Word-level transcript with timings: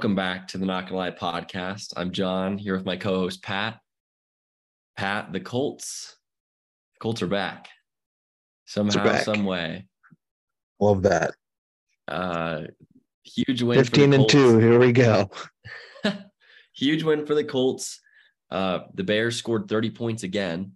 Welcome 0.00 0.14
back 0.14 0.48
to 0.48 0.56
the 0.56 0.64
Not 0.64 0.86
Gonna 0.86 0.96
Lie 0.96 1.10
podcast. 1.10 1.92
I'm 1.94 2.10
John 2.10 2.56
here 2.56 2.74
with 2.74 2.86
my 2.86 2.96
co-host 2.96 3.42
Pat. 3.42 3.80
Pat, 4.96 5.30
the 5.30 5.40
Colts, 5.40 6.16
the 6.94 7.00
Colts 7.00 7.20
are 7.20 7.26
back 7.26 7.68
somehow, 8.64 9.04
back. 9.04 9.24
some 9.24 9.44
way. 9.44 9.84
Love 10.80 11.02
that. 11.02 11.34
Uh, 12.08 12.62
huge 13.24 13.60
win. 13.60 13.76
for 13.76 13.90
the 13.90 13.90
15 13.90 14.12
and 14.14 14.26
2. 14.26 14.58
Here 14.58 14.78
we 14.78 14.92
go. 14.92 15.28
huge 16.72 17.02
win 17.02 17.26
for 17.26 17.34
the 17.34 17.44
Colts. 17.44 18.00
Uh, 18.50 18.78
the 18.94 19.04
Bears 19.04 19.36
scored 19.36 19.68
30 19.68 19.90
points 19.90 20.22
again. 20.22 20.72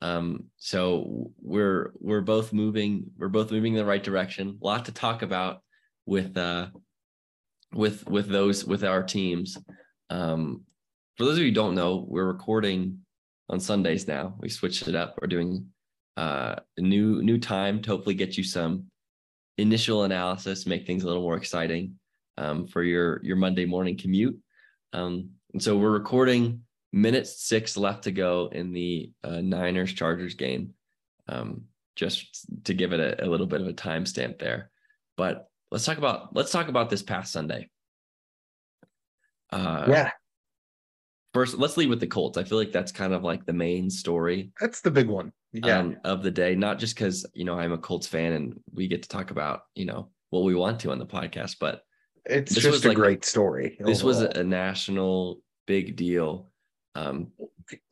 Um, 0.00 0.44
so 0.56 1.30
we're 1.42 1.92
we're 2.00 2.22
both 2.22 2.54
moving 2.54 3.10
we're 3.18 3.28
both 3.28 3.50
moving 3.50 3.74
in 3.74 3.78
the 3.78 3.84
right 3.84 4.02
direction. 4.02 4.58
A 4.62 4.64
lot 4.64 4.86
to 4.86 4.92
talk 4.92 5.20
about 5.20 5.60
with 6.06 6.38
uh 6.38 6.68
with 7.76 8.08
with 8.08 8.28
those 8.28 8.64
with 8.64 8.84
our 8.84 9.02
teams. 9.02 9.58
Um, 10.10 10.62
for 11.16 11.24
those 11.24 11.34
of 11.34 11.40
you 11.40 11.46
who 11.46 11.54
don't 11.54 11.74
know, 11.74 12.04
we're 12.08 12.26
recording 12.26 13.00
on 13.48 13.60
Sundays 13.60 14.06
now. 14.06 14.34
We 14.38 14.48
switched 14.48 14.88
it 14.88 14.94
up. 14.94 15.16
We're 15.20 15.28
doing 15.28 15.66
uh, 16.16 16.56
a 16.76 16.80
new 16.80 17.22
new 17.22 17.38
time 17.38 17.82
to 17.82 17.90
hopefully 17.90 18.14
get 18.14 18.36
you 18.36 18.44
some 18.44 18.86
initial 19.58 20.04
analysis, 20.04 20.66
make 20.66 20.86
things 20.86 21.02
a 21.02 21.06
little 21.06 21.22
more 21.22 21.36
exciting 21.36 21.98
um, 22.38 22.66
for 22.66 22.82
your 22.82 23.20
your 23.24 23.36
Monday 23.36 23.66
morning 23.66 23.96
commute. 23.96 24.38
Um, 24.92 25.30
and 25.52 25.62
so 25.62 25.76
we're 25.76 25.90
recording 25.90 26.62
minutes 26.92 27.42
six 27.42 27.76
left 27.76 28.04
to 28.04 28.12
go 28.12 28.48
in 28.52 28.72
the 28.72 29.12
uh, 29.24 29.40
Niners 29.40 29.92
Chargers 29.92 30.34
game, 30.34 30.74
um, 31.28 31.64
just 31.94 32.46
to 32.64 32.74
give 32.74 32.92
it 32.92 33.00
a, 33.00 33.24
a 33.24 33.28
little 33.28 33.46
bit 33.46 33.60
of 33.60 33.68
a 33.68 33.72
timestamp 33.72 34.38
there. 34.38 34.70
But 35.16 35.48
let's 35.70 35.84
talk 35.84 35.98
about 35.98 36.34
let's 36.34 36.52
talk 36.52 36.68
about 36.68 36.90
this 36.90 37.02
past 37.02 37.32
Sunday. 37.32 37.68
Uh, 39.52 39.86
yeah, 39.88 40.10
First, 41.36 41.58
let's 41.58 41.76
lead 41.76 41.90
with 41.90 42.00
the 42.00 42.06
Colts. 42.06 42.38
I 42.38 42.44
feel 42.44 42.56
like 42.56 42.72
that's 42.72 42.90
kind 42.90 43.12
of 43.12 43.22
like 43.22 43.44
the 43.44 43.52
main 43.52 43.90
story 43.90 44.52
that's 44.58 44.80
the 44.80 44.90
big 44.90 45.06
one. 45.06 45.32
Yeah. 45.52 45.80
um, 45.80 45.96
of 46.02 46.22
the 46.22 46.30
day. 46.30 46.54
Not 46.54 46.78
just 46.78 46.94
because 46.94 47.26
you 47.34 47.44
know 47.44 47.58
I'm 47.58 47.72
a 47.72 47.78
Colts 47.78 48.06
fan 48.06 48.32
and 48.32 48.58
we 48.72 48.88
get 48.88 49.02
to 49.02 49.08
talk 49.10 49.30
about 49.30 49.64
you 49.74 49.84
know 49.84 50.08
what 50.30 50.44
we 50.44 50.54
want 50.54 50.80
to 50.80 50.92
on 50.92 50.98
the 50.98 51.04
podcast, 51.04 51.56
but 51.60 51.82
it's 52.24 52.54
just 52.54 52.86
a 52.86 52.88
like- 52.88 52.96
great 52.96 53.24
story. 53.24 53.76
this 53.80 54.02
was 54.02 54.22
a 54.22 54.42
national 54.42 55.40
big 55.66 55.94
deal. 55.94 56.50
Um, 56.94 57.32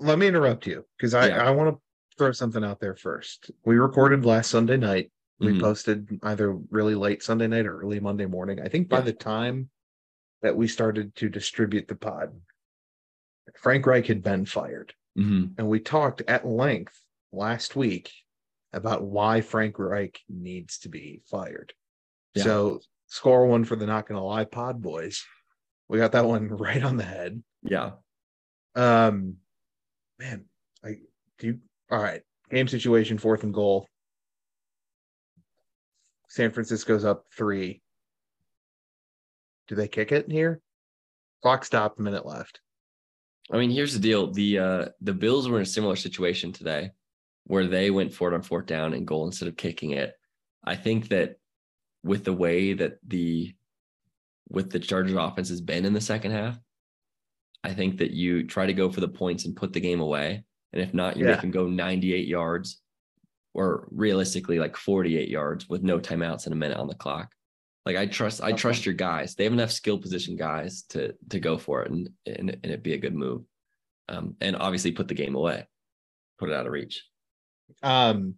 Let 0.00 0.18
me 0.18 0.26
interrupt 0.26 0.66
you 0.66 0.86
because 0.96 1.12
I, 1.12 1.28
Yeah. 1.28 1.46
I 1.46 1.50
want 1.50 1.76
to 1.76 1.80
throw 2.16 2.32
something 2.32 2.64
out 2.64 2.80
there 2.80 2.96
first. 2.96 3.50
We 3.66 3.76
recorded 3.76 4.24
last 4.24 4.50
Sunday 4.50 4.78
night. 4.78 5.12
We 5.38 5.52
mhm. 5.52 5.60
posted 5.60 6.18
either 6.22 6.54
really 6.70 6.94
late 6.94 7.22
Sunday 7.22 7.46
night 7.46 7.66
or 7.66 7.78
early 7.80 8.00
Monday 8.00 8.24
morning. 8.24 8.60
I 8.62 8.68
think 8.68 8.88
by 8.88 8.98
Yeah. 8.98 9.02
the 9.02 9.12
time 9.12 9.68
that 10.44 10.56
we 10.56 10.68
started 10.68 11.14
to 11.16 11.28
distribute 11.30 11.88
the 11.88 11.94
pod, 11.96 12.38
Frank 13.56 13.86
Reich 13.86 14.06
had 14.06 14.22
been 14.22 14.44
fired. 14.44 14.92
mhm. 15.18 15.54
And 15.58 15.68
we 15.68 15.80
talked 15.80 16.22
at 16.28 16.46
length 16.46 17.00
last 17.32 17.74
week 17.76 18.12
about 18.72 19.02
why 19.02 19.40
Frank 19.40 19.78
Reich 19.78 20.20
needs 20.28 20.78
to 20.80 20.88
be 20.90 21.22
fired. 21.30 21.72
Yeah. 22.34 22.42
So 22.44 22.80
score 23.06 23.46
one 23.46 23.64
for 23.64 23.74
the 23.76 23.86
not 23.86 24.06
gonna 24.06 24.22
lie 24.24 24.44
pod 24.44 24.82
boys. 24.82 25.24
We 25.88 25.98
got 25.98 26.12
that 26.12 26.26
one 26.26 26.48
right 26.66 26.82
on 26.82 26.96
the 26.98 27.04
head. 27.04 27.42
yeah, 27.62 27.92
Um 28.74 29.36
man, 30.18 30.44
I 30.84 30.98
do 31.38 31.46
you 31.46 31.60
all 31.90 32.02
right. 32.02 32.22
Game 32.50 32.68
situation, 32.68 33.16
fourth 33.18 33.44
and 33.44 33.54
goal. 33.54 33.88
San 36.28 36.50
Francisco's 36.50 37.04
up 37.04 37.24
three. 37.36 37.80
Do 39.68 39.74
they 39.74 39.88
kick 39.88 40.12
it 40.12 40.30
here? 40.30 40.60
Clock 41.42 41.64
stopped, 41.64 41.98
a 41.98 42.02
minute 42.02 42.26
left. 42.26 42.60
I 43.52 43.58
mean, 43.58 43.70
here's 43.70 43.92
the 43.92 44.00
deal: 44.00 44.30
the 44.30 44.58
uh, 44.58 44.84
the 45.00 45.12
Bills 45.12 45.48
were 45.48 45.56
in 45.58 45.62
a 45.62 45.66
similar 45.66 45.96
situation 45.96 46.52
today, 46.52 46.90
where 47.44 47.66
they 47.66 47.90
went 47.90 48.12
for 48.12 48.30
it 48.32 48.34
on 48.34 48.42
fourth 48.42 48.66
down 48.66 48.94
and 48.94 49.06
goal 49.06 49.26
instead 49.26 49.48
of 49.48 49.56
kicking 49.56 49.90
it. 49.90 50.14
I 50.64 50.76
think 50.76 51.08
that 51.08 51.36
with 52.02 52.24
the 52.24 52.32
way 52.32 52.72
that 52.72 52.98
the 53.06 53.54
with 54.48 54.70
the 54.70 54.78
Chargers 54.78 55.16
offense 55.16 55.48
has 55.48 55.60
been 55.60 55.84
in 55.84 55.92
the 55.92 56.00
second 56.00 56.32
half, 56.32 56.58
I 57.62 57.72
think 57.72 57.98
that 57.98 58.12
you 58.12 58.46
try 58.46 58.66
to 58.66 58.72
go 58.74 58.90
for 58.90 59.00
the 59.00 59.08
points 59.08 59.44
and 59.44 59.56
put 59.56 59.72
the 59.72 59.80
game 59.80 60.00
away. 60.00 60.44
And 60.72 60.82
if 60.82 60.92
not, 60.92 61.16
you 61.16 61.26
Yeah. 61.26 61.40
them 61.40 61.50
go 61.50 61.66
98 61.66 62.26
yards 62.26 62.80
or 63.54 63.88
realistically 63.90 64.58
like 64.58 64.76
48 64.76 65.28
yards 65.28 65.68
with 65.68 65.82
no 65.82 65.98
timeouts 65.98 66.44
and 66.44 66.52
a 66.52 66.56
minute 66.56 66.76
on 66.76 66.88
the 66.88 66.94
clock. 66.94 67.32
Like 67.86 67.96
I 67.96 68.06
trust, 68.06 68.42
I 68.42 68.52
trust 68.52 68.86
your 68.86 68.94
guys. 68.94 69.34
They 69.34 69.44
have 69.44 69.52
enough 69.52 69.70
skill 69.70 69.98
position 69.98 70.36
guys 70.36 70.82
to 70.90 71.14
to 71.28 71.38
go 71.38 71.58
for 71.58 71.82
it 71.82 71.90
and 71.90 72.08
and, 72.26 72.50
and 72.62 72.72
it 72.72 72.82
be 72.82 72.94
a 72.94 72.98
good 72.98 73.14
move. 73.14 73.42
Um, 74.08 74.36
and 74.40 74.56
obviously 74.56 74.92
put 74.92 75.08
the 75.08 75.14
game 75.14 75.34
away, 75.34 75.66
put 76.38 76.48
it 76.50 76.54
out 76.54 76.66
of 76.66 76.72
reach. 76.72 77.04
Um, 77.82 78.34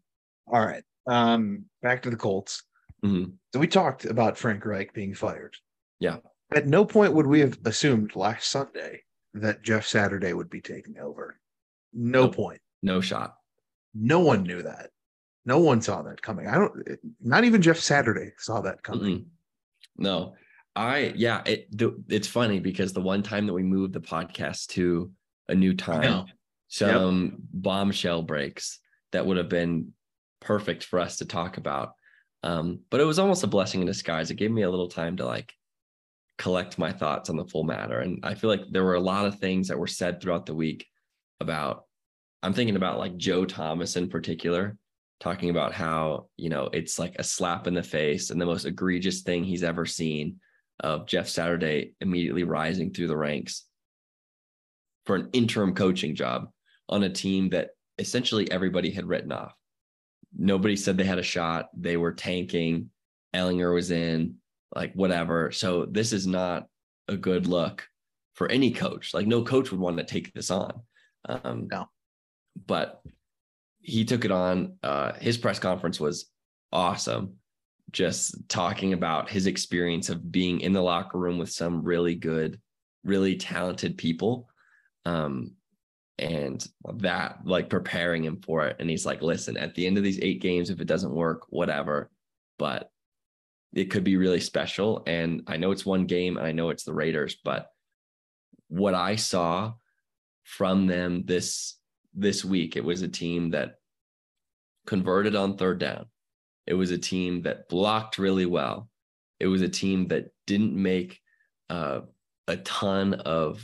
all 0.46 0.64
right. 0.64 0.84
Um, 1.06 1.64
back 1.82 2.02
to 2.02 2.10
the 2.10 2.16
Colts. 2.16 2.62
Mhm. 3.04 3.34
So 3.52 3.60
we 3.60 3.68
talked 3.68 4.04
about 4.04 4.38
Frank 4.38 4.64
Reich 4.64 4.92
being 4.92 5.14
fired. 5.14 5.56
Yeah. 6.00 6.18
At 6.54 6.66
no 6.66 6.84
point 6.84 7.12
would 7.14 7.26
we 7.26 7.40
have 7.40 7.58
assumed 7.64 8.14
last 8.16 8.48
Sunday 8.50 9.02
that 9.34 9.62
Jeff 9.62 9.86
Saturday 9.86 10.32
would 10.32 10.50
be 10.50 10.60
taking 10.60 10.98
over. 10.98 11.38
No 11.92 12.28
point. 12.28 12.60
No 12.82 13.00
shot. 13.00 13.36
No 13.94 14.20
one 14.20 14.42
knew 14.42 14.62
that. 14.62 14.90
No 15.44 15.58
one 15.60 15.80
saw 15.80 16.02
that 16.02 16.22
coming. 16.22 16.46
I 16.48 16.54
don't. 16.56 16.72
Not 17.20 17.44
even 17.44 17.62
Jeff 17.62 17.78
Saturday 17.78 18.32
saw 18.38 18.60
that 18.62 18.82
coming. 18.82 19.18
Mm-mm. 19.20 19.24
No, 19.98 20.34
I 20.74 21.12
yeah. 21.16 21.42
It 21.46 21.68
it's 22.08 22.28
funny 22.28 22.60
because 22.60 22.92
the 22.92 23.00
one 23.00 23.22
time 23.22 23.46
that 23.46 23.52
we 23.52 23.62
moved 23.62 23.92
the 23.92 24.00
podcast 24.00 24.68
to 24.68 25.10
a 25.48 25.54
new 25.54 25.74
time, 25.74 26.26
some 26.68 27.36
bombshell 27.52 28.22
breaks 28.22 28.78
that 29.12 29.24
would 29.24 29.36
have 29.36 29.48
been 29.48 29.92
perfect 30.40 30.84
for 30.84 30.98
us 30.98 31.16
to 31.18 31.24
talk 31.24 31.56
about. 31.56 31.92
Um, 32.42 32.80
but 32.90 33.00
it 33.00 33.04
was 33.04 33.18
almost 33.18 33.44
a 33.44 33.48
blessing 33.48 33.80
in 33.80 33.86
disguise. 33.86 34.30
It 34.30 34.36
gave 34.36 34.50
me 34.50 34.62
a 34.62 34.70
little 34.70 34.88
time 34.88 35.16
to 35.16 35.24
like 35.24 35.52
collect 36.38 36.78
my 36.78 36.92
thoughts 36.92 37.30
on 37.30 37.36
the 37.36 37.46
full 37.46 37.64
matter. 37.64 38.00
And 38.00 38.20
I 38.22 38.34
feel 38.34 38.50
like 38.50 38.60
there 38.70 38.84
were 38.84 38.94
a 38.94 39.00
lot 39.00 39.26
of 39.26 39.38
things 39.38 39.68
that 39.68 39.78
were 39.78 39.86
said 39.86 40.20
throughout 40.20 40.46
the 40.46 40.54
week 40.54 40.86
about, 41.40 41.84
I'm 42.42 42.52
thinking 42.52 42.76
about 42.76 42.98
like 42.98 43.16
Joe 43.16 43.44
Thomas 43.44 43.96
in 43.96 44.08
particular, 44.08 44.76
talking 45.20 45.50
about 45.50 45.72
how, 45.72 46.26
you 46.36 46.48
know, 46.48 46.68
it's 46.72 46.98
like 46.98 47.16
a 47.18 47.24
slap 47.24 47.66
in 47.66 47.74
the 47.74 47.82
face 47.82 48.30
and 48.30 48.40
the 48.40 48.46
most 48.46 48.64
egregious 48.64 49.22
thing 49.22 49.44
he's 49.44 49.62
ever 49.62 49.86
seen 49.86 50.36
of 50.80 51.06
Jeff 51.06 51.28
Saturday 51.28 51.94
immediately 52.00 52.44
rising 52.44 52.92
through 52.92 53.08
the 53.08 53.16
ranks 53.16 53.64
for 55.06 55.16
an 55.16 55.30
interim 55.32 55.74
coaching 55.74 56.14
job 56.14 56.50
on 56.88 57.02
a 57.02 57.08
team 57.10 57.48
that 57.50 57.70
essentially 57.98 58.50
everybody 58.50 58.90
had 58.90 59.06
written 59.06 59.32
off. 59.32 59.54
Nobody 60.36 60.76
said 60.76 60.98
they 60.98 61.04
had 61.04 61.18
a 61.18 61.22
shot. 61.22 61.68
They 61.76 61.96
were 61.96 62.12
tanking. 62.12 62.90
Ehlinger 63.34 63.72
was 63.74 63.90
in, 63.90 64.36
like 64.74 64.92
whatever. 64.92 65.50
So 65.50 65.86
this 65.86 66.12
is 66.12 66.26
not 66.26 66.66
a 67.08 67.16
good 67.16 67.46
look 67.46 67.88
for 68.34 68.50
any 68.50 68.72
coach. 68.72 69.14
Like 69.14 69.26
no 69.26 69.42
coach 69.42 69.70
would 69.70 69.80
want 69.80 69.96
to 69.96 70.04
take 70.04 70.32
this 70.34 70.50
on. 70.50 70.82
Um, 71.26 71.68
No. 71.70 71.88
But 72.66 73.02
he 73.86 74.04
took 74.04 74.24
it 74.24 74.32
on. 74.32 74.74
Uh, 74.82 75.12
his 75.14 75.38
press 75.38 75.58
conference 75.58 76.00
was 76.00 76.26
awesome. 76.72 77.34
Just 77.92 78.48
talking 78.48 78.92
about 78.92 79.30
his 79.30 79.46
experience 79.46 80.08
of 80.08 80.32
being 80.32 80.60
in 80.60 80.72
the 80.72 80.82
locker 80.82 81.18
room 81.18 81.38
with 81.38 81.50
some 81.50 81.84
really 81.84 82.16
good, 82.16 82.60
really 83.04 83.36
talented 83.36 83.96
people. 83.96 84.48
Um, 85.04 85.52
and 86.18 86.66
that 86.94 87.38
like 87.44 87.70
preparing 87.70 88.24
him 88.24 88.40
for 88.40 88.66
it. 88.66 88.76
And 88.80 88.90
he's 88.90 89.06
like, 89.06 89.22
listen, 89.22 89.56
at 89.56 89.74
the 89.74 89.86
end 89.86 89.98
of 89.98 90.02
these 90.02 90.18
eight 90.20 90.40
games, 90.40 90.70
if 90.70 90.80
it 90.80 90.86
doesn't 90.86 91.14
work, 91.14 91.44
whatever, 91.50 92.10
but 92.58 92.90
it 93.72 93.90
could 93.90 94.02
be 94.02 94.16
really 94.16 94.40
special. 94.40 95.04
And 95.06 95.42
I 95.46 95.58
know 95.58 95.70
it's 95.70 95.86
one 95.86 96.06
game 96.06 96.38
and 96.38 96.46
I 96.46 96.52
know 96.52 96.70
it's 96.70 96.84
the 96.84 96.94
Raiders, 96.94 97.36
but 97.44 97.70
what 98.68 98.94
I 98.94 99.16
saw 99.16 99.74
from 100.42 100.86
them 100.86 101.24
this 101.24 101.76
this 102.16 102.44
week, 102.44 102.76
it 102.76 102.84
was 102.84 103.02
a 103.02 103.08
team 103.08 103.50
that 103.50 103.76
converted 104.86 105.36
on 105.36 105.56
third 105.56 105.78
down. 105.78 106.06
It 106.66 106.74
was 106.74 106.90
a 106.90 106.98
team 106.98 107.42
that 107.42 107.68
blocked 107.68 108.18
really 108.18 108.46
well. 108.46 108.88
It 109.38 109.46
was 109.46 109.62
a 109.62 109.68
team 109.68 110.08
that 110.08 110.30
didn't 110.46 110.74
make 110.74 111.20
uh, 111.70 112.00
a 112.48 112.56
ton 112.58 113.14
of 113.14 113.62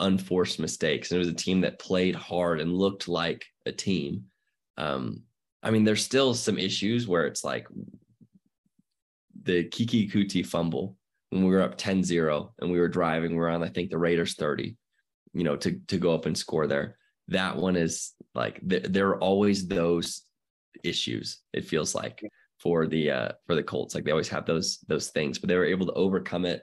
unforced 0.00 0.58
mistakes. 0.58 1.10
And 1.10 1.16
it 1.16 1.24
was 1.24 1.28
a 1.28 1.34
team 1.34 1.60
that 1.62 1.78
played 1.78 2.14
hard 2.14 2.60
and 2.60 2.74
looked 2.74 3.08
like 3.08 3.46
a 3.64 3.72
team. 3.72 4.24
Um, 4.76 5.22
I 5.62 5.70
mean, 5.70 5.84
there's 5.84 6.04
still 6.04 6.34
some 6.34 6.58
issues 6.58 7.06
where 7.06 7.26
it's 7.26 7.44
like 7.44 7.68
the 9.44 9.64
Kiki 9.64 10.08
Kuti 10.08 10.44
fumble 10.44 10.96
when 11.30 11.44
we 11.44 11.50
were 11.50 11.62
up 11.62 11.78
10-0 11.78 12.50
and 12.60 12.70
we 12.70 12.78
were 12.78 12.88
driving, 12.88 13.32
we 13.32 13.36
were 13.38 13.48
on, 13.48 13.62
I 13.62 13.68
think, 13.68 13.90
the 13.90 13.98
Raiders 13.98 14.34
30, 14.34 14.76
you 15.32 15.44
know, 15.44 15.56
to 15.56 15.80
to 15.88 15.98
go 15.98 16.14
up 16.14 16.26
and 16.26 16.36
score 16.36 16.66
there. 16.66 16.96
That 17.28 17.56
one 17.56 17.76
is 17.76 18.12
like 18.34 18.60
th- 18.68 18.84
there 18.84 19.08
are 19.08 19.20
always 19.20 19.66
those 19.66 20.22
issues, 20.82 21.40
it 21.52 21.64
feels 21.64 21.94
like, 21.94 22.22
for 22.58 22.86
the 22.86 23.10
uh 23.10 23.28
for 23.46 23.54
the 23.54 23.62
Colts. 23.62 23.94
Like 23.94 24.04
they 24.04 24.10
always 24.10 24.28
have 24.28 24.46
those 24.46 24.78
those 24.88 25.08
things, 25.10 25.38
but 25.38 25.48
they 25.48 25.56
were 25.56 25.64
able 25.64 25.86
to 25.86 25.92
overcome 25.92 26.44
it 26.44 26.62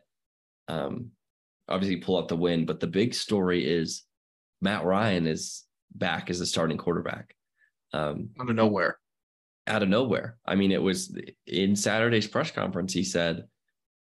um, 0.67 1.11
obviously 1.67 1.97
pull 1.97 2.17
out 2.17 2.27
the 2.27 2.35
win. 2.35 2.65
But 2.65 2.79
the 2.79 2.87
big 2.87 3.13
story 3.13 3.65
is 3.65 4.03
Matt 4.61 4.85
Ryan 4.85 5.27
is 5.27 5.63
back 5.93 6.29
as 6.29 6.39
a 6.41 6.45
starting 6.45 6.77
quarterback. 6.77 7.35
Um, 7.93 8.29
Out 8.39 8.49
of 8.49 8.55
nowhere. 8.55 8.97
out 9.67 9.83
of 9.83 9.89
nowhere. 9.89 10.37
I 10.45 10.55
mean, 10.55 10.71
it 10.71 10.81
was 10.81 11.15
in 11.47 11.75
Saturday's 11.75 12.27
press 12.27 12.51
conference. 12.51 12.93
He 12.93 13.03
said, 13.03 13.45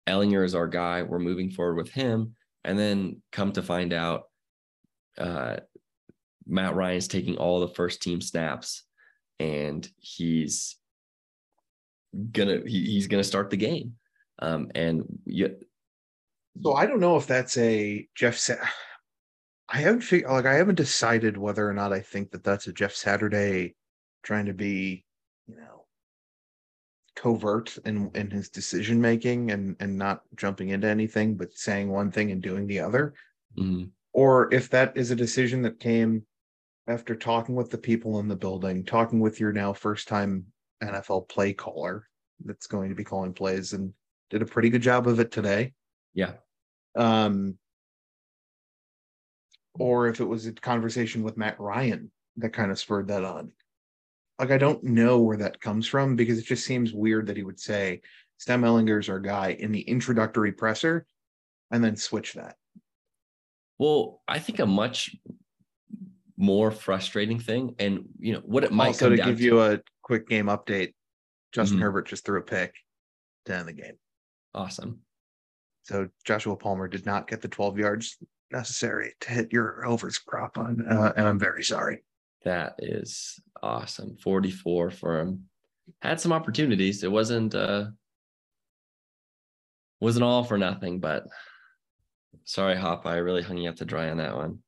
Ehlinger 0.09 0.45
is 0.45 0.55
our 0.55 0.69
guy. 0.69 1.03
We're 1.03 1.19
moving 1.19 1.51
forward 1.51 1.77
with 1.77 1.91
him. 1.91 2.35
And 2.65 2.79
then 2.79 3.23
come 3.33 3.53
to 3.53 3.63
find 3.63 3.93
out, 3.93 4.25
uh, 5.19 5.57
Matt 6.47 6.75
Ryan's 6.75 7.09
taking 7.09 7.37
all 7.37 7.61
the 7.61 7.69
first 7.69 8.03
team 8.03 8.21
snaps 8.21 8.85
and 9.39 9.89
he's 9.99 10.77
gonna 12.33 12.61
he, 12.67 12.85
he's 12.87 13.07
gonna 13.07 13.25
start 13.25 13.51
the 13.51 13.57
game. 13.57 13.95
Um, 14.39 14.71
and 14.75 15.05
you, 15.25 15.57
So 16.63 16.75
I 16.75 16.87
don't 16.87 17.01
know 17.01 17.17
if 17.17 17.27
that's 17.27 17.57
a 17.59 18.09
Jeff. 18.15 18.37
Sa- 18.37 18.55
I 19.69 19.79
haven't 19.79 20.03
figured 20.03 20.31
like 20.31 20.47
I 20.47 20.55
haven't 20.55 20.77
decided 20.77 21.37
whether 21.37 21.69
or 21.69 21.75
not 21.75 21.93
I 21.93 22.01
think 22.01 22.31
that 22.31 22.45
that's 22.45 22.67
a 22.67 22.73
Jeff 22.73 22.95
Saturday 22.95 23.75
trying 24.23 24.47
to 24.47 24.55
be, 24.55 25.05
you 25.47 25.57
know, 25.57 25.87
covert 27.17 27.77
in 27.85 28.11
in 28.15 28.31
his 28.31 28.49
decision 28.49 29.01
making 29.01 29.51
and 29.51 29.77
and 29.81 29.99
not 29.99 30.23
jumping 30.37 30.69
into 30.69 30.87
anything, 30.87 31.37
but 31.37 31.53
saying 31.53 31.91
one 31.91 32.11
thing 32.11 32.31
and 32.31 32.43
doing 32.43 32.67
the 32.67 32.81
other, 32.81 33.15
mm, 33.59 33.91
or 34.13 34.53
if 34.55 34.71
that 34.71 34.97
is 34.97 35.11
a 35.11 35.17
decision 35.17 35.63
that 35.63 35.81
came 35.81 36.25
after 36.89 37.15
talking 37.15 37.55
with 37.55 37.71
the 37.71 37.79
people 37.79 38.21
in 38.21 38.29
the 38.29 38.37
building, 38.37 38.85
talking 38.85 39.21
with 39.21 39.41
your 39.41 39.53
now 39.53 39.73
first 39.73 40.09
time 40.09 40.47
NFL 40.83 41.29
play 41.29 41.53
caller 41.53 42.07
that's 42.45 42.67
going 42.67 42.89
to 42.91 42.95
be 42.95 43.05
calling 43.05 43.33
plays 43.33 43.73
and 43.73 43.93
did 44.31 44.43
a 44.43 44.47
pretty 44.47 44.69
good 44.69 44.83
job 44.83 45.09
of 45.09 45.21
it 45.21 45.31
today 45.31 45.73
yeah, 46.17 46.33
um, 46.97 47.59
or 49.79 50.09
if 50.09 50.19
it 50.19 50.25
was 50.25 50.47
a 50.47 50.53
conversation 50.53 51.23
with 51.23 51.37
Matt 51.37 51.61
Ryan 51.61 52.11
that 52.39 52.55
kind 52.55 52.71
of 52.71 52.79
spurred 52.79 53.09
that 53.09 53.23
on. 53.23 53.53
Like, 54.39 54.51
I 54.51 54.57
don't 54.57 54.83
know 54.83 55.21
where 55.21 55.37
that 55.37 55.61
comes 55.61 55.87
from 55.87 56.17
because 56.17 56.39
it 56.39 56.47
just 56.47 56.65
seems 56.65 56.95
weird 56.95 57.27
that 57.27 57.37
he 57.37 57.43
would 57.43 57.61
say 57.61 58.01
Sam 58.39 58.63
Ehlinger's 58.63 59.11
our 59.11 59.21
guy 59.21 59.51
in 59.59 59.73
the 59.73 59.83
introductory 59.83 60.53
presser 60.53 61.07
and 61.71 61.85
then 61.85 61.97
switch 61.97 62.33
that. 62.33 62.57
Well, 63.79 64.23
I 64.27 64.39
think 64.39 64.59
a 64.59 64.67
much 64.67 65.15
more 66.37 66.71
frustrating 66.71 67.39
thing, 67.41 67.75
and 67.79 68.05
you 68.19 68.33
know 68.35 68.41
what 68.45 68.65
it 68.65 68.73
might 68.73 68.89
also, 68.89 69.09
to 69.11 69.17
give 69.17 69.41
you 69.41 69.61
a 69.63 69.81
quick 70.03 70.29
game 70.29 70.47
update, 70.47 70.95
Justin 71.53 71.79
Mhm. 71.79 71.83
Herbert 71.83 72.07
just 72.09 72.25
threw 72.25 72.39
a 72.39 72.43
pick 72.43 72.75
to 73.47 73.55
end 73.55 73.69
the 73.69 73.73
game. 73.73 73.99
awesome. 74.55 75.01
So 75.83 76.09
Joshua 76.25 76.57
Palmer 76.57 76.89
did 76.89 77.05
not 77.07 77.29
get 77.29 77.43
the 77.43 77.49
12 77.49 77.79
yards 77.79 78.17
necessary 78.51 79.13
to 79.21 79.31
hit 79.31 79.53
your 79.53 79.85
overs 79.87 80.19
crop 80.19 80.57
on, 80.59 80.85
uh, 80.87 81.13
and 81.17 81.27
I'm 81.29 81.39
very 81.39 81.63
sorry. 81.63 82.03
That 82.45 82.75
is 82.79 83.39
awesome. 83.63 84.17
44 84.17 84.91
for 84.91 85.21
him. 85.21 85.49
Had 86.03 86.21
some 86.21 86.33
opportunities. 86.33 87.03
It 87.05 87.11
wasn't 87.13 87.55
uh 87.55 87.91
wasn't 90.01 90.25
all 90.25 90.45
for 90.45 90.59
nothing, 90.59 91.01
but 91.01 91.27
sorry, 92.45 92.77
Hop. 92.77 93.07
I 93.07 93.17
really 93.19 93.43
hung 93.43 93.57
you 93.59 93.69
up 93.71 93.77
to 93.77 93.85
dry 93.85 94.11
on 94.11 94.19
that 94.19 94.37
one. 94.37 94.63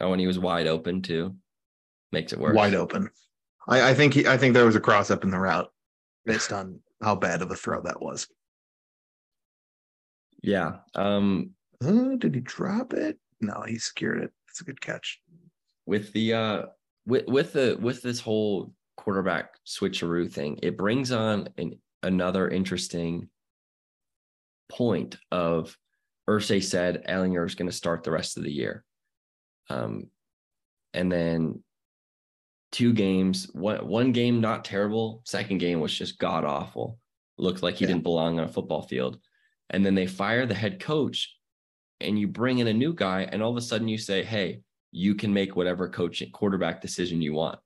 Oh, 0.00 0.10
when 0.10 0.18
he 0.18 0.26
was 0.26 0.38
wide 0.38 0.66
open 0.66 1.02
too. 1.02 1.36
Makes 2.12 2.32
it 2.32 2.38
worse. 2.38 2.54
wide 2.56 2.74
open. 2.74 3.10
I, 3.68 3.90
I 3.90 3.94
think 3.94 4.14
he, 4.14 4.26
I 4.26 4.36
think 4.36 4.54
there 4.54 4.66
was 4.66 4.76
a 4.76 4.80
cross 4.80 5.10
up 5.10 5.24
in 5.24 5.30
the 5.30 5.38
route 5.38 5.70
based 6.24 6.52
on 6.52 6.80
how 7.02 7.14
bad 7.14 7.42
of 7.42 7.50
a 7.50 7.54
throw 7.56 7.82
that 7.82 8.00
was. 8.02 8.26
Yeah. 10.42 10.78
Um 10.94 11.50
Uh, 11.84 12.16
did 12.16 12.34
he 12.34 12.40
drop 12.40 12.92
it? 12.94 13.18
No, 13.40 13.62
he 13.66 13.78
secured 13.78 14.22
it. 14.22 14.32
It's 14.48 14.60
a 14.60 14.64
good 14.64 14.80
catch. 14.80 15.20
with 15.86 16.12
the 16.12 16.34
uh 16.34 16.62
with 17.06 17.26
with 17.26 17.52
the 17.52 17.76
with 17.80 18.02
this 18.02 18.20
whole 18.20 18.72
quarterback 18.96 19.54
switcheroo 19.66 20.30
thing, 20.30 20.58
it 20.62 20.76
brings 20.76 21.10
on 21.12 21.48
an 21.58 21.78
another 22.02 22.48
interesting 22.48 23.28
point 24.68 25.16
of 25.30 25.76
Irsay 26.28 26.62
said 26.62 27.04
Ehlinger 27.08 27.46
is 27.46 27.54
going 27.54 27.68
to 27.70 27.76
start 27.76 28.04
the 28.04 28.10
rest 28.10 28.36
of 28.36 28.44
the 28.44 28.52
year. 28.52 28.84
Um 29.68 30.10
and 30.94 31.10
then 31.10 31.62
two 32.70 32.92
games, 32.92 33.48
one 33.52 33.86
one 33.86 34.12
game 34.12 34.40
not 34.40 34.64
terrible, 34.64 35.22
second 35.24 35.58
game 35.58 35.80
was 35.80 35.96
just 35.96 36.18
god 36.18 36.44
awful. 36.44 36.98
Looked 37.38 37.62
like 37.62 37.76
he 37.76 37.84
Yeah. 37.84 37.88
didn't 37.88 38.02
belong 38.02 38.38
on 38.38 38.44
a 38.44 38.52
football 38.52 38.82
field. 38.82 39.18
And 39.70 39.84
then 39.84 39.94
they 39.94 40.06
fire 40.06 40.46
the 40.46 40.54
head 40.54 40.80
coach 40.80 41.34
and 42.00 42.18
you 42.18 42.28
bring 42.28 42.58
in 42.58 42.66
a 42.66 42.72
new 42.72 42.92
guy 42.92 43.22
and 43.22 43.42
all 43.42 43.50
of 43.50 43.56
a 43.56 43.60
sudden 43.62 43.88
you 43.88 43.96
say, 43.96 44.22
"Hey, 44.22 44.60
you 44.92 45.14
can 45.14 45.32
make 45.32 45.56
whatever 45.56 45.88
coaching 45.88 46.30
quarterback 46.30 46.80
decision 46.82 47.22
you 47.22 47.32
want. 47.32 47.58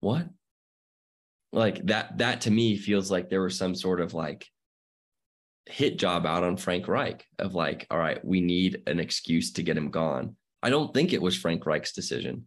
What? 0.00 0.28
Like 1.52 1.84
that 1.86 2.18
that 2.18 2.42
to 2.42 2.50
me 2.50 2.76
feels 2.76 3.10
like 3.10 3.28
there 3.28 3.42
was 3.42 3.56
some 3.56 3.74
sort 3.74 4.00
of 4.00 4.14
like 4.14 4.46
hit 5.66 5.98
job 5.98 6.24
out 6.24 6.44
on 6.44 6.56
Frank 6.56 6.88
Reich 6.88 7.26
of 7.38 7.54
like, 7.54 7.86
all 7.90 7.98
right, 7.98 8.24
we 8.24 8.40
need 8.40 8.82
an 8.86 8.98
excuse 8.98 9.52
to 9.52 9.62
get 9.62 9.76
him 9.76 9.90
gone. 9.90 10.36
I 10.62 10.70
don't 10.70 10.92
think 10.92 11.12
it 11.12 11.22
was 11.22 11.36
Frank 11.36 11.64
Reich's 11.66 11.92
decision 11.92 12.46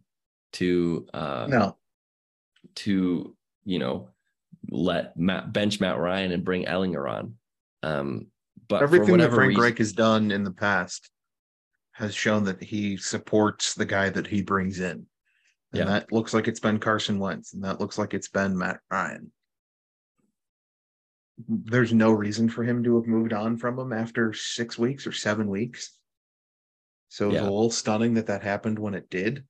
to 0.54 1.06
uh 1.14 1.46
No, 1.48 1.78
to, 2.76 3.36
you 3.64 3.78
know, 3.78 4.10
let 4.70 5.16
Matt 5.16 5.52
bench 5.52 5.80
Matt 5.80 5.98
Ryan 5.98 6.32
and 6.32 6.44
bring 6.44 6.64
Ehlinger 6.66 7.10
on. 7.10 7.34
Um 7.82 8.26
but 8.68 8.82
everything 8.82 9.18
that 9.18 9.32
Frank 9.32 9.50
reason, 9.50 9.62
Reich 9.62 9.78
has 9.78 9.92
done 9.92 10.30
in 10.30 10.44
the 10.44 10.52
past 10.52 11.10
has 11.92 12.14
shown 12.14 12.44
that 12.44 12.62
he 12.62 12.96
supports 12.96 13.74
the 13.74 13.84
guy 13.84 14.08
that 14.08 14.26
he 14.26 14.42
brings 14.42 14.80
in. 14.80 15.06
And 15.72 15.78
Yeah. 15.80 15.84
that 15.84 16.12
looks 16.12 16.32
like 16.32 16.48
it's 16.48 16.60
been 16.60 16.78
Carson 16.78 17.18
Wentz, 17.18 17.54
and 17.54 17.64
that 17.64 17.80
looks 17.80 17.98
like 17.98 18.14
it's 18.14 18.28
been 18.28 18.56
Matt 18.56 18.80
Ryan. 18.90 19.32
There's 21.48 21.92
no 21.92 22.12
reason 22.12 22.48
for 22.48 22.62
him 22.62 22.84
to 22.84 22.96
have 22.96 23.06
moved 23.06 23.32
on 23.32 23.56
from 23.56 23.78
him 23.78 23.92
after 23.92 24.32
six 24.32 24.78
weeks 24.78 25.06
or 25.06 25.12
seven 25.12 25.48
weeks. 25.48 25.98
So 27.12 27.26
it 27.26 27.32
was 27.32 27.34
Yeah. 27.36 27.42
a 27.42 27.52
little 27.52 27.70
stunning 27.70 28.14
that 28.14 28.28
that 28.28 28.42
happened 28.42 28.78
when 28.78 28.94
it 28.94 29.10
did. 29.10 29.44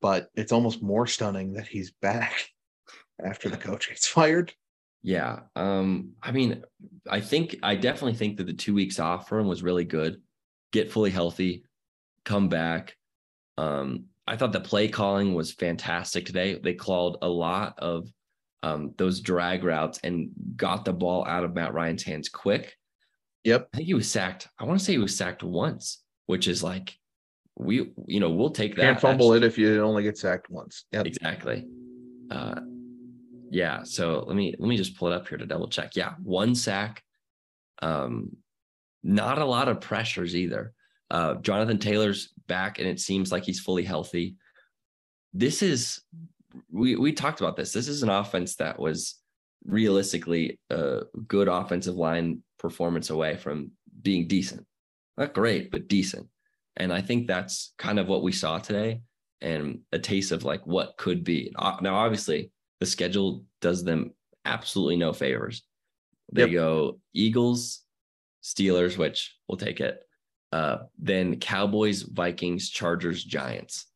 But 0.00 0.30
it's 0.36 0.52
almost 0.52 0.80
more 0.80 1.04
stunning 1.08 1.54
that 1.54 1.66
he's 1.66 1.90
back 1.90 2.48
after 3.24 3.48
the 3.48 3.56
coach 3.56 3.88
gets 3.88 4.06
fired. 4.06 4.54
Yeah. 5.02 5.40
Um, 5.56 6.12
I 6.22 6.30
mean, 6.30 6.62
I 7.10 7.22
think 7.22 7.56
I 7.64 7.74
definitely 7.74 8.14
think 8.14 8.36
that 8.36 8.46
the 8.46 8.52
two 8.52 8.72
weeks 8.72 9.00
off 9.00 9.28
for 9.28 9.40
him 9.40 9.48
was 9.48 9.64
really 9.64 9.84
good. 9.84 10.22
Get 10.72 10.92
fully 10.92 11.10
healthy, 11.10 11.64
come 12.24 12.48
back. 12.48 12.96
Um, 13.58 14.04
I 14.28 14.36
thought 14.36 14.52
the 14.52 14.60
play 14.60 14.86
calling 14.86 15.34
was 15.34 15.50
fantastic 15.52 16.24
today. 16.24 16.54
They 16.54 16.74
called 16.74 17.18
a 17.20 17.28
lot 17.28 17.74
of 17.78 18.08
um, 18.62 18.94
those 18.96 19.18
drag 19.18 19.64
routes 19.64 19.98
and 20.04 20.30
got 20.54 20.84
the 20.84 20.92
ball 20.92 21.26
out 21.26 21.42
of 21.42 21.52
Matt 21.52 21.74
Ryan's 21.74 22.04
hands 22.04 22.28
quick. 22.28 22.76
Yep. 23.42 23.70
I 23.74 23.76
think 23.78 23.86
he 23.88 23.94
was 23.94 24.08
sacked. 24.08 24.46
I 24.56 24.64
want 24.64 24.78
to 24.78 24.84
say 24.84 24.92
he 24.92 24.98
was 24.98 25.16
sacked 25.16 25.42
once, 25.42 26.04
which 26.30 26.46
is 26.46 26.62
like 26.62 26.96
we, 27.56 27.92
you 28.06 28.20
know, 28.20 28.30
we'll 28.30 28.50
take 28.50 28.76
that. 28.76 28.82
Can't 28.82 29.00
fumble 29.00 29.32
it 29.34 29.42
if 29.42 29.58
you 29.58 29.82
only 29.82 30.04
get 30.04 30.16
sacked 30.16 30.48
once. 30.48 30.84
Yep. 30.92 31.06
Exactly. 31.06 31.66
Uh, 32.30 32.60
yeah. 33.50 33.82
So 33.82 34.24
let 34.28 34.36
me 34.36 34.54
let 34.56 34.68
me 34.68 34.76
just 34.76 34.96
pull 34.96 35.08
it 35.08 35.14
up 35.14 35.28
here 35.28 35.38
to 35.38 35.44
double 35.44 35.68
check. 35.68 35.96
Yeah, 35.96 36.14
one 36.22 36.54
sack. 36.54 37.02
Um, 37.82 38.36
not 39.02 39.38
a 39.38 39.44
lot 39.44 39.68
of 39.68 39.80
pressures 39.80 40.36
either. 40.36 40.72
Uh, 41.10 41.34
Jonathan 41.34 41.78
Taylor's 41.78 42.32
back, 42.46 42.78
and 42.78 42.86
it 42.86 43.00
seems 43.00 43.32
like 43.32 43.44
he's 43.44 43.58
fully 43.58 43.82
healthy. 43.82 44.36
This 45.34 45.62
is 45.62 46.00
we 46.70 46.94
we 46.94 47.12
talked 47.12 47.40
about 47.40 47.56
this. 47.56 47.72
This 47.72 47.88
is 47.88 48.04
an 48.04 48.08
offense 48.08 48.54
that 48.56 48.78
was 48.78 49.16
realistically 49.64 50.60
a 50.70 51.00
good 51.26 51.48
offensive 51.48 51.96
line 51.96 52.42
performance 52.58 53.10
away 53.10 53.36
from 53.36 53.72
being 54.00 54.28
decent. 54.28 54.64
Not 55.20 55.34
great, 55.34 55.70
but 55.70 55.86
decent. 55.86 56.26
And 56.78 56.90
I 56.92 57.02
think 57.02 57.26
that's 57.26 57.74
kind 57.76 57.98
of 57.98 58.08
what 58.08 58.22
we 58.22 58.32
saw 58.32 58.58
today 58.58 59.02
and 59.42 59.80
a 59.92 59.98
taste 59.98 60.32
of 60.32 60.44
like 60.44 60.66
what 60.66 60.96
could 60.96 61.22
be. 61.24 61.52
Now, 61.82 61.94
obviously, 61.96 62.50
the 62.80 62.86
schedule 62.86 63.44
does 63.60 63.84
them 63.84 64.14
absolutely 64.46 64.96
no 64.96 65.12
favors. 65.12 65.62
They 66.32 66.42
Yep. 66.42 66.52
go 66.52 67.00
Eagles, 67.12 67.82
Steelers, 68.42 68.96
which 68.96 69.36
we'll 69.46 69.58
take 69.58 69.80
it. 69.80 70.00
Uh, 70.52 70.84
then 70.98 71.38
Cowboys, 71.38 72.02
Vikings, 72.02 72.70
Chargers, 72.70 73.22
Giants. 73.22 73.86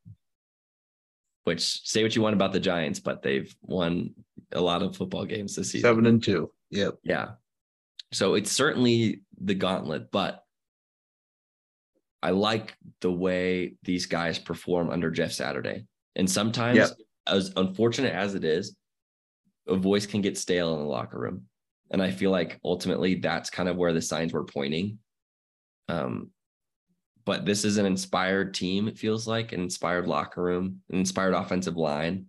Which 1.44 1.62
say 1.88 2.02
what 2.02 2.14
you 2.14 2.20
want 2.22 2.34
about 2.34 2.52
the 2.52 2.60
Giants, 2.60 3.00
but 3.00 3.22
they've 3.22 3.54
won 3.62 4.14
a 4.52 4.60
lot 4.60 4.82
of 4.82 4.94
football 4.96 5.24
games 5.24 5.56
this 5.56 5.70
season. 5.70 5.88
Seven 5.88 6.06
and 6.06 6.22
two. 6.22 6.50
Yep. 6.70 6.98
Yeah. 7.02 7.28
So 8.12 8.34
it's 8.34 8.52
certainly 8.52 9.22
the 9.40 9.54
gauntlet, 9.54 10.10
but 10.10 10.43
I 12.24 12.30
like 12.30 12.74
the 13.02 13.12
way 13.12 13.74
these 13.82 14.06
guys 14.06 14.38
perform 14.38 14.88
under 14.88 15.10
Jeff 15.10 15.30
Saturday. 15.30 15.84
And 16.16 16.28
sometimes, 16.28 16.78
Yep. 16.78 16.90
as 17.26 17.52
unfortunate 17.56 18.14
as 18.14 18.34
it 18.34 18.44
is, 18.44 18.74
a 19.68 19.76
voice 19.76 20.06
can 20.06 20.22
get 20.22 20.38
stale 20.38 20.72
in 20.72 20.80
the 20.80 20.86
locker 20.86 21.18
room. 21.18 21.46
And 21.90 22.02
I 22.02 22.10
feel 22.10 22.30
like 22.30 22.58
ultimately 22.64 23.16
that's 23.16 23.50
kind 23.50 23.68
of 23.68 23.76
where 23.76 23.92
the 23.92 24.00
signs 24.00 24.32
were 24.32 24.44
pointing. 24.44 24.98
Um, 25.88 26.30
but 27.26 27.44
this 27.44 27.62
is 27.62 27.76
an 27.76 27.84
inspired 27.84 28.54
team, 28.54 28.88
it 28.88 28.98
feels 28.98 29.28
like, 29.28 29.52
an 29.52 29.60
inspired 29.60 30.06
locker 30.06 30.42
room, 30.42 30.80
an 30.90 31.00
inspired 31.00 31.34
offensive 31.34 31.76
line, 31.76 32.26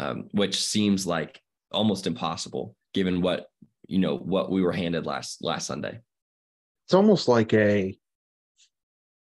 um, 0.00 0.28
which 0.32 0.62
seems 0.62 1.06
like 1.06 1.40
almost 1.72 2.06
impossible 2.06 2.76
given 2.92 3.22
what 3.22 3.48
you 3.88 3.98
know 3.98 4.16
what 4.16 4.50
we 4.50 4.62
were 4.62 4.72
handed 4.72 5.06
last 5.06 5.42
last 5.42 5.66
Sunday. 5.66 5.98
It's 6.86 6.94
almost 6.94 7.26
like 7.26 7.52
a 7.54 7.98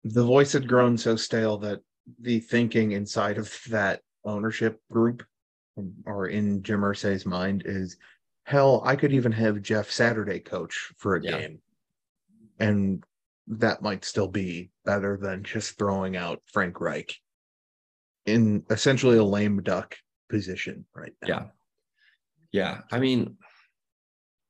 the 0.06 0.24
voice 0.24 0.54
had 0.54 0.68
grown 0.68 0.98
so 0.98 1.16
stale 1.16 1.58
that 1.58 1.82
the 2.22 2.40
thinking 2.40 2.92
inside 2.92 3.40
of 3.40 3.52
that 3.70 4.02
ownership 4.24 4.80
group 4.92 5.24
or 6.06 6.28
in 6.28 6.62
Jim 6.62 6.82
Irsay's 6.82 7.26
mind 7.26 7.64
is 7.66 7.98
hell, 8.44 8.84
I 8.86 8.96
could 8.96 9.12
even 9.12 9.32
have 9.32 9.64
Jeff 9.64 9.90
Saturday 9.90 10.40
coach 10.40 10.94
for 10.98 11.16
a 11.16 11.24
Yeah. 11.24 11.40
game. 11.40 11.62
And 12.60 13.04
that 13.48 13.82
might 13.82 14.06
still 14.06 14.28
be 14.28 14.70
better 14.86 15.18
than 15.18 15.44
just 15.44 15.78
throwing 15.78 16.16
out 16.16 16.42
Frank 16.46 16.80
Reich 16.80 17.20
in 18.28 18.64
essentially 18.70 19.18
a 19.18 19.24
lame 19.24 19.64
duck 19.64 19.98
position 20.30 20.86
right 20.94 21.14
now. 21.24 21.28
Yeah. 21.28 21.48
Yeah. 22.52 22.82
I 22.92 23.00
mean, 23.00 23.38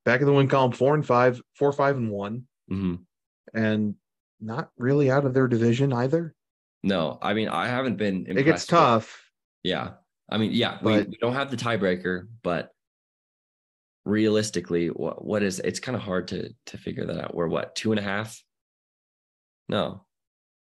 Back 0.04 0.22
of 0.22 0.28
the 0.28 0.34
win 0.34 0.48
column, 0.48 0.72
four 0.72 0.94
and 0.94 1.04
five, 1.04 1.42
four, 1.56 1.72
five, 1.74 1.98
and 1.98 2.12
one, 2.12 2.48
mhm. 2.70 3.00
and 3.56 3.96
not 4.40 4.70
really 4.78 5.10
out 5.12 5.26
of 5.26 5.34
their 5.34 5.48
division 5.48 5.94
either. 5.94 6.34
no, 6.84 7.18
I 7.22 7.34
mean, 7.34 7.48
I 7.50 7.68
haven't 7.68 7.98
been 7.98 8.26
It 8.28 8.44
gets 8.44 8.64
with- 8.64 8.70
tough. 8.70 9.32
Yeah. 9.64 9.94
I 10.30 10.38
mean, 10.38 10.52
yeah, 10.54 10.78
we, 10.82 10.92
But- 10.98 11.10
we 11.10 11.18
don't 11.18 11.34
have 11.34 11.50
the 11.52 11.58
tiebreaker, 11.58 12.28
but 12.44 12.72
realistically, 14.06 14.88
what 14.88 15.24
what 15.26 15.42
is 15.44 15.60
it's 15.60 15.80
kind 15.80 15.96
of 15.96 16.02
hard 16.02 16.28
to 16.30 16.54
to 16.68 16.78
figure 16.78 17.06
that 17.06 17.24
out. 17.24 17.36
We're 17.36 17.48
what, 17.48 17.76
two 17.76 17.92
and 17.92 18.00
a 18.00 18.04
half? 18.04 18.42
No. 19.70 20.06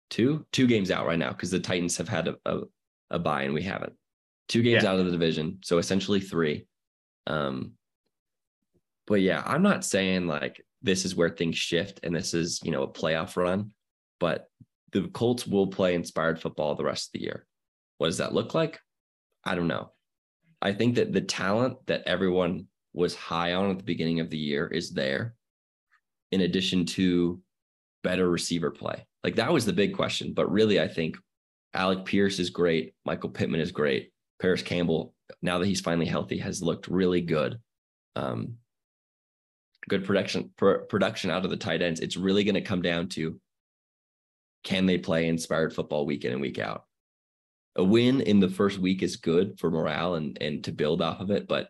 Two? 0.09 0.45
Two 0.51 0.65
games 0.65 0.89
out 0.89 1.05
right 1.05 1.19
now 1.19 1.29
because 1.29 1.51
the 1.51 1.59
Titans 1.59 1.97
have 1.97 2.09
had 2.09 2.27
a, 2.29 2.35
a, 2.45 2.61
a 3.11 3.19
bye 3.19 3.43
and 3.43 3.53
we 3.53 3.61
haven't. 3.61 3.93
Two 4.47 4.63
games 4.63 4.83
Yeah. 4.83 4.91
out 4.91 4.99
of 4.99 5.05
the 5.05 5.11
division. 5.11 5.59
So 5.63 5.77
essentially 5.77 6.19
three. 6.19 6.65
Um 7.27 7.73
but 9.09 9.21
yeah, 9.21 9.41
I'm 9.45 9.63
not 9.63 9.83
saying 9.83 10.27
like 10.27 10.63
this 10.83 11.03
is 11.03 11.15
where 11.15 11.29
things 11.29 11.57
shift 11.57 11.99
and 12.03 12.15
this 12.15 12.33
is, 12.35 12.61
you 12.63 12.71
know, 12.71 12.83
a 12.83 12.87
playoff 12.87 13.35
run, 13.35 13.71
but 14.19 14.47
the 14.91 15.07
Colts 15.09 15.47
will 15.47 15.67
play 15.67 15.95
inspired 15.95 16.39
football 16.39 16.75
the 16.75 16.83
rest 16.83 17.07
of 17.07 17.13
the 17.13 17.23
year. 17.23 17.45
What 17.97 18.07
does 18.07 18.19
that 18.19 18.33
look 18.33 18.53
like? 18.53 18.79
I 19.43 19.55
don't 19.55 19.67
know. 19.67 19.91
I 20.61 20.73
think 20.73 20.95
that 20.95 21.11
the 21.11 21.21
talent 21.21 21.77
that 21.87 22.03
everyone 22.05 22.67
was 22.93 23.15
high 23.15 23.53
on 23.53 23.71
at 23.71 23.77
the 23.79 23.83
beginning 23.83 24.19
of 24.19 24.29
the 24.29 24.37
year 24.37 24.67
is 24.67 24.91
there, 24.91 25.33
in 26.31 26.41
addition 26.41 26.85
to 26.85 27.41
better 28.03 28.29
receiver 28.29 28.69
play. 28.69 29.05
Like 29.23 29.35
that 29.35 29.51
was 29.51 29.65
the 29.65 29.73
big 29.73 29.95
question. 29.95 30.33
But 30.33 30.51
really, 30.51 30.79
I 30.79 30.87
think 30.87 31.17
Alec 31.73 32.05
Pierce 32.05 32.39
is 32.39 32.51
great. 32.51 32.93
Michael 33.05 33.29
Pittman 33.29 33.59
is 33.59 33.71
great. 33.71 34.11
Parris 34.39 34.61
Campbell, 34.61 35.15
now 35.41 35.57
that 35.57 35.67
he's 35.67 35.81
finally 35.81 36.05
healthy, 36.05 36.37
has 36.37 36.61
looked 36.61 36.87
really 36.87 37.21
good. 37.21 37.59
Um, 38.15 38.55
good 39.89 40.05
production 40.05 40.51
pr- 40.55 40.85
production 40.87 41.29
out 41.29 41.43
of 41.43 41.51
the 41.51 41.57
tight 41.57 41.81
ends. 41.81 41.99
It's 41.99 42.15
really 42.15 42.45
going 42.45 42.55
to 42.55 42.61
come 42.61 42.81
down 42.81 43.09
to 43.09 43.39
can 44.63 44.85
they 44.85 44.97
play 44.97 45.27
inspired 45.27 45.73
football 45.73 46.05
week 46.05 46.23
in 46.23 46.31
and 46.31 46.41
week 46.41 46.59
out? 46.59 46.85
A 47.75 47.83
win 47.83 48.21
in 48.21 48.39
the 48.39 48.49
first 48.49 48.79
week 48.79 49.03
is 49.03 49.17
good 49.17 49.59
for 49.59 49.69
morale 49.69 50.15
and 50.15 50.37
and 50.41 50.63
to 50.63 50.71
build 50.71 51.01
off 51.01 51.19
of 51.19 51.31
it, 51.31 51.47
but 51.47 51.69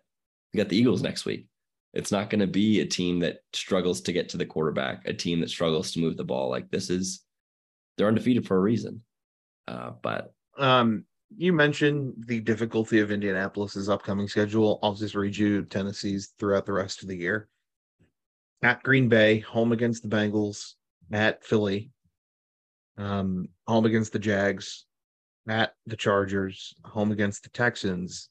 we 0.54 0.58
got 0.58 0.70
the 0.70 0.78
Eagles 0.78 1.02
next 1.02 1.26
week. 1.26 1.48
It's 1.94 2.12
not 2.12 2.30
going 2.30 2.42
to 2.42 2.48
be 2.48 2.82
a 2.82 2.86
team 2.86 3.20
that 3.20 3.40
struggles 3.54 4.02
to 4.02 4.14
get 4.14 4.30
to 4.30 4.38
the 4.38 4.46
quarterback, 4.46 5.08
a 5.08 5.14
team 5.14 5.40
that 5.42 5.50
struggles 5.50 5.92
to 5.92 6.00
move 6.00 6.18
the 6.18 6.24
ball. 6.24 6.50
Like 6.50 6.70
this 6.70 6.90
is, 6.90 7.24
they're 7.98 8.08
undefeated 8.08 8.48
for 8.48 8.58
a 8.58 8.62
reason. 8.62 9.02
Uh, 9.68 9.92
but 10.02 10.34
Um, 10.58 11.06
you 11.38 11.54
mentioned 11.54 12.24
the 12.28 12.40
difficulty 12.40 13.00
of 13.00 13.12
Indianapolis's 13.12 13.90
upcoming 13.90 14.28
schedule. 14.28 14.80
I'll 14.82 14.96
just 14.96 15.16
read 15.16 15.38
you 15.38 15.64
Tennessee's 15.66 16.34
throughout 16.40 16.66
the 16.66 16.74
rest 16.74 17.02
of 17.04 17.08
the 17.08 17.16
year. 17.16 17.50
At 18.62 18.84
Green 18.84 19.08
Bay, 19.08 19.40
home 19.40 19.72
against 19.72 20.04
the 20.04 20.10
Bengals, 20.10 20.74
at 21.12 21.44
Philly, 21.44 21.92
um, 22.98 23.48
home 23.68 23.86
against 23.86 24.12
the 24.12 24.20
Jags, 24.20 24.86
at 25.48 25.74
the 25.86 25.96
Chargers, 25.96 26.74
home 26.84 27.12
against 27.12 27.44
the 27.44 27.50
Texans, 27.50 28.30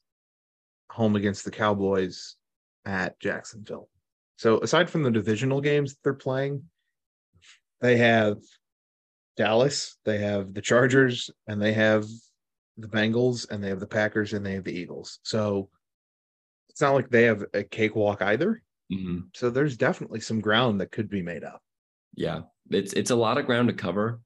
home 0.91 1.15
against 1.15 1.45
the 1.45 1.51
Cowboys, 1.51 2.35
at 2.85 3.19
Jacksonville. 3.19 3.89
So 4.37 4.59
aside 4.59 4.89
from 4.89 5.03
the 5.03 5.11
divisional 5.11 5.61
games 5.61 5.97
they're 6.03 6.13
playing, 6.13 6.63
they 7.81 7.97
have 7.97 8.37
Dallas, 9.35 9.97
they 10.05 10.19
have 10.19 10.53
the 10.53 10.61
Chargers, 10.61 11.29
and 11.47 11.61
they 11.61 11.73
have 11.73 12.05
the 12.77 12.87
Bengals, 12.87 13.49
and 13.49 13.63
they 13.63 13.69
have 13.69 13.79
the 13.79 13.87
Packers, 13.87 14.33
and 14.33 14.45
they 14.45 14.53
have 14.53 14.63
the 14.63 14.77
Eagles. 14.77 15.19
So 15.23 15.69
it's 16.69 16.81
not 16.81 16.93
like 16.93 17.09
they 17.09 17.23
have 17.23 17.43
a 17.53 17.63
cakewalk 17.63 18.21
either. 18.21 18.61
Mhm, 18.91 19.29
So 19.35 19.49
there's 19.49 19.77
definitely 19.77 20.19
some 20.21 20.41
ground 20.41 20.81
that 20.81 20.91
could 20.91 21.09
be 21.09 21.21
made 21.21 21.43
up. 21.43 21.61
yeah, 22.15 22.41
it's 22.69 22.93
it's 22.93 23.11
a 23.11 23.15
lot 23.15 23.37
of 23.37 23.45
ground 23.45 23.67
to 23.69 23.73
cover. 23.73 24.21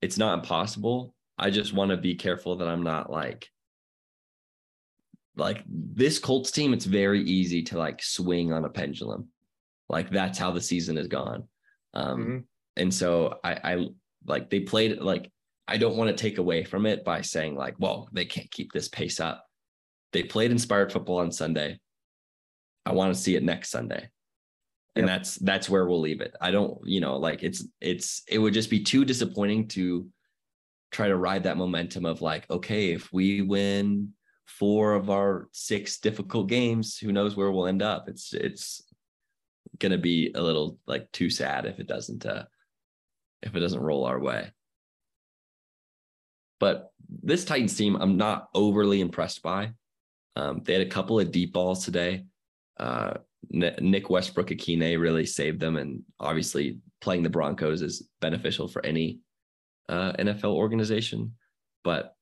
It's 0.00 0.18
not 0.18 0.38
impossible. 0.38 1.14
I 1.38 1.50
just 1.50 1.72
want 1.72 1.90
to 1.90 1.96
be 1.96 2.14
careful 2.14 2.56
that 2.56 2.68
I'm 2.68 2.82
not 2.82 3.10
like 3.10 3.50
like 5.36 5.64
this 5.68 6.18
Colts 6.18 6.50
team. 6.50 6.72
It's 6.72 6.84
very 6.84 7.22
easy 7.22 7.62
to 7.64 7.78
like 7.78 8.02
swing 8.02 8.52
on 8.52 8.64
a 8.64 8.68
pendulum. 8.70 9.28
Like 9.88 10.10
that's 10.10 10.38
how 10.38 10.50
the 10.52 10.60
season 10.60 10.96
has 10.96 11.08
gone. 11.08 11.48
Um, 11.94 12.24
Mhm. 12.24 12.44
and 12.76 12.94
so 12.94 13.38
I, 13.44 13.52
I 13.74 13.88
like 14.26 14.50
they 14.50 14.60
played 14.60 14.98
like 14.98 15.30
I 15.68 15.78
don't 15.78 15.96
want 15.96 16.10
to 16.10 16.20
take 16.20 16.38
away 16.38 16.64
from 16.64 16.86
it 16.86 17.04
by 17.04 17.22
saying 17.22 17.54
like, 17.56 17.76
well, 17.78 18.08
they 18.12 18.24
can't 18.24 18.50
keep 18.50 18.72
this 18.72 18.88
pace 18.88 19.20
up. 19.20 19.46
They 20.12 20.22
played 20.24 20.50
inspired 20.50 20.92
football 20.92 21.18
on 21.18 21.32
Sunday. 21.32 21.80
I 22.88 22.92
want 22.92 23.14
to 23.14 23.20
see 23.20 23.36
it 23.36 23.42
next 23.42 23.70
Sunday. 23.70 24.08
And 24.96 25.06
Yep. 25.06 25.18
that's 25.18 25.34
that's 25.36 25.68
where 25.68 25.86
we'll 25.86 26.00
leave 26.00 26.22
it. 26.22 26.34
I 26.40 26.50
don't, 26.50 26.80
you 26.84 27.00
know, 27.00 27.18
like 27.18 27.42
it's 27.42 27.64
it's 27.80 28.22
it 28.26 28.38
would 28.38 28.54
just 28.54 28.70
be 28.70 28.82
too 28.82 29.04
disappointing 29.04 29.68
to 29.68 30.08
try 30.90 31.06
to 31.08 31.16
ride 31.16 31.42
that 31.44 31.58
momentum 31.58 32.06
of 32.06 32.22
like, 32.22 32.50
okay, 32.50 32.92
if 32.92 33.12
we 33.12 33.42
win 33.42 34.14
four 34.46 34.94
of 34.94 35.10
our 35.10 35.48
six 35.52 36.00
difficult 36.00 36.48
games, 36.48 36.96
who 36.98 37.12
knows 37.12 37.36
where 37.36 37.52
we'll 37.52 37.66
end 37.66 37.82
up? 37.82 38.08
It's 38.08 38.32
it's 38.32 38.82
gonna 39.78 39.98
be 39.98 40.32
a 40.34 40.40
little 40.40 40.78
like 40.86 41.12
too 41.12 41.28
sad 41.28 41.66
if 41.66 41.78
it 41.78 41.86
doesn't 41.86 42.24
uh 42.24 42.44
if 43.42 43.54
it 43.54 43.60
doesn't 43.60 43.82
roll 43.82 44.06
our 44.06 44.18
way. 44.18 44.50
But 46.58 46.90
this 47.08 47.44
Titans 47.44 47.76
team, 47.76 47.96
I'm 47.96 48.16
not 48.16 48.48
overly 48.54 49.00
impressed 49.02 49.42
by. 49.42 49.74
Um, 50.34 50.62
they 50.64 50.72
had 50.72 50.82
a 50.82 50.90
couple 50.90 51.20
of 51.20 51.30
deep 51.30 51.52
balls 51.52 51.84
today. 51.84 52.24
Uh, 52.78 53.14
Nick 53.50 54.10
Westbrook-Ikhine 54.10 55.00
really 55.00 55.26
saved 55.26 55.60
them, 55.60 55.76
and 55.76 56.02
obviously 56.20 56.78
playing 57.00 57.22
the 57.22 57.30
Broncos 57.30 57.82
is 57.82 58.08
beneficial 58.20 58.68
for 58.68 58.84
any 58.84 59.20
uh, 59.88 60.12
NFL 60.12 60.54
organization. 60.54 61.34
But 61.84 62.14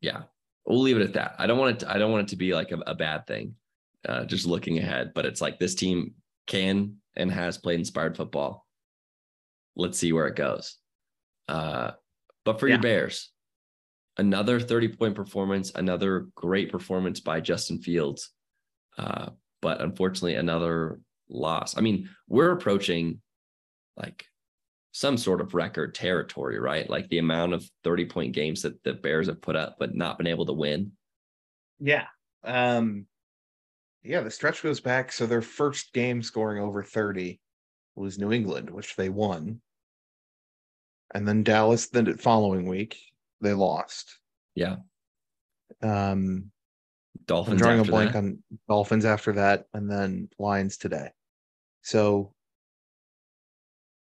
yeah, 0.00 0.22
we'll 0.66 0.80
leave 0.80 0.98
it 0.98 1.02
at 1.02 1.14
that. 1.14 1.34
I 1.38 1.46
don't 1.46 1.58
want 1.58 1.76
it. 1.76 1.78
To, 1.80 1.92
I 1.92 1.98
don't 1.98 2.12
want 2.12 2.28
it 2.28 2.30
to 2.30 2.36
be 2.36 2.54
like 2.54 2.72
a, 2.72 2.78
a 2.86 2.94
bad 2.94 3.26
thing. 3.26 3.54
Uh, 4.08 4.24
just 4.24 4.46
looking 4.46 4.78
ahead, 4.78 5.12
but 5.14 5.26
it's 5.26 5.40
like 5.40 5.58
this 5.58 5.74
team 5.74 6.14
can 6.46 6.96
and 7.16 7.30
has 7.30 7.58
played 7.58 7.80
inspired 7.80 8.16
football. 8.16 8.66
Let's 9.76 9.98
see 9.98 10.12
where 10.12 10.28
it 10.28 10.36
goes. 10.36 10.76
Uh, 11.48 11.92
but 12.44 12.60
for 12.60 12.68
your 12.68 12.78
Bears, 12.78 13.30
another 14.18 14.60
30 14.60 14.88
point 14.88 15.14
performance, 15.14 15.72
another 15.74 16.28
great 16.34 16.70
performance 16.70 17.20
by 17.20 17.40
Justin 17.40 17.80
Fields. 17.80 18.30
Uh, 18.98 19.30
but 19.62 19.80
unfortunately, 19.80 20.34
another 20.34 21.00
loss. 21.30 21.76
I 21.76 21.80
mean, 21.80 22.10
we're 22.28 22.50
approaching 22.52 23.20
like 23.96 24.26
some 24.92 25.16
sort 25.16 25.40
of 25.40 25.54
record 25.54 25.94
territory, 25.94 26.58
right? 26.58 26.88
Like 26.88 27.08
the 27.08 27.18
amount 27.18 27.52
of 27.52 27.68
30 27.84 28.06
point 28.06 28.34
games 28.34 28.62
that 28.62 28.82
the 28.82 28.94
Bears 28.94 29.28
have 29.28 29.40
put 29.40 29.56
up, 29.56 29.76
but 29.78 29.94
not 29.94 30.18
been 30.18 30.26
able 30.26 30.46
to 30.46 30.52
win. 30.52 30.92
Yeah. 31.78 32.06
Um 32.44 33.06
yeah, 34.02 34.20
the 34.20 34.30
stretch 34.30 34.62
goes 34.62 34.80
back. 34.80 35.12
So 35.12 35.26
their 35.26 35.42
first 35.42 35.92
game 35.92 36.22
scoring 36.22 36.62
over 36.62 36.82
30 36.82 37.40
was 37.94 38.18
New 38.18 38.32
England, 38.32 38.70
which 38.70 38.96
they 38.96 39.08
won. 39.08 39.60
And 41.14 41.26
then 41.26 41.42
Dallas, 41.42 41.88
then 41.88 42.04
the 42.04 42.16
following 42.16 42.66
week, 42.66 42.96
they 43.40 43.54
lost. 43.54 44.18
Yeah. 44.54 44.76
Um 45.82 46.50
I'm 47.30 47.36
Dolphins 47.36 47.60
drawing 47.60 47.80
a 47.80 47.84
blank 47.84 48.12
that. 48.12 48.18
on 48.18 48.42
Dolphins 48.68 49.04
after 49.04 49.32
that, 49.34 49.66
and 49.74 49.90
then 49.90 50.28
Lions 50.38 50.78
today. 50.78 51.10
So 51.82 52.32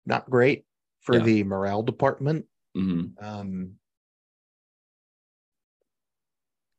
not 0.06 0.28
great 0.28 0.66
for 1.00 1.16
Yeah. 1.16 1.22
the 1.24 1.44
morale 1.44 1.82
department. 1.82 2.46
Mhm. 2.76 3.22
Um 3.22 3.78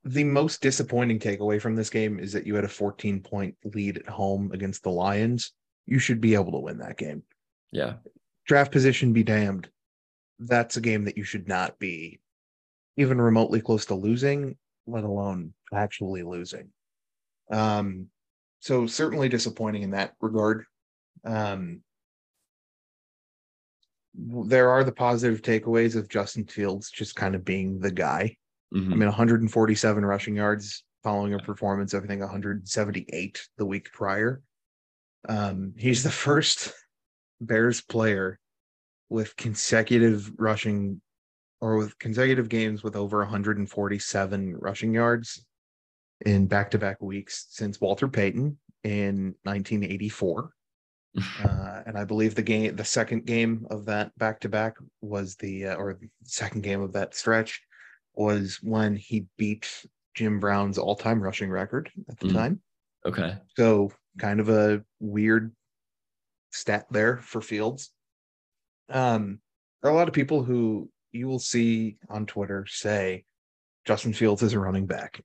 the 0.04 0.24
most 0.24 0.62
disappointing 0.62 1.18
takeaway 1.18 1.60
from 1.60 1.76
this 1.76 1.90
game 1.90 2.20
is 2.20 2.32
that 2.34 2.46
you 2.46 2.54
had 2.54 2.64
a 2.64 2.68
14 2.70 3.22
point 3.22 3.58
lead 3.64 3.98
at 3.98 4.08
home 4.08 4.52
against 4.52 4.84
the 4.84 4.92
Lions. 4.92 5.52
You 5.88 5.98
should 5.98 6.22
be 6.22 6.36
able 6.36 6.52
to 6.52 6.60
win 6.60 6.78
that 6.78 6.98
game. 6.98 7.24
Yeah. 7.72 7.98
Draft 8.46 8.72
position 8.72 9.14
be 9.14 9.24
damned. 9.24 9.68
That's 10.38 10.78
a 10.78 10.82
game 10.82 11.06
that 11.06 11.18
you 11.18 11.24
should 11.24 11.48
not 11.48 11.80
be 11.80 12.20
even 12.98 13.20
remotely 13.20 13.62
close 13.62 13.86
to 13.88 13.96
losing, 13.96 14.58
let 14.86 15.04
alone 15.04 15.56
actually 15.74 16.24
losing. 16.24 16.70
Um, 17.52 18.08
so 18.60 18.88
certainly 18.88 19.30
disappointing 19.30 19.84
in 19.84 19.92
that 19.92 20.14
regard. 20.20 20.66
Um, 21.24 21.82
there 24.14 24.70
are 24.70 24.84
the 24.84 24.92
positive 24.92 25.42
takeaways 25.42 25.96
of 25.96 26.10
Justin 26.10 26.46
Fields 26.46 26.90
just 26.90 27.16
kind 27.16 27.36
of 27.36 27.44
being 27.44 27.80
the 27.80 27.92
guy. 27.92 28.38
Mhm. 28.74 28.94
I 28.94 28.96
mean, 28.96 29.08
147 29.08 30.06
rushing 30.06 30.36
yards 30.36 30.84
following 31.04 31.34
a 31.34 31.40
performance 31.40 31.94
of 31.94 32.04
I 32.04 32.08
think 32.08 32.22
178 32.22 33.48
the 33.58 33.66
week 33.66 33.92
prior. 33.92 34.42
Um, 35.28 35.74
he's 35.78 36.04
the 36.04 36.12
first 36.12 36.74
Bears 37.42 37.82
player 37.82 38.40
with 39.10 39.36
consecutive 39.36 40.32
rushing 40.38 41.02
or 41.62 41.78
with 41.78 41.98
consecutive 42.00 42.50
games 42.50 42.84
with 42.84 42.96
over 42.96 43.20
147 43.20 44.56
rushing 44.56 44.94
yards 44.94 45.46
in 46.26 46.48
back-to-back 46.48 47.02
weeks 47.02 47.48
since 47.50 47.82
Walter 47.82 48.08
Payton 48.08 48.58
in 48.84 49.36
1984. 49.44 50.52
Uh, 51.46 51.82
and 51.86 51.98
I 51.98 52.04
believe 52.04 52.36
the 52.36 52.42
game, 52.44 52.76
the 52.76 52.84
second 52.84 53.26
game 53.26 53.66
of 53.70 53.86
that 53.86 54.12
back-to-back 54.18 54.76
was 55.00 55.38
the, 55.38 55.68
uh, 55.68 55.76
or 55.76 55.94
the 55.94 56.10
second 56.26 56.62
game 56.62 56.82
of 56.82 56.92
that 56.92 57.16
stretch 57.16 57.62
was 58.16 58.60
when 58.62 58.98
he 58.98 59.26
beat 59.38 59.86
Jim 60.14 60.42
Brown's 60.42 60.78
all-time 60.78 61.22
rushing 61.22 61.50
record 61.50 61.90
at 62.10 62.20
the 62.20 62.28
Mhm. 62.28 62.34
time. 62.34 62.62
okay. 63.06 63.38
So 63.56 63.94
kind 64.18 64.42
of 64.42 64.50
a 64.50 64.84
weird 65.00 65.56
stat 66.52 66.86
there 66.92 67.16
for 67.20 67.40
Fields. 67.42 67.94
Um, 68.90 69.40
there 69.82 69.92
are 69.92 69.94
a 69.94 69.98
lot 69.98 70.10
of 70.10 70.14
people 70.14 70.44
who 70.44 70.92
you 71.14 71.28
will 71.30 71.40
see 71.40 71.98
on 72.10 72.26
Twitter 72.26 72.66
say 72.66 73.24
Justin 73.86 74.12
Fields 74.12 74.44
is 74.44 74.52
a 74.52 74.60
running 74.60 74.86
back. 74.86 75.22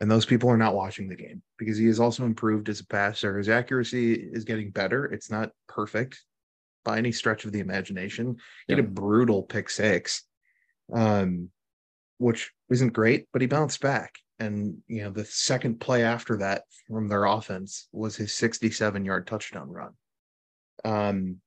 And 0.00 0.10
those 0.10 0.26
people 0.26 0.48
are 0.48 0.56
not 0.56 0.74
watching 0.74 1.08
the 1.08 1.16
game 1.16 1.42
because 1.58 1.76
he 1.76 1.86
has 1.86 1.98
also 1.98 2.24
improved 2.24 2.68
as 2.68 2.80
a 2.80 2.86
passer. 2.86 3.36
His 3.36 3.48
accuracy 3.48 4.14
is 4.14 4.44
getting 4.44 4.70
better. 4.70 5.06
It's 5.06 5.30
not 5.30 5.50
perfect 5.66 6.22
by 6.84 6.98
any 6.98 7.10
stretch 7.10 7.44
of 7.44 7.52
the 7.52 7.60
imagination. 7.60 8.36
He 8.66 8.72
had 8.72 8.80
a 8.80 8.88
brutal 8.88 9.42
pick 9.42 9.68
six, 9.68 10.22
um, 10.92 11.50
which 12.18 12.52
isn't 12.70 12.92
great, 12.92 13.26
but 13.32 13.42
he 13.42 13.48
bounced 13.48 13.80
back. 13.80 14.14
And 14.38 14.78
you 14.86 15.02
know, 15.02 15.10
the 15.10 15.24
second 15.24 15.80
play 15.80 16.04
after 16.04 16.36
that 16.38 16.62
from 16.86 17.08
their 17.08 17.24
offense 17.24 17.88
was 17.92 18.14
his 18.14 18.34
67 18.34 19.04
yard 19.04 19.26
touchdown 19.26 19.68
run. 19.68 19.92
Um, 20.84 21.40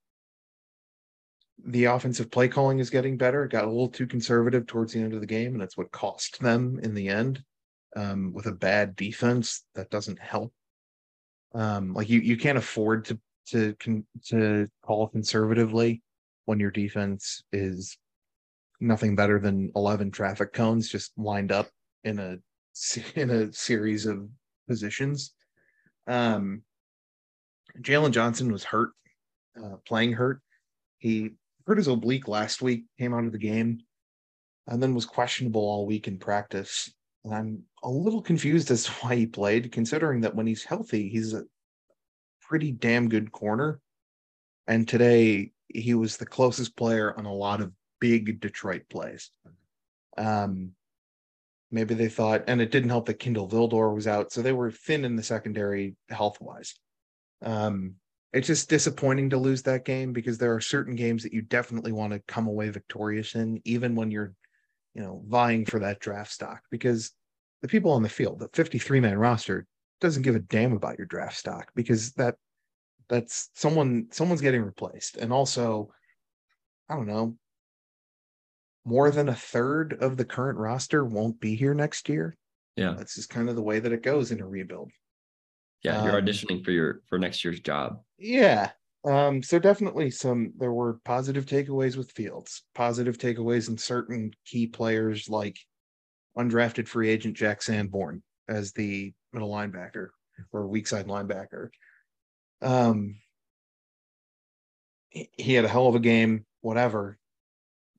the 1.63 1.85
offensive 1.85 2.31
play 2.31 2.47
calling 2.47 2.79
is 2.79 2.89
getting 2.89 3.17
better. 3.17 3.45
It 3.45 3.51
got 3.51 3.65
a 3.65 3.69
little 3.69 3.89
too 3.89 4.07
conservative 4.07 4.65
towards 4.65 4.93
the 4.93 4.99
end 4.99 5.13
of 5.13 5.21
the 5.21 5.27
game, 5.27 5.53
and 5.53 5.61
that's 5.61 5.77
what 5.77 5.91
cost 5.91 6.39
them 6.41 6.79
in 6.81 6.93
the 6.93 7.07
end. 7.07 7.43
Um, 7.95 8.31
with 8.33 8.45
a 8.45 8.53
bad 8.53 8.95
defense, 8.95 9.65
that 9.75 9.89
doesn't 9.89 10.19
help. 10.19 10.53
Um, 11.53 11.93
like 11.93 12.09
you, 12.09 12.21
you 12.21 12.37
can't 12.37 12.57
afford 12.57 13.05
to 13.05 13.19
to 13.47 13.75
to 14.27 14.67
call 14.83 15.07
conservatively 15.07 16.01
when 16.45 16.59
your 16.59 16.71
defense 16.71 17.43
is 17.51 17.97
nothing 18.79 19.15
better 19.15 19.39
than 19.39 19.71
11 19.75 20.11
traffic 20.11 20.53
cones 20.53 20.89
just 20.89 21.11
lined 21.17 21.51
up 21.51 21.69
in 22.03 22.19
a 22.19 22.37
in 23.15 23.29
a 23.29 23.53
series 23.53 24.05
of 24.05 24.27
positions. 24.67 25.33
Um, 26.07 26.63
Jaylon 27.79 28.11
Johnson 28.11 28.51
was 28.51 28.63
hurt, 28.63 28.91
uh, 29.61 29.77
playing 29.85 30.13
hurt. 30.13 30.41
He 30.97 31.31
hurt 31.67 31.77
his 31.77 31.87
oblique 31.87 32.27
last 32.27 32.61
week, 32.61 32.85
came 32.99 33.13
out 33.13 33.25
of 33.25 33.31
the 33.31 33.37
game, 33.37 33.81
and 34.67 34.81
then 34.81 34.95
was 34.95 35.05
questionable 35.05 35.61
all 35.61 35.85
week 35.85 36.07
in 36.07 36.17
practice. 36.17 36.91
And 37.23 37.33
I'm 37.33 37.63
a 37.83 37.89
little 37.89 38.21
confused 38.21 38.71
as 38.71 38.83
to 38.85 38.91
why 38.93 39.15
he 39.15 39.27
played, 39.27 39.71
considering 39.71 40.21
that 40.21 40.35
when 40.35 40.47
he's 40.47 40.63
healthy, 40.63 41.09
he's 41.09 41.33
a 41.33 41.43
pretty 42.41 42.71
damn 42.71 43.09
good 43.09 43.31
corner. 43.31 43.79
And 44.67 44.87
today 44.87 45.51
he 45.67 45.93
was 45.93 46.17
the 46.17 46.25
closest 46.25 46.75
player 46.75 47.17
on 47.17 47.25
a 47.25 47.33
lot 47.33 47.61
of 47.61 47.71
big 47.99 48.39
Detroit 48.39 48.83
plays. 48.89 49.31
Um, 50.17 50.71
maybe 51.71 51.93
they 51.93 52.09
thought, 52.09 52.43
and 52.47 52.61
it 52.61 52.71
didn't 52.71 52.89
help 52.89 53.05
that 53.05 53.19
Kindell 53.19 53.47
Vildor 53.47 53.93
was 53.93 54.07
out, 54.07 54.31
so 54.31 54.41
they 54.41 54.51
were 54.51 54.71
thin 54.71 55.05
in 55.05 55.15
the 55.15 55.23
secondary 55.23 55.95
health 56.09 56.39
wise. 56.41 56.75
Um, 57.41 57.95
it's 58.33 58.47
just 58.47 58.69
disappointing 58.69 59.29
to 59.31 59.37
lose 59.37 59.63
that 59.63 59.85
game 59.85 60.13
because 60.13 60.37
there 60.37 60.53
are 60.53 60.61
certain 60.61 60.95
games 60.95 61.23
that 61.23 61.33
you 61.33 61.41
definitely 61.41 61.91
want 61.91 62.13
to 62.13 62.19
come 62.27 62.47
away 62.47 62.69
victorious 62.69 63.35
in, 63.35 63.61
even 63.65 63.95
when 63.95 64.11
you're, 64.11 64.33
you 64.93 65.01
know, 65.01 65.23
vying 65.27 65.65
for 65.65 65.79
that 65.79 65.99
draft 65.99 66.31
stock. 66.31 66.61
Because 66.71 67.11
the 67.61 67.67
people 67.67 67.91
on 67.91 68.03
the 68.03 68.09
field, 68.09 68.39
the 68.39 68.49
53 68.53 68.99
man 68.99 69.17
roster, 69.17 69.65
doesn't 69.99 70.23
give 70.23 70.35
a 70.35 70.39
damn 70.39 70.73
about 70.73 70.97
your 70.97 71.07
draft 71.07 71.37
stock 71.37 71.71
because 71.75 72.13
that 72.13 72.35
that's 73.07 73.49
someone 73.55 74.07
someone's 74.11 74.41
getting 74.41 74.63
replaced, 74.63 75.17
and 75.17 75.31
also, 75.33 75.91
I 76.89 76.95
don't 76.95 77.07
know, 77.07 77.37
more 78.85 79.11
than 79.11 79.29
a 79.29 79.35
third 79.35 79.93
of 80.01 80.17
the 80.17 80.25
current 80.25 80.57
roster 80.57 81.05
won't 81.05 81.39
be 81.39 81.55
here 81.55 81.73
next 81.73 82.09
year. 82.09 82.35
Yeah. 82.75 82.95
That's 82.97 83.15
just 83.15 83.29
kind 83.29 83.49
of 83.49 83.55
the 83.55 83.61
way 83.61 83.79
that 83.79 83.91
it 83.91 84.01
goes 84.01 84.31
in 84.31 84.39
a 84.39 84.47
rebuild. 84.47 84.91
Yeah. 85.83 86.03
You're 86.03 86.17
Um, 86.17 86.25
auditioning 86.25 86.63
for 86.63 86.71
your 86.71 87.01
for 87.07 87.19
next 87.19 87.43
year's 87.43 87.59
job. 87.59 88.01
Yeah. 88.17 88.71
Um, 89.03 89.41
so 89.41 89.57
definitely 89.57 90.11
some 90.11 90.53
there 90.57 90.71
were 90.71 90.99
positive 91.05 91.45
takeaways 91.45 91.97
with 91.97 92.11
Fields, 92.11 92.63
positive 92.75 93.17
takeaways 93.17 93.67
in 93.67 93.77
certain 93.77 94.31
key 94.45 94.67
players 94.67 95.27
like 95.27 95.57
undrafted 96.37 96.87
free 96.87 97.09
agent 97.09 97.35
Jack 97.35 97.61
Sanborn 97.61 98.21
as 98.47 98.73
the 98.73 99.13
middle 99.33 99.49
linebacker 99.49 100.09
or 100.51 100.67
weak 100.67 100.87
side 100.87 101.07
linebacker. 101.07 101.69
Um 102.61 103.15
he, 105.09 105.29
he 105.37 105.53
had 105.53 105.65
a 105.65 105.69
hell 105.69 105.87
of 105.87 105.95
a 105.95 105.99
game, 105.99 106.45
whatever. 106.61 107.17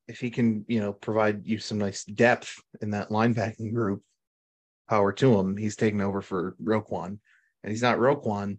If 0.08 0.20
he 0.20 0.30
can, 0.30 0.64
you 0.68 0.80
know, 0.80 0.92
provide 0.92 1.46
you 1.46 1.58
some 1.58 1.78
nice 1.78 2.04
depth 2.04 2.60
in 2.80 2.90
that 2.90 3.10
linebacking 3.10 3.72
group, 3.72 4.02
power 4.88 5.12
to 5.12 5.38
him. 5.38 5.56
He's 5.56 5.76
taken 5.76 6.00
over 6.00 6.20
for 6.20 6.56
Roquan. 6.62 7.18
And 7.62 7.70
he's 7.70 7.82
not 7.82 7.98
Roquan, 7.98 8.58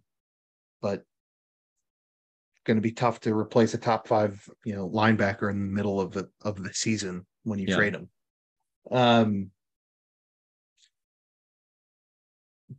but 0.82 1.04
going 2.66 2.78
to 2.78 2.82
be 2.82 2.92
tough 2.92 3.20
to 3.22 3.34
replace 3.34 3.74
a 3.74 3.78
top 3.78 4.08
five, 4.08 4.48
you 4.66 4.76
know, 4.76 4.90
linebacker 4.90 5.50
in 5.52 5.60
the 5.60 5.74
middle 5.74 6.00
of 6.00 6.14
the 6.14 6.30
of 6.42 6.62
the 6.62 6.74
season 6.74 7.26
when 7.44 7.60
you 7.60 7.68
Yeah. 7.68 7.76
trade 7.76 7.96
him. 7.96 8.10
Um, 8.92 9.52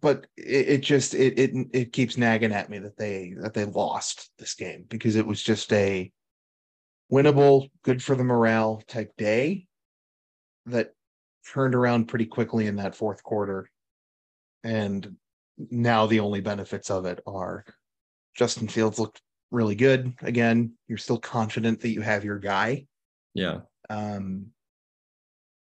but 0.01 0.27
it, 0.37 0.69
it 0.69 0.81
just 0.83 1.15
it, 1.15 1.39
it 1.39 1.69
it 1.73 1.93
keeps 1.93 2.17
nagging 2.17 2.53
at 2.53 2.71
me 2.71 2.79
that 2.79 2.97
they 2.97 3.35
that 3.39 3.55
they 3.55 3.65
lost 3.65 4.31
this 4.39 4.55
game 4.55 4.85
because 4.89 5.17
it 5.17 5.27
was 5.27 5.43
just 5.43 5.73
a 5.73 6.11
winnable, 7.13 7.71
good 7.83 8.03
for 8.03 8.17
the 8.17 8.25
morale 8.25 8.83
type 8.87 9.13
day 9.17 9.67
that 10.67 10.93
turned 11.53 11.75
around 11.75 12.07
pretty 12.07 12.27
quickly 12.27 12.67
in 12.67 12.77
that 12.77 12.97
fourth 12.97 13.23
quarter, 13.23 13.71
and 14.63 15.17
now 15.71 16.07
the 16.07 16.21
only 16.21 16.41
benefits 16.41 16.91
of 16.91 17.05
it 17.05 17.21
are 17.27 17.65
Justin 18.35 18.67
Fields 18.67 18.99
looked 18.99 19.21
really 19.55 19.75
good 19.75 20.13
again. 20.23 20.73
You're 20.89 20.99
still 20.99 21.19
confident 21.19 21.81
that 21.81 21.91
you 21.91 22.03
have 22.03 22.25
your 22.25 22.39
guy. 22.39 22.87
Yeah. 23.33 23.61
Um, 23.89 24.47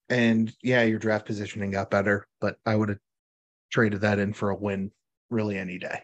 and 0.08 0.52
yeah, 0.62 0.82
your 0.82 0.98
draft 0.98 1.26
positioning 1.26 1.70
got 1.70 1.90
better, 1.90 2.26
but 2.40 2.56
I 2.66 2.74
would 2.74 2.88
have 2.88 2.98
traded 3.70 4.00
that 4.00 4.18
in 4.18 4.32
for 4.32 4.50
a 4.50 4.56
win 4.56 4.90
really 5.30 5.58
any 5.58 5.78
day. 5.78 6.00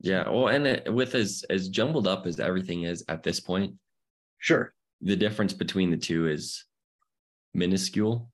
Yeah. 0.00 0.28
Well, 0.28 0.48
and 0.48 0.66
it, 0.66 0.92
with 0.92 1.14
as 1.14 1.44
as 1.50 1.68
jumbled 1.68 2.06
up 2.06 2.26
as 2.26 2.40
everything 2.40 2.84
is 2.84 3.04
at 3.08 3.22
this 3.22 3.40
point, 3.40 3.74
Sure. 4.38 4.72
the 5.02 5.16
difference 5.16 5.52
between 5.52 5.90
the 5.90 5.96
two 5.98 6.28
is 6.28 6.64
minuscule, 7.52 8.30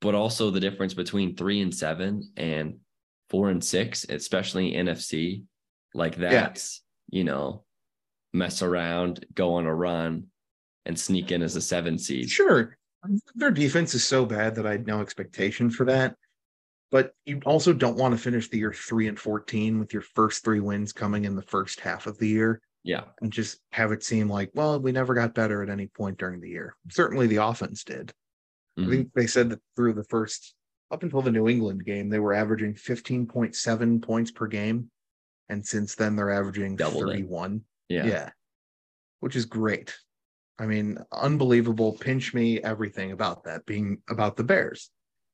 but 0.00 0.14
also 0.14 0.50
the 0.50 0.60
difference 0.60 0.94
between 0.94 1.36
three 1.36 1.60
and 1.60 1.74
seven 1.74 2.32
and 2.36 2.78
four 3.28 3.50
and 3.50 3.62
six, 3.62 4.04
especially 4.08 4.72
NFC, 4.72 5.44
like 5.94 6.16
that's 6.16 6.82
you 7.10 7.24
know, 7.24 7.64
mess 8.32 8.62
around, 8.62 9.24
go 9.34 9.54
on 9.54 9.66
a 9.66 9.74
run, 9.74 10.26
and 10.86 10.98
sneak 10.98 11.30
in 11.32 11.42
as 11.42 11.56
a 11.56 11.60
seven 11.60 11.98
seed. 11.98 12.30
Sure. 12.30 12.76
Their 13.34 13.50
defense 13.50 13.94
is 13.94 14.04
so 14.04 14.24
bad 14.26 14.54
that 14.56 14.66
I 14.66 14.72
had 14.72 14.86
no 14.86 15.00
expectation 15.00 15.70
for 15.70 15.84
that. 15.86 16.16
But 16.90 17.14
you 17.24 17.40
also 17.46 17.72
don't 17.72 17.96
want 17.96 18.14
to 18.14 18.20
finish 18.20 18.48
the 18.48 18.58
year 18.58 18.72
three 18.72 19.06
and 19.08 19.18
14 19.18 19.78
with 19.78 19.92
your 19.92 20.02
first 20.02 20.44
three 20.44 20.60
wins 20.60 20.92
coming 20.92 21.24
in 21.24 21.36
the 21.36 21.42
first 21.42 21.80
half 21.80 22.06
of 22.06 22.18
the 22.18 22.26
year 22.28 22.60
Yeah. 22.82 23.04
and 23.20 23.32
just 23.32 23.60
have 23.72 23.92
it 23.92 24.02
seem 24.02 24.28
like, 24.28 24.50
well, 24.54 24.80
we 24.80 24.90
never 24.90 25.14
got 25.14 25.34
better 25.34 25.62
at 25.62 25.70
any 25.70 25.86
point 25.86 26.18
during 26.18 26.40
the 26.40 26.48
year. 26.48 26.74
Certainly 26.90 27.28
the 27.28 27.36
offense 27.36 27.84
did. 27.84 28.12
I 28.76 28.82
Mhm. 28.82 28.90
think 28.90 29.12
they 29.14 29.26
said 29.28 29.50
that 29.50 29.60
through 29.76 29.92
the 29.94 30.04
first 30.04 30.54
up 30.90 31.04
until 31.04 31.22
the 31.22 31.30
New 31.30 31.48
England 31.48 31.84
game, 31.84 32.08
they 32.08 32.18
were 32.18 32.32
averaging 32.34 32.74
15.7 32.74 34.00
points 34.00 34.32
per 34.32 34.48
game. 34.48 34.90
And 35.48 35.64
since 35.64 35.94
then, 35.94 36.16
they're 36.16 36.30
averaging 36.32 36.74
Doubled 36.76 37.10
it. 37.10 37.28
31. 37.90 38.08
Yeah. 38.08 38.12
yeah. 38.12 38.30
Which 39.20 39.36
is 39.36 39.44
great. 39.44 39.94
I 40.58 40.66
mean, 40.66 40.98
unbelievable. 41.12 41.92
Pinch 41.92 42.34
me 42.34 42.60
everything 42.60 43.12
about 43.12 43.44
that 43.44 43.66
being 43.66 43.98
about 44.08 44.36
the 44.36 44.44
Bears. 44.44 44.90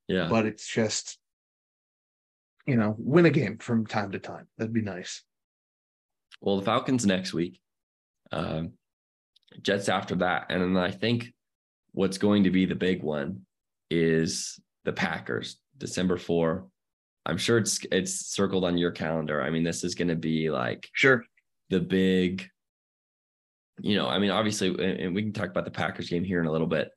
Yeah. 0.09 0.29
But 0.29 0.47
it's 0.47 0.67
just, 0.67 1.19
you 2.67 2.77
know, 2.77 2.95
win 2.99 3.27
a 3.27 3.31
game 3.31 3.59
from 3.59 3.87
time 3.87 4.13
to 4.13 4.19
time. 4.19 4.47
That'd 4.57 4.73
be 4.73 4.83
nice. 4.83 5.23
Well, 6.41 6.59
the 6.59 6.65
Falcons 6.65 7.07
next 7.07 7.33
week, 7.33 7.61
um, 8.31 8.73
Jets 9.63 9.89
after 9.89 10.17
that, 10.17 10.47
and 10.51 10.63
then 10.63 10.77
I 10.77 10.91
think 10.91 11.33
what's 11.93 12.19
going 12.19 12.45
to 12.45 12.51
be 12.51 12.67
the 12.67 12.75
big 12.75 13.03
one 13.03 13.47
is 13.91 14.61
the 14.85 14.93
Packers, 14.93 15.57
December 15.79 16.19
four. 16.19 16.67
I'm 17.25 17.39
sure 17.39 17.59
it's 17.59 17.81
it's 17.91 18.27
circled 18.27 18.65
on 18.65 18.79
your 18.79 18.93
calendar. 18.93 19.43
I 19.43 19.51
mean, 19.51 19.65
this 19.65 19.83
is 19.83 19.95
going 19.95 20.09
to 20.09 20.17
be 20.17 20.51
like 20.51 20.89
Sure. 20.93 21.25
The 21.71 21.81
big, 21.81 22.49
you 23.81 23.97
know, 23.97 24.09
I 24.09 24.19
mean, 24.19 24.31
obviously, 24.31 24.69
and 24.69 25.15
we 25.15 25.23
can 25.23 25.33
talk 25.33 25.51
about 25.51 25.65
the 25.65 25.71
Packers 25.71 26.09
game 26.09 26.25
here 26.25 26.41
in 26.41 26.47
a 26.47 26.53
little 26.53 26.67
bit, 26.67 26.91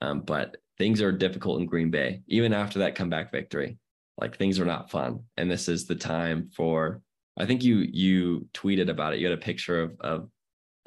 um, 0.00 0.20
but 0.20 0.56
things 0.78 1.00
are 1.00 1.12
difficult 1.12 1.60
in 1.60 1.66
Green 1.66 1.90
Bay, 1.90 2.22
even 2.26 2.52
after 2.52 2.80
that 2.80 2.94
comeback 2.94 3.32
victory. 3.32 3.78
Like 4.18 4.36
things 4.36 4.58
are 4.58 4.64
not 4.64 4.90
fun, 4.90 5.24
and 5.36 5.50
this 5.50 5.68
is 5.68 5.86
the 5.86 5.94
time 5.94 6.48
for. 6.54 7.02
I 7.36 7.44
think 7.44 7.62
you 7.62 7.86
you 7.90 8.48
tweeted 8.54 8.88
about 8.88 9.12
it. 9.12 9.18
You 9.18 9.26
had 9.26 9.38
a 9.38 9.42
picture 9.42 9.82
of 9.82 10.00
of 10.00 10.30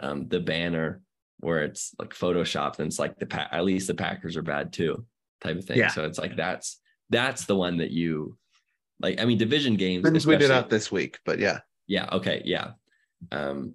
um, 0.02 0.28
the 0.28 0.40
banner 0.40 1.02
where 1.40 1.64
it's 1.64 1.94
like 2.00 2.16
photoshopped, 2.16 2.80
and 2.80 2.88
it's 2.88 2.98
like 2.98 3.20
the 3.20 3.28
pa- 3.28 3.48
at 3.52 3.66
least 3.66 3.86
the 3.86 3.94
Packers 3.94 4.36
are 4.36 4.42
bad 4.42 4.74
too, 4.74 5.06
type 5.42 5.58
of 5.58 5.66
thing. 5.66 5.78
Yeah. 5.78 5.90
So 5.90 6.06
it's 6.06 6.18
like 6.18 6.36
that's 6.36 6.80
that's 7.12 7.46
the 7.46 7.56
one 7.56 7.78
that 7.78 7.92
you 7.92 8.36
like. 9.00 9.22
I 9.22 9.26
mean, 9.26 9.38
division 9.38 9.76
games. 9.76 10.04
Things 10.04 10.26
we 10.26 10.38
did 10.38 10.50
out 10.50 10.72
this 10.72 10.92
week, 10.92 11.20
but 11.24 11.38
yeah. 11.38 11.60
yeah. 11.86 12.10
Okay. 12.12 12.42
Yeah. 12.46 12.72
Um, 13.32 13.74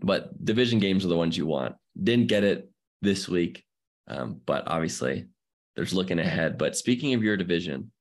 but 0.00 0.44
division 0.44 0.78
games 0.78 1.04
are 1.04 1.08
the 1.08 1.16
ones 1.16 1.36
you 1.36 1.46
want. 1.46 1.76
Didn't 2.02 2.26
get 2.28 2.44
it 2.44 2.70
this 3.02 3.28
week, 3.28 3.64
um, 4.08 4.40
but 4.46 4.64
obviously 4.66 5.26
there's 5.76 5.94
looking 5.94 6.18
ahead. 6.18 6.58
But 6.58 6.76
speaking 6.76 7.14
of 7.14 7.22
your 7.22 7.36
division, 7.36 7.92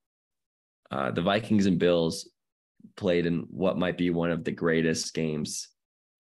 uh, 0.90 1.12
the 1.12 1.22
Vikings 1.22 1.66
and 1.68 1.78
Bills 1.80 2.30
played 2.98 3.26
in 3.26 3.46
what 3.50 3.78
might 3.78 3.98
be 3.98 4.10
one 4.10 4.32
of 4.32 4.44
the 4.44 4.52
greatest 4.52 5.14
games, 5.14 5.70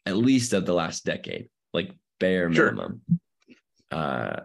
at 0.05 0.17
least 0.17 0.53
of 0.53 0.65
the 0.65 0.73
last 0.73 1.03
decade, 1.05 1.49
like 1.73 1.91
bare 2.19 2.51
Sure. 2.53 2.71
minimum. 2.71 3.01
Uh, 3.89 4.41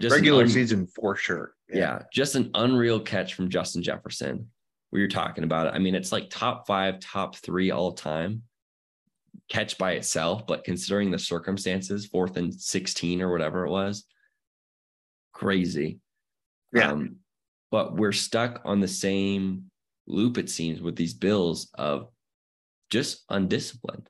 just 0.00 0.16
Regular 0.16 0.42
un- 0.42 0.48
season 0.50 0.86
for 0.86 1.16
sure. 1.16 1.54
yeah, 1.72 2.02
just 2.12 2.34
an 2.34 2.50
unreal 2.54 3.00
catch 3.00 3.34
from 3.34 3.48
Justin 3.48 3.82
Jefferson. 3.82 4.50
We 4.92 5.00
were 5.00 5.08
talking 5.08 5.44
about 5.44 5.68
it. 5.68 5.74
I 5.74 5.78
mean, 5.78 5.94
it's 5.94 6.12
like 6.12 6.28
top 6.28 6.66
five, 6.66 7.00
top 7.00 7.36
three 7.36 7.70
all 7.70 7.92
time 7.92 8.42
catch 9.48 9.78
by 9.78 9.92
itself, 9.92 10.46
but 10.46 10.64
considering 10.64 11.10
the 11.10 11.18
circumstances, 11.18 12.06
fourth 12.06 12.36
and 12.36 12.52
16 12.52 13.22
or 13.22 13.30
whatever 13.30 13.64
it 13.66 13.70
was, 13.70 14.04
crazy. 15.32 16.00
Yeah. 16.72 16.92
Um, 16.92 17.16
but 17.70 17.96
we're 17.96 18.12
stuck 18.12 18.62
on 18.64 18.80
the 18.80 18.88
same 18.88 19.70
loop, 20.06 20.38
it 20.38 20.50
seems, 20.50 20.80
with 20.80 20.96
these 20.96 21.14
bills 21.14 21.70
of 21.74 22.08
just 22.90 23.24
undisciplined. 23.28 24.08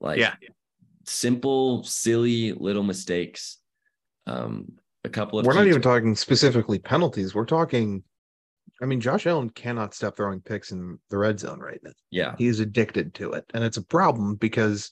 Like 0.00 0.18
Yeah. 0.18 0.34
simple, 1.06 1.82
silly 1.84 2.52
little 2.52 2.82
mistakes. 2.82 3.58
Um, 4.26 4.72
a 5.04 5.08
couple 5.08 5.38
of 5.38 5.46
We're 5.46 5.54
not 5.54 5.68
even 5.68 5.82
talking 5.82 6.16
specifically 6.16 6.78
penalties. 6.78 7.34
We're 7.34 7.44
talking, 7.46 8.02
I 8.82 8.86
mean, 8.86 9.00
Josh 9.00 9.26
Allen 9.26 9.50
cannot 9.50 9.94
stop 9.94 10.16
throwing 10.16 10.40
picks 10.40 10.70
in 10.70 10.98
the 11.08 11.16
red 11.16 11.40
zone 11.40 11.60
right 11.60 11.80
now. 11.82 11.92
yeah. 12.10 12.34
He 12.36 12.46
is 12.46 12.60
addicted 12.60 13.14
to 13.14 13.32
it. 13.32 13.44
And 13.54 13.64
it's 13.64 13.78
a 13.78 13.82
problem 13.82 14.34
because 14.34 14.90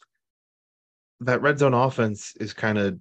that 1.21 1.43
red 1.43 1.59
zone 1.59 1.75
offense 1.75 2.33
is 2.41 2.53
kind 2.55 2.79
of 2.79 2.99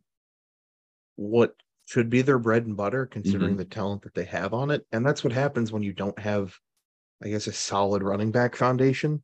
what 1.15 1.55
should 1.85 2.09
be 2.09 2.21
their 2.21 2.39
bread 2.39 2.65
and 2.65 2.75
butter, 2.75 3.05
considering 3.05 3.51
mm-hmm. 3.51 3.59
the 3.59 3.65
talent 3.65 4.01
that 4.03 4.13
they 4.13 4.25
have 4.25 4.53
on 4.53 4.71
it. 4.71 4.85
And 4.91 5.05
that's 5.05 5.23
what 5.23 5.33
happens 5.33 5.71
when 5.71 5.83
you 5.83 5.93
don't 5.93 6.17
have, 6.19 6.57
I 7.23 7.29
guess, 7.29 7.47
a 7.47 7.53
solid 7.53 8.03
running 8.03 8.31
back 8.31 8.55
foundation. 8.55 9.23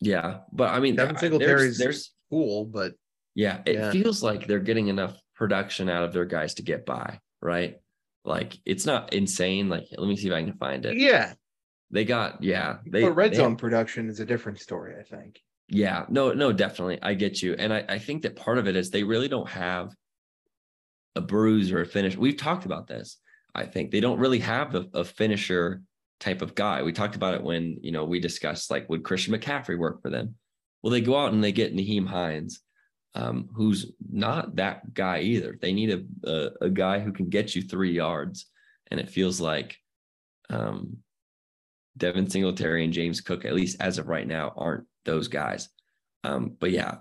Yeah, 0.00 0.40
but 0.52 0.70
I 0.70 0.80
mean, 0.80 0.96
Devin 0.96 1.16
I- 1.16 1.20
Singletary's- 1.20 1.78
there's, 1.78 1.78
there's 1.78 2.12
Cool, 2.30 2.64
but 2.64 2.94
yeah, 3.34 3.62
it 3.66 3.74
Yeah. 3.74 3.90
feels 3.92 4.22
like 4.22 4.46
they're 4.46 4.58
getting 4.58 4.88
enough 4.88 5.20
production 5.36 5.88
out 5.88 6.02
of 6.02 6.12
their 6.12 6.24
guys 6.24 6.54
to 6.54 6.62
get 6.62 6.84
by, 6.84 7.20
right? 7.40 7.78
Like 8.26 8.58
it's 8.64 8.84
not 8.86 9.12
insane. 9.14 9.68
Like 9.68 9.84
let 9.96 10.08
me 10.08 10.16
see 10.16 10.28
if 10.28 10.34
I 10.34 10.42
can 10.42 10.56
find 10.58 10.84
it. 10.84 10.96
yeah. 10.98 11.34
They 11.92 12.04
got 12.04 12.42
yeah, 12.42 12.78
they 12.84 13.02
but 13.02 13.12
red 13.14 13.30
they 13.32 13.36
zone 13.36 13.54
production 13.56 14.08
is 14.10 14.18
a 14.18 14.26
different 14.26 14.60
story, 14.60 14.96
I 14.98 15.04
think. 15.04 15.40
yeah, 15.68 16.04
no, 16.08 16.32
no, 16.32 16.52
definitely, 16.52 16.98
I 17.00 17.14
get 17.14 17.40
you, 17.42 17.54
and 17.56 17.72
I 17.72 17.84
I 17.88 17.98
think 18.00 18.22
that 18.22 18.34
part 18.34 18.58
of 18.58 18.66
it 18.66 18.74
is 18.74 18.90
they 18.90 19.04
really 19.04 19.28
don't 19.28 19.48
have 19.48 19.94
a 21.14 21.20
bruise 21.20 21.70
or 21.70 21.82
a 21.82 21.86
finish. 21.86 22.16
We've 22.16 22.36
talked 22.36 22.66
about 22.66 22.88
this. 22.88 23.18
I 23.54 23.66
think 23.66 23.90
they 23.92 24.00
don't 24.00 24.18
really 24.18 24.40
have 24.40 24.74
a, 24.74 24.86
a 24.94 25.04
finisher 25.04 25.82
type 26.18 26.42
of 26.42 26.56
guy. 26.56 26.82
We 26.82 26.92
talked 26.92 27.14
about 27.14 27.34
it 27.34 27.42
when 27.44 27.78
you 27.80 27.92
know 27.92 28.04
we 28.04 28.18
discussed 28.18 28.68
like 28.68 28.88
would 28.88 29.04
Christian 29.04 29.32
McCaffrey 29.32 29.78
work 29.78 30.02
for 30.02 30.10
them? 30.10 30.34
Well, 30.82 30.90
they 30.90 31.00
go 31.00 31.16
out 31.16 31.32
and 31.32 31.42
they 31.42 31.52
get 31.52 31.74
Nyheim 31.74 32.08
Hines, 32.08 32.60
um, 33.16 33.48
who's 33.54 33.92
not 34.12 34.56
that 34.56 34.92
guy 34.92 35.20
either. 35.20 35.58
They 35.60 35.72
need 35.72 35.90
a, 35.90 36.30
a 36.30 36.66
a 36.66 36.70
guy 36.70 37.00
who 37.00 37.12
can 37.12 37.30
get 37.30 37.54
you 37.54 37.62
three 37.62 37.92
yards, 37.92 38.46
and 38.90 39.00
it 39.00 39.08
feels 39.08 39.40
like 39.40 39.78
um, 40.50 40.98
Devin 41.96 42.28
Singletary 42.28 42.84
and 42.84 42.92
James 42.92 43.22
Cook, 43.22 43.46
at 43.46 43.54
least 43.54 43.78
as 43.80 43.96
of 43.98 44.08
right 44.08 44.26
now, 44.26 44.52
aren't 44.54 44.84
those 45.06 45.28
guys. 45.28 45.70
Um, 46.24 46.56
but 46.60 46.70
yeah, 46.72 46.96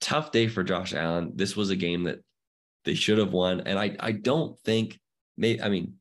tough 0.00 0.30
day 0.30 0.46
for 0.46 0.62
Josh 0.62 0.94
Allen. 0.94 1.32
This 1.34 1.56
was 1.56 1.70
a 1.70 1.76
game 1.76 2.04
that 2.04 2.20
they 2.84 2.94
should 2.94 3.18
have 3.18 3.32
won, 3.32 3.62
and 3.62 3.76
I 3.76 3.96
I 3.98 4.12
don't 4.12 4.58
think 4.60 5.00
may 5.36 5.60
I 5.60 5.68
mean, 5.68 5.94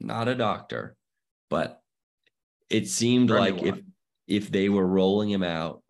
not 0.00 0.26
a 0.26 0.34
doctor, 0.34 0.96
but 1.50 1.80
it 2.68 2.88
seemed 2.88 3.30
like 3.30 3.62
if 3.62 3.80
if 4.26 4.50
they 4.50 4.68
were 4.68 4.86
rolling 4.86 5.30
him 5.30 5.44
out, 5.44 5.84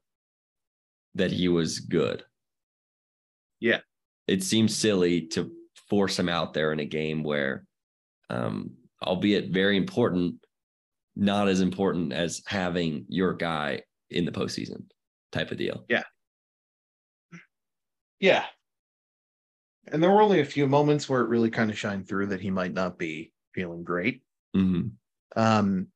that 1.14 1.32
he 1.32 1.48
was 1.48 1.80
good. 1.80 2.22
It 4.30 4.44
seems 4.44 4.76
silly 4.76 5.26
to 5.28 5.50
force 5.88 6.18
him 6.18 6.28
out 6.28 6.54
there 6.54 6.72
in 6.72 6.78
a 6.80 6.84
game 6.84 7.24
where, 7.24 7.66
um, 8.30 8.76
albeit 9.02 9.50
very 9.50 9.76
important, 9.76 10.36
not 11.16 11.48
as 11.48 11.60
important 11.60 12.12
as 12.12 12.42
having 12.46 13.06
your 13.08 13.34
guy 13.34 13.82
in 14.10 14.24
the 14.26 14.32
postseason 14.32 14.84
type 15.32 15.50
of 15.50 15.58
deal. 15.58 15.84
Yeah. 15.88 16.04
Yeah. 18.20 18.46
And 19.88 20.02
there 20.02 20.10
were 20.10 20.22
only 20.22 20.40
a 20.40 20.44
few 20.44 20.66
moments 20.66 21.08
where 21.08 21.22
it 21.22 21.28
really 21.28 21.50
kind 21.50 21.70
of 21.70 21.78
shined 21.78 22.06
through 22.06 22.26
that 22.26 22.40
he 22.40 22.50
might 22.50 22.72
not 22.72 22.98
be 22.98 23.32
feeling 23.54 23.82
great. 23.82 24.22
Mhm. 24.56 24.92
Um, 25.36 25.88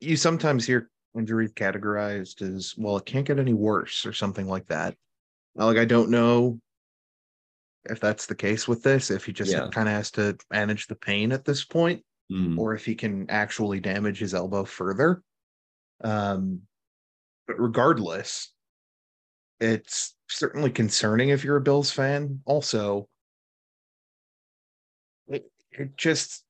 you 0.00 0.16
sometimes 0.16 0.66
hear 0.66 0.90
injuries 1.16 1.52
categorized 1.54 2.42
as 2.42 2.74
well, 2.78 2.98
it 2.98 3.06
can't 3.06 3.26
get 3.26 3.38
any 3.38 3.54
worse 3.54 4.06
or 4.06 4.12
something 4.12 4.46
like 4.46 4.66
that. 4.68 4.96
Like 5.54 5.78
I 5.78 5.84
don't 5.86 6.10
know 6.10 6.60
if 7.88 8.00
that's 8.00 8.26
the 8.26 8.34
case 8.34 8.66
with 8.68 8.82
this, 8.82 9.10
if 9.10 9.24
he 9.24 9.32
just 9.32 9.50
Yeah. 9.52 9.68
kind 9.70 9.88
of 9.88 9.94
has 9.94 10.10
to 10.12 10.36
manage 10.50 10.86
the 10.86 10.96
pain 10.96 11.32
at 11.32 11.44
this 11.44 11.64
point, 11.64 12.04
Mhm. 12.30 12.58
or 12.58 12.74
if 12.74 12.84
he 12.84 12.94
can 12.94 13.28
actually 13.30 13.80
damage 13.80 14.18
his 14.18 14.34
elbow 14.34 14.64
further. 14.64 15.22
Um, 16.00 16.62
but 17.46 17.58
regardless, 17.60 18.52
it's 19.60 20.14
certainly 20.28 20.70
concerning 20.70 21.30
if 21.30 21.44
you're 21.44 21.56
a 21.56 21.62
Bills 21.62 21.90
fan. 21.90 22.42
Also, 22.44 23.08
it, 25.28 25.50
it 25.70 25.96
just, 25.96 26.44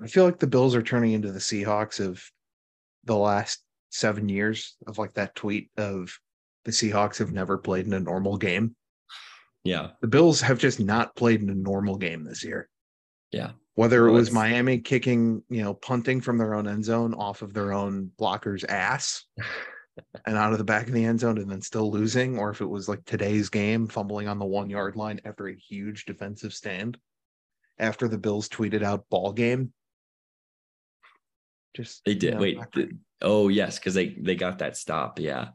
I 0.00 0.06
feel 0.06 0.24
like 0.24 0.38
the 0.38 0.46
Bills 0.46 0.74
are 0.76 0.82
turning 0.82 1.12
into 1.12 1.32
the 1.32 1.40
Seahawks 1.40 1.98
of 2.04 2.22
the 3.04 3.16
last 3.16 3.64
seven 3.90 4.28
years 4.28 4.76
of 4.86 4.98
like 4.98 5.14
that 5.14 5.34
tweet 5.34 5.70
of 5.76 6.16
the 6.64 6.70
Seahawks 6.70 7.16
have 7.18 7.32
never 7.32 7.56
played 7.58 7.86
in 7.86 7.94
a 7.94 8.00
normal 8.00 8.36
game. 8.36 8.76
Yeah. 9.68 9.90
The 10.00 10.08
Bills 10.08 10.40
have 10.40 10.58
just 10.58 10.80
not 10.80 11.14
played 11.14 11.42
in 11.42 11.50
a 11.50 11.54
normal 11.54 11.96
game 11.96 12.24
this 12.24 12.42
year. 12.42 12.68
Yeah. 13.32 13.50
Whether 13.74 14.08
it 14.08 14.12
was 14.12 14.32
Miami 14.32 14.78
kicking, 14.78 15.42
you 15.48 15.62
know, 15.62 15.74
punting 15.74 16.20
from 16.20 16.38
their 16.38 16.54
own 16.54 16.66
end 16.66 16.84
zone 16.84 17.14
off 17.14 17.42
of 17.42 17.52
their 17.54 17.72
own 17.72 18.10
blocker's 18.18 18.64
ass 18.64 19.24
and 20.26 20.36
out 20.36 20.52
of 20.52 20.58
the 20.58 20.64
back 20.64 20.88
of 20.88 20.94
the 20.94 21.04
end 21.04 21.20
zone 21.20 21.38
and 21.38 21.48
then 21.50 21.60
still 21.62 21.90
losing, 21.90 22.38
or 22.38 22.50
if 22.50 22.60
it 22.60 22.66
was 22.66 22.88
like 22.88 23.04
today's 23.04 23.48
game, 23.50 23.86
fumbling 23.86 24.26
on 24.26 24.38
the 24.38 24.44
one 24.44 24.68
yard 24.70 24.96
line 24.96 25.20
after 25.24 25.48
a 25.48 25.54
huge 25.54 26.06
defensive 26.06 26.52
stand 26.52 26.98
after 27.78 28.08
the 28.08 28.18
Bills 28.18 28.48
tweeted 28.48 28.82
out 28.82 29.08
ball 29.10 29.32
game. 29.32 29.72
Just 31.76 32.04
They 32.04 32.12
you 32.12 32.18
did. 32.18 32.34
know, 32.34 32.40
Wait. 32.40 32.56
not 32.56 32.72
th- 32.72 32.90
oh 33.22 33.48
yes, 33.48 33.78
because 33.78 33.94
they 33.94 34.08
they 34.20 34.34
got 34.34 34.58
that 34.58 34.76
stop. 34.76 35.20
Yeah. 35.20 35.50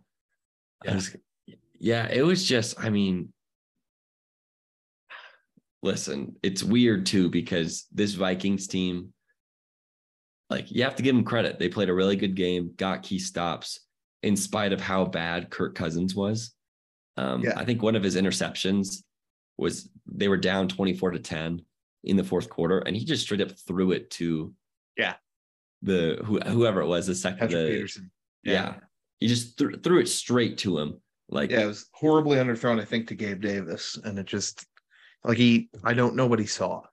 Yeah. 0.86 0.96
was- 0.96 1.18
yeah. 1.80 2.08
It 2.10 2.22
was 2.22 2.46
just. 2.46 2.80
I 2.80 2.90
mean, 2.90 3.34
listen, 5.94 6.36
it's 6.42 6.64
weird 6.64 7.06
too 7.06 7.30
because 7.30 7.86
this 7.92 8.14
Vikings 8.14 8.68
team, 8.68 9.14
like 10.50 10.72
you 10.72 10.84
have 10.84 10.96
to 10.96 11.04
give 11.04 11.14
them 11.16 11.26
credit. 11.26 11.60
They 11.60 11.70
played 11.70 11.90
a 11.90 11.94
really 11.94 12.16
good 12.16 12.36
game, 12.36 12.72
got 12.78 13.04
key 13.04 13.20
stops 13.20 13.82
in 14.24 14.36
spite 14.38 14.72
of 14.74 14.80
how 14.82 15.06
bad 15.06 15.50
Kirk 15.52 15.76
Cousins 15.76 16.16
was. 16.16 16.56
Um, 17.18 17.44
Yeah. 17.44 17.54
I 17.60 17.66
think 17.66 17.84
one 17.84 17.96
of 17.96 18.04
his 18.04 18.16
interceptions 18.16 19.04
was 19.58 19.90
they 20.08 20.30
were 20.30 20.38
down 20.38 20.68
24 20.68 21.12
to 21.12 21.20
10 21.20 21.62
in 22.06 22.18
the 22.18 22.24
fourth 22.24 22.50
quarter, 22.50 22.80
and 22.80 22.96
he 22.96 23.06
just 23.06 23.24
straight 23.24 23.42
up 23.42 23.52
threw 23.68 23.92
it 23.92 24.10
to 24.12 24.54
Yeah. 24.98 25.16
the 25.82 26.22
who, 26.26 26.40
whoever 26.40 26.82
it 26.82 26.88
was, 26.88 27.08
the 27.08 27.16
second 27.16 27.52
the, 27.52 27.68
Peterson. 27.68 28.10
yeah. 28.44 28.76
He 29.20 29.28
just 29.28 29.58
threw 29.58 29.76
threw 29.78 30.00
it 30.00 30.08
straight 30.08 30.58
to 30.60 30.78
him. 30.80 31.02
Like 31.30 31.52
Yeah, 31.52 31.62
it 31.64 31.68
was 31.68 31.90
horribly 31.94 32.38
underthrown, 32.38 32.80
I 32.82 32.86
think, 32.86 33.08
to 33.08 33.16
Gabe 33.16 33.42
Davis. 33.42 33.98
And 34.04 34.18
it 34.20 34.26
just 34.26 34.66
like 35.24 35.38
he 35.38 35.70
I 35.84 35.94
don't 35.94 36.16
know 36.16 36.28
what 36.28 36.40
he 36.40 36.46
saw 36.46 36.84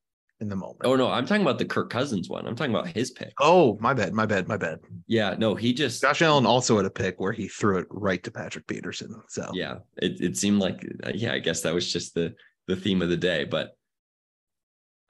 in 0.41 0.49
the 0.49 0.57
moment. 0.57 0.81
oh 0.85 0.97
no, 0.97 1.11
I'm 1.11 1.27
talking 1.27 1.43
about 1.43 1.59
the 1.59 1.67
Kirk 1.67 1.91
Cousins 1.91 2.31
one. 2.31 2.47
I'm 2.47 2.57
talking 2.57 2.75
about 2.75 2.89
his 2.89 3.11
pick. 3.11 3.35
Oh, 3.39 3.77
my 3.79 3.93
bad, 3.93 4.15
my 4.15 4.25
bad, 4.25 4.49
my 4.49 4.57
bad. 4.57 4.81
Yeah, 5.07 5.35
no, 5.39 5.55
he 5.55 5.75
just 5.75 6.01
Josh 6.01 6.23
Allen 6.23 6.47
also 6.47 6.77
had 6.79 6.87
a 6.87 6.91
pick 6.91 7.21
where 7.21 7.33
he 7.33 7.47
threw 7.47 7.77
it 7.79 7.87
right 7.91 8.23
to 8.25 8.31
Patrick 8.31 8.67
Peterson. 8.67 9.21
So 9.29 9.51
yeah 9.53 9.77
it, 9.99 10.21
it 10.21 10.37
seemed 10.37 10.61
like 10.61 10.87
uh, 11.05 11.13
yeah 11.15 11.33
i 11.33 11.39
guess 11.39 11.61
that 11.63 11.75
was 11.75 11.93
just 11.93 12.15
the 12.15 12.35
the 12.67 12.77
theme 12.77 13.03
of 13.03 13.09
the 13.09 13.17
day 13.17 13.45
but 13.45 13.77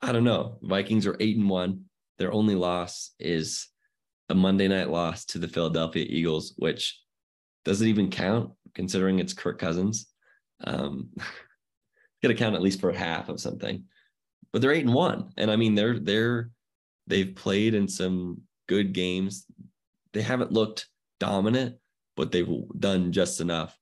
i 0.03 0.13
don't 0.13 0.25
know 0.25 0.59
vikings 0.63 1.07
are 1.07 1.17
eight 1.21 1.37
and 1.37 1.49
one 1.49 1.85
their 2.19 2.33
only 2.33 2.55
loss 2.55 3.13
is 3.19 3.69
a 4.29 4.35
monday 4.35 4.69
night 4.69 4.89
loss 4.91 5.25
to 5.25 5.39
the 5.39 5.49
philadelphia 5.49 6.05
eagles 6.09 6.55
which 6.57 6.99
doesn't 7.65 7.89
even 7.89 8.11
count 8.11 8.51
considering 8.75 9.19
it's 9.19 9.35
kirk 9.35 9.59
cousins 9.59 10.07
um 10.65 11.11
gonna 12.23 12.35
count 12.35 12.55
at 12.55 12.63
least 12.63 12.81
for 12.81 12.93
half 12.93 13.29
of 13.29 13.41
something 13.41 13.85
but 14.53 14.61
they're 14.61 14.73
eight 14.73 14.85
and 14.85 14.95
one 14.95 15.31
and 15.37 15.51
i 15.51 15.57
mean 15.57 15.75
they're 15.75 15.99
they're 15.99 16.51
they've 17.07 17.35
played 17.35 17.75
in 17.75 17.89
some 17.89 18.41
good 18.69 18.93
games 18.93 19.47
they 20.13 20.23
haven't 20.23 20.53
looked 20.53 20.89
dominant 21.19 21.77
but 22.17 22.31
they've 22.33 22.49
done 22.79 23.13
just 23.13 23.41
enough 23.41 23.77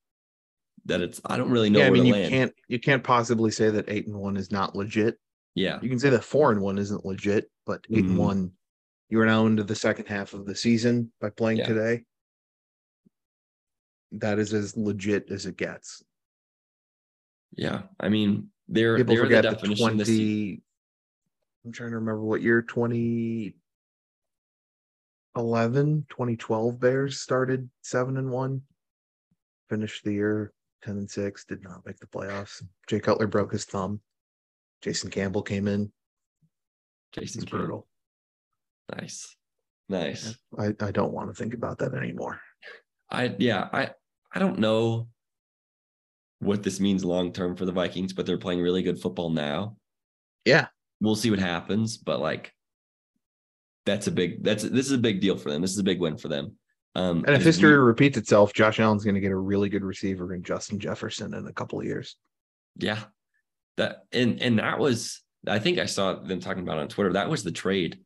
that 0.87 1.01
it's 1.03 1.21
I 1.27 1.37
don't 1.37 1.51
really 1.51 1.69
know 1.69 1.81
yeah, 1.81 1.87
I 1.87 1.91
mean 1.91 2.03
to 2.05 2.09
you 2.09 2.15
land. 2.15 2.31
can't 2.31 2.53
you 2.69 2.79
can't 2.79 3.05
possibly 3.05 3.51
say 3.51 3.69
that 3.71 3.89
eight 3.91 4.07
and 4.07 4.17
one 4.17 4.37
is 4.39 4.51
not 4.51 4.75
legit. 4.75 5.19
Yeah, 5.55 5.79
You 5.83 5.89
can 5.91 5.99
say 5.99 6.09
that 6.11 6.25
four 6.25 6.51
and 6.53 6.61
one 6.63 6.79
isn't 6.79 7.05
legit, 7.05 7.51
but 7.67 7.85
8 7.91 8.05
Mhm. 8.05 8.09
and 8.11 8.19
one, 8.19 8.53
you 9.11 9.21
are 9.21 9.27
now 9.27 9.45
into 9.47 9.65
the 9.65 9.75
second 9.75 10.07
half 10.07 10.33
of 10.33 10.47
the 10.47 10.55
season 10.55 11.13
by 11.21 11.31
playing 11.31 11.59
Yeah. 11.59 11.67
today. 11.67 12.05
That 14.13 14.39
is 14.39 14.55
as 14.55 14.77
legit 14.77 15.31
as 15.31 15.47
it 15.47 15.57
gets. 15.57 16.03
Yeah. 17.57 17.83
I 18.01 18.09
mean, 18.09 18.49
they're 18.69 18.97
People 18.97 19.15
they're 19.15 19.29
the 19.29 19.37
the 19.37 19.43
definition. 19.43 19.99
year. 19.99 20.05
20 20.05 20.63
I'm 21.65 21.73
trying 21.73 21.91
to 21.91 21.97
remember 21.97 22.23
what 22.23 22.41
year 22.41 22.63
2011, 22.63 23.55
2012 26.09 26.81
Bears 26.81 27.21
started 27.21 27.69
seven 27.83 28.17
and 28.17 28.31
one, 28.31 28.63
finished 29.69 30.05
the 30.05 30.13
year 30.13 30.53
10 30.83 30.97
and 30.97 31.11
six, 31.11 31.45
did 31.45 31.63
not 31.63 31.85
make 31.85 31.99
the 31.99 32.07
playoffs. 32.07 32.63
Jay 32.87 33.01
Cutler 33.01 33.27
broke 33.27 33.53
his 33.53 33.65
thumb. 33.65 34.01
Jason 34.83 35.11
Campbell 35.11 35.43
came 35.43 35.67
in. 35.67 35.91
Jason's 37.13 37.45
brutal. 37.45 37.87
Nice, 38.97 39.37
nice. 39.89 40.37
I, 40.59 40.75
I 40.81 40.91
don't 40.91 41.13
want 41.13 41.29
to 41.29 41.35
think 41.35 41.53
about 41.53 41.79
that 41.79 41.95
anymore. 41.95 42.41
I 43.11 43.35
yeah. 43.39 43.69
I 43.73 43.91
I 44.33 44.39
don't 44.39 44.59
know 44.59 45.09
what 46.41 46.63
this 46.63 46.81
means 46.81 47.05
long 47.05 47.33
term 47.33 47.57
for 47.57 47.65
the 47.65 47.73
Vikings, 47.73 48.13
but 48.13 48.27
they're 48.27 48.39
playing 48.39 48.61
really 48.61 48.83
good 48.83 49.01
football 49.01 49.31
now. 49.31 49.77
Yeah. 50.45 50.67
We'll 51.01 51.17
see 51.17 51.31
what 51.31 51.41
happens, 51.41 51.97
but 51.97 52.21
like 52.21 52.53
that's 53.87 54.07
a 54.07 54.11
big 54.13 54.45
that's 54.45 54.63
this 54.63 54.87
is 54.87 54.93
a 54.93 54.99
big 54.99 55.21
deal 55.21 55.37
for 55.37 55.51
them. 55.51 55.63
This 55.63 55.73
is 55.73 55.79
a 55.79 55.83
big 55.85 56.01
win 56.01 56.17
for 56.17 56.29
them. 56.29 56.57
Um 56.95 57.25
And 57.27 57.37
if 57.37 57.43
history 57.43 57.71
we- 57.71 57.77
repeats 57.79 58.17
itself, 58.19 58.53
Josh 58.53 58.81
Allen's 58.81 59.05
going 59.05 59.15
to 59.15 59.21
get 59.21 59.33
a 59.33 59.37
really 59.37 59.69
good 59.69 59.85
receiver 59.85 60.35
in 60.35 60.43
Justin 60.43 60.79
Jefferson 60.79 61.35
in 61.35 61.47
a 61.47 61.53
couple 61.53 61.79
of 61.81 61.87
years. 61.87 62.17
Yeah. 62.77 63.01
That 63.77 64.05
and 64.13 64.41
and 64.43 64.59
that 64.59 64.79
was 64.79 65.23
I 65.47 65.59
think 65.59 65.79
I 65.79 65.87
saw 65.87 66.15
them 66.15 66.41
talking 66.41 66.63
about 66.63 66.79
on 66.79 66.89
Twitter. 66.89 67.13
That 67.15 67.31
was 67.31 67.43
the 67.45 67.53
trade. 67.53 68.01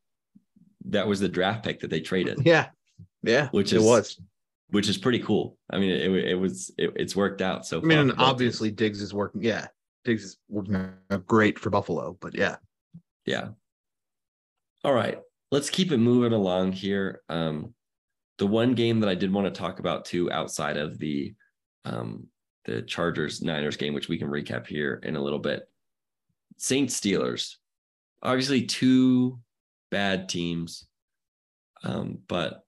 That 0.87 1.07
was 1.07 1.21
the 1.21 1.29
draft 1.29 1.64
pick 1.64 1.81
that 1.81 1.90
they 1.90 2.01
traded, 2.01 2.45
Yeah. 2.45 2.68
Yeah. 3.23 3.49
Which 3.51 3.73
it 3.73 3.77
is- 3.77 3.83
was. 3.85 4.21
Which 4.73 4.89
is 4.89 4.97
pretty 4.97 5.19
cool. 5.19 5.59
I 5.71 5.79
mean, 5.79 5.91
it, 5.91 6.11
it 6.31 6.35
was 6.35 6.71
it, 6.79 6.93
it's 6.97 7.15
worked 7.15 7.43
out 7.43 7.67
so 7.67 7.79
I 7.79 7.83
mean, 7.83 7.99
and 7.99 8.13
obviously. 8.19 8.71
Diggs 8.71 9.03
is 9.03 9.15
working. 9.15 9.43
Yeah. 9.43 9.69
Diggs 10.05 10.25
is 10.25 10.39
working 10.49 10.91
great 11.27 11.59
for 11.59 11.71
Buffalo, 11.71 12.17
but 12.21 12.35
yeah. 12.35 12.57
Yeah. 13.27 13.49
All 14.83 14.95
right. 14.95 15.21
Let's 15.51 15.71
keep 15.71 15.93
it 15.93 15.99
moving 15.99 16.33
along 16.33 16.73
here. 16.73 17.21
Um 17.29 17.75
the 18.39 18.47
one 18.47 18.75
game 18.75 19.01
that 19.01 19.11
I 19.11 19.15
did 19.15 19.33
want 19.33 19.47
to 19.47 19.59
talk 19.59 19.79
about 19.79 20.07
too 20.07 20.33
outside 20.33 20.79
of 20.79 20.99
the 20.99 21.35
um 21.85 22.27
the 22.65 22.81
Chargers 22.83 23.43
Niners 23.43 23.77
game, 23.77 23.93
which 23.93 24.09
we 24.09 24.19
can 24.19 24.29
recap 24.29 24.67
here 24.67 25.01
in 25.03 25.17
a 25.17 25.23
little 25.23 25.39
bit. 25.39 25.69
Saints 26.57 26.99
Steelers. 26.99 27.57
Obviously 28.23 28.63
two 28.65 29.39
bad 29.91 30.31
teams. 30.31 30.87
Um, 31.85 32.21
but 32.27 32.65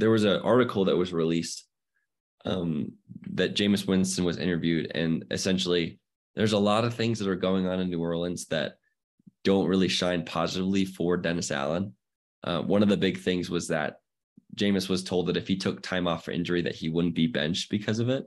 there 0.00 0.10
was 0.10 0.24
an 0.24 0.40
article 0.40 0.86
that 0.86 0.96
was 0.96 1.12
released 1.12 1.66
um, 2.44 2.92
that 3.32 3.54
Jameis 3.54 3.86
Winston 3.86 4.24
was 4.24 4.38
interviewed, 4.38 4.90
and 4.94 5.24
essentially 5.30 6.00
there's 6.34 6.54
a 6.54 6.58
lot 6.58 6.84
of 6.84 6.94
things 6.94 7.18
that 7.18 7.28
are 7.28 7.36
going 7.36 7.66
on 7.66 7.80
in 7.80 7.90
New 7.90 8.00
Orleans 8.00 8.46
that 8.46 8.76
don't 9.44 9.68
really 9.68 9.88
shine 9.88 10.24
positively 10.24 10.84
for 10.84 11.16
Dennis 11.16 11.50
Allen. 11.50 11.94
Uh, 12.42 12.62
one 12.62 12.82
of 12.82 12.88
the 12.88 12.96
big 12.96 13.18
things 13.18 13.50
was 13.50 13.68
that 13.68 13.96
Jameis 14.56 14.88
was 14.88 15.04
told 15.04 15.26
that 15.26 15.36
if 15.36 15.46
he 15.46 15.56
took 15.56 15.82
time 15.82 16.06
off 16.06 16.24
for 16.24 16.30
injury, 16.30 16.62
that 16.62 16.74
he 16.74 16.88
wouldn't 16.88 17.14
be 17.14 17.26
benched 17.26 17.70
because 17.70 17.98
of 17.98 18.08
it, 18.08 18.24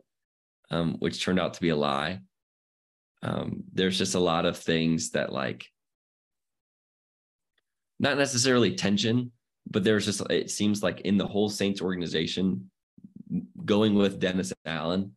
um, 0.69 0.95
which 0.99 1.23
turned 1.23 1.39
out 1.39 1.55
to 1.55 1.61
be 1.61 1.69
a 1.69 1.75
lie. 1.75 2.19
Um, 3.21 3.63
there's 3.73 3.97
just 3.97 4.15
a 4.15 4.19
lot 4.19 4.45
of 4.45 4.57
things 4.57 5.11
that 5.11 5.31
like 5.31 5.65
not 7.99 8.17
necessarily 8.17 8.75
tension, 8.75 9.31
but 9.69 9.83
there's 9.83 10.05
just 10.05 10.21
it 10.29 10.51
seems 10.51 10.83
like 10.83 11.01
in 11.01 11.17
the 11.17 11.27
whole 11.27 11.49
Saints 11.49 11.81
organization, 11.81 12.69
going 13.65 13.95
with 13.95 14.19
Dennis 14.19 14.53
Allen 14.65 15.13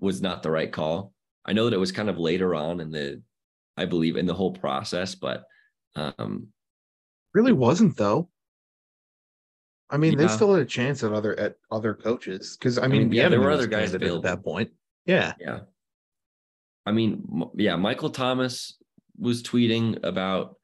was 0.00 0.22
not 0.22 0.42
the 0.42 0.50
right 0.50 0.70
call. 0.70 1.12
I 1.44 1.52
know 1.52 1.64
that 1.64 1.74
it 1.74 1.80
was 1.80 1.92
kind 1.92 2.08
of 2.08 2.18
later 2.18 2.54
on 2.54 2.80
in 2.80 2.90
the, 2.90 3.22
I 3.76 3.86
believe 3.86 4.16
in 4.16 4.26
the 4.26 4.34
whole 4.34 4.52
process, 4.52 5.14
but 5.14 5.44
um, 5.96 6.48
Really 7.32 7.52
wasn't 7.52 7.96
though. 7.96 8.28
I 9.88 9.96
mean, 9.96 10.16
they 10.16 10.28
still 10.28 10.52
had 10.52 10.62
a 10.62 10.66
chance 10.66 11.02
at 11.02 11.12
other 11.12 11.38
at 11.38 11.56
other 11.70 11.94
coaches 11.94 12.56
because 12.56 12.78
I 12.78 12.86
mean, 12.86 13.08
mean, 13.08 13.12
yeah, 13.12 13.28
there 13.28 13.40
were 13.40 13.50
other 13.50 13.66
guys 13.66 13.94
at 13.94 14.00
that 14.00 14.44
point. 14.44 14.70
Yeah, 15.04 15.34
Yeah. 15.40 15.60
I 16.86 16.92
mean, 16.92 17.44
yeah, 17.54 17.76
Michael 17.76 18.10
Thomas 18.10 18.76
was 19.18 19.42
tweeting 19.42 20.02
about 20.04 20.56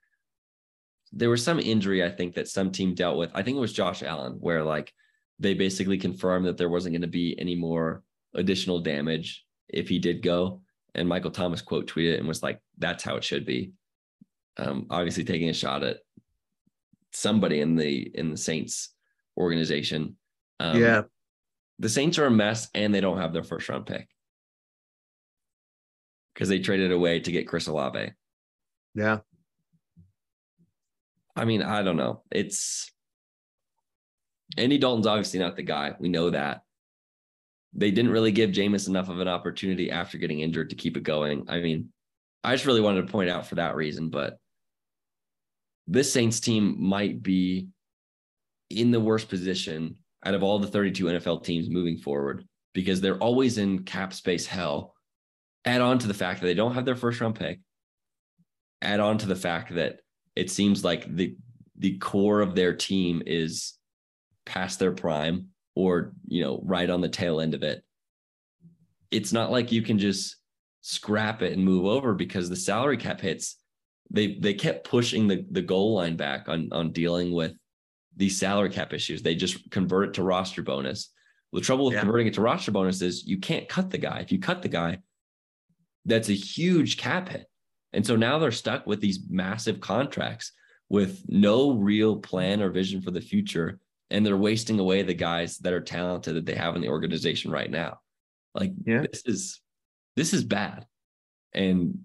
there 1.17 1.31
was 1.31 1.43
some 1.43 1.59
injury, 1.59 2.05
I 2.05 2.11
think, 2.11 2.35
that 2.35 2.47
some 2.47 2.71
team 2.71 2.95
dealt 2.95 3.17
with. 3.17 3.31
I 3.35 3.43
think 3.43 3.57
it 3.57 3.61
was 3.61 3.73
Josh 3.73 4.03
Allen, 4.03 4.37
where 4.39 4.63
like 4.63 4.93
they 5.39 5.55
basically 5.55 5.97
confirmed 5.99 6.47
that 6.47 6.59
there 6.59 6.69
wasn't 6.69 6.93
going 6.93 7.03
to 7.03 7.09
be 7.09 7.35
any 7.39 7.55
more 7.55 8.03
additional 8.35 8.81
damage 8.81 9.45
if 9.69 9.89
he 9.89 9.99
did 9.99 10.23
go. 10.23 10.61
And 10.95 11.09
Michael 11.09 11.31
Thomas 11.31 11.63
quote 11.63 11.91
tweeted 11.91 12.19
and 12.19 12.29
was 12.29 12.43
like, 12.43 12.61
that's 12.79 13.03
how 13.03 13.17
it 13.17 13.25
should 13.25 13.47
be. 13.47 13.73
Um, 14.59 14.87
obviously 14.91 15.25
taking 15.25 15.49
a 15.49 15.55
shot 15.55 15.83
at 15.83 15.99
somebody 17.13 17.61
in 17.61 17.77
the 17.77 18.11
in 18.15 18.31
the 18.31 18.37
Saints 18.37 18.91
organization. 19.39 20.17
Um, 20.61 20.81
yeah. 20.81 21.03
the 21.79 21.89
Saints 21.89 22.19
are 22.19 22.27
a 22.27 22.31
mess 22.31 22.69
and 22.75 22.95
they 22.95 23.01
don't 23.01 23.19
have 23.19 23.33
their 23.33 23.43
first 23.43 23.69
round 23.69 23.87
pick 23.87 24.09
because 26.35 26.49
they 26.49 26.59
traded 26.59 26.93
away 26.93 27.21
to 27.21 27.33
get 27.33 27.49
Chris 27.49 27.67
Olave. 27.67 28.13
Yeah. 28.95 29.19
I 31.37 31.45
mean, 31.45 31.63
I 31.63 31.83
don't 31.83 31.97
know. 31.97 32.23
It's 32.33 32.91
Andy 34.57 34.79
Dalton's 34.79 35.07
obviously 35.07 35.39
not 35.39 35.57
the 35.57 35.63
guy. 35.63 35.95
We 35.99 36.09
know 36.09 36.31
that. 36.31 36.63
They 37.75 37.91
didn't 37.91 38.13
really 38.13 38.33
give 38.33 38.51
Jameis 38.51 38.89
enough 38.89 39.11
of 39.11 39.21
an 39.21 39.29
opportunity 39.29 39.91
after 39.91 40.17
getting 40.17 40.41
injured 40.41 40.71
to 40.71 40.77
keep 40.77 40.97
it 40.97 41.03
going. 41.03 41.45
I 41.49 41.61
mean, 41.61 41.91
I 42.43 42.55
just 42.55 42.65
really 42.65 42.81
wanted 42.81 43.03
to 43.03 43.13
point 43.13 43.29
out 43.29 43.47
for 43.47 43.57
that 43.57 43.77
reason, 43.77 44.09
but 44.09 44.39
this 45.87 46.11
Saints 46.13 46.41
team 46.41 46.77
might 46.79 47.23
be 47.23 47.69
in 48.71 48.91
the 48.91 49.01
worst 49.01 49.29
position 49.29 49.97
out 50.25 50.35
of 50.35 50.43
all 50.43 50.59
the 50.59 50.67
32 50.67 51.05
NFL 51.05 51.45
teams 51.45 51.69
moving 51.69 51.99
forward 51.99 52.47
because 52.73 53.01
they're 53.01 53.19
always 53.19 53.59
in 53.59 53.85
cap 53.85 54.13
space 54.13 54.47
hell. 54.47 54.95
Add 55.65 55.81
on 55.81 55.99
to 55.99 56.07
the 56.07 56.15
fact 56.15 56.41
that 56.41 56.47
they 56.47 56.55
don't 56.55 56.75
have 56.75 56.85
their 56.85 56.97
first 56.97 57.21
round 57.21 57.35
pick. 57.35 57.61
Add 58.81 59.01
on 59.01 59.19
to 59.19 59.27
the 59.27 59.37
fact 59.37 59.75
that 59.75 60.01
it 60.37 60.51
seems 60.51 60.85
like 60.85 61.13
the 61.15 61.37
the 61.79 61.99
core 61.99 62.41
of 62.41 62.55
their 62.55 62.75
team 62.75 63.23
is 63.27 63.75
past 64.45 64.79
their 64.79 64.93
prime 64.93 65.49
or 65.75 66.13
you 66.27 66.43
know 66.45 66.61
right 66.65 66.89
on 66.89 67.01
the 67.01 67.09
tail 67.09 67.41
end 67.41 67.55
of 67.55 67.63
it. 67.63 67.83
It's 69.11 69.33
not 69.33 69.51
like 69.51 69.73
you 69.73 69.83
can 69.83 69.99
just 69.99 70.37
scrap 70.83 71.43
it 71.43 71.53
and 71.53 71.65
move 71.65 71.87
over 71.87 72.15
because 72.15 72.49
the 72.49 72.57
salary 72.57 72.97
cap 72.97 73.21
hits. 73.21 73.57
They 74.11 74.35
they 74.35 74.55
kept 74.55 74.89
pushing 74.89 75.27
the 75.27 75.45
the 75.51 75.63
goal 75.63 75.95
line 75.95 76.17
back 76.17 76.49
on 76.49 76.69
on 76.71 76.93
dealing 76.93 77.33
with 77.33 77.55
these 78.17 78.39
salary 78.39 78.71
cap 78.71 78.93
issues. 78.93 79.23
They 79.23 79.35
just 79.35 79.71
convert 79.71 80.09
it 80.09 80.15
to 80.15 80.23
roster 80.23 80.63
bonus. 80.63 81.11
The 81.53 81.61
trouble 81.61 81.87
with 81.87 81.95
yeah. 81.95 82.01
converting 82.01 82.27
it 82.27 82.35
to 82.35 82.43
roster 82.43 82.71
bonus 82.71 83.01
is 83.01 83.27
you 83.27 83.39
can't 83.39 83.69
cut 83.69 83.91
the 83.91 83.99
guy. 83.99 84.21
If 84.21 84.31
you 84.31 84.39
cut 84.39 84.63
the 84.63 84.69
guy, 84.69 84.99
that's 86.05 86.29
a 86.29 86.35
huge 86.35 86.99
cap 86.99 87.31
hit. 87.31 87.47
And 87.93 88.07
so 88.07 88.17
now 88.17 88.39
they're 88.39 88.51
stuck 88.51 88.87
with 88.87 89.01
these 89.01 89.21
massive 89.29 89.81
contracts 89.81 90.53
with 90.89 91.23
no 91.29 91.73
real 91.73 92.17
plan 92.17 92.63
or 92.63 92.71
vision 92.71 93.01
for 93.01 93.11
the 93.11 93.21
future. 93.21 93.81
And 94.11 94.25
they're 94.25 94.37
wasting 94.37 94.79
away 94.79 95.03
the 95.03 95.15
guys 95.15 95.59
that 95.59 95.73
are 95.73 95.81
talented 95.81 96.37
that 96.37 96.47
they 96.47 96.55
have 96.55 96.77
in 96.77 96.83
the 96.83 96.89
organization 96.89 97.51
right 97.51 97.71
now. 97.71 97.99
Like 98.55 98.73
yeah. 98.85 99.05
this 99.11 99.23
is 99.27 99.61
this 100.15 100.33
is 100.33 100.45
bad. 100.45 100.87
And 101.53 101.99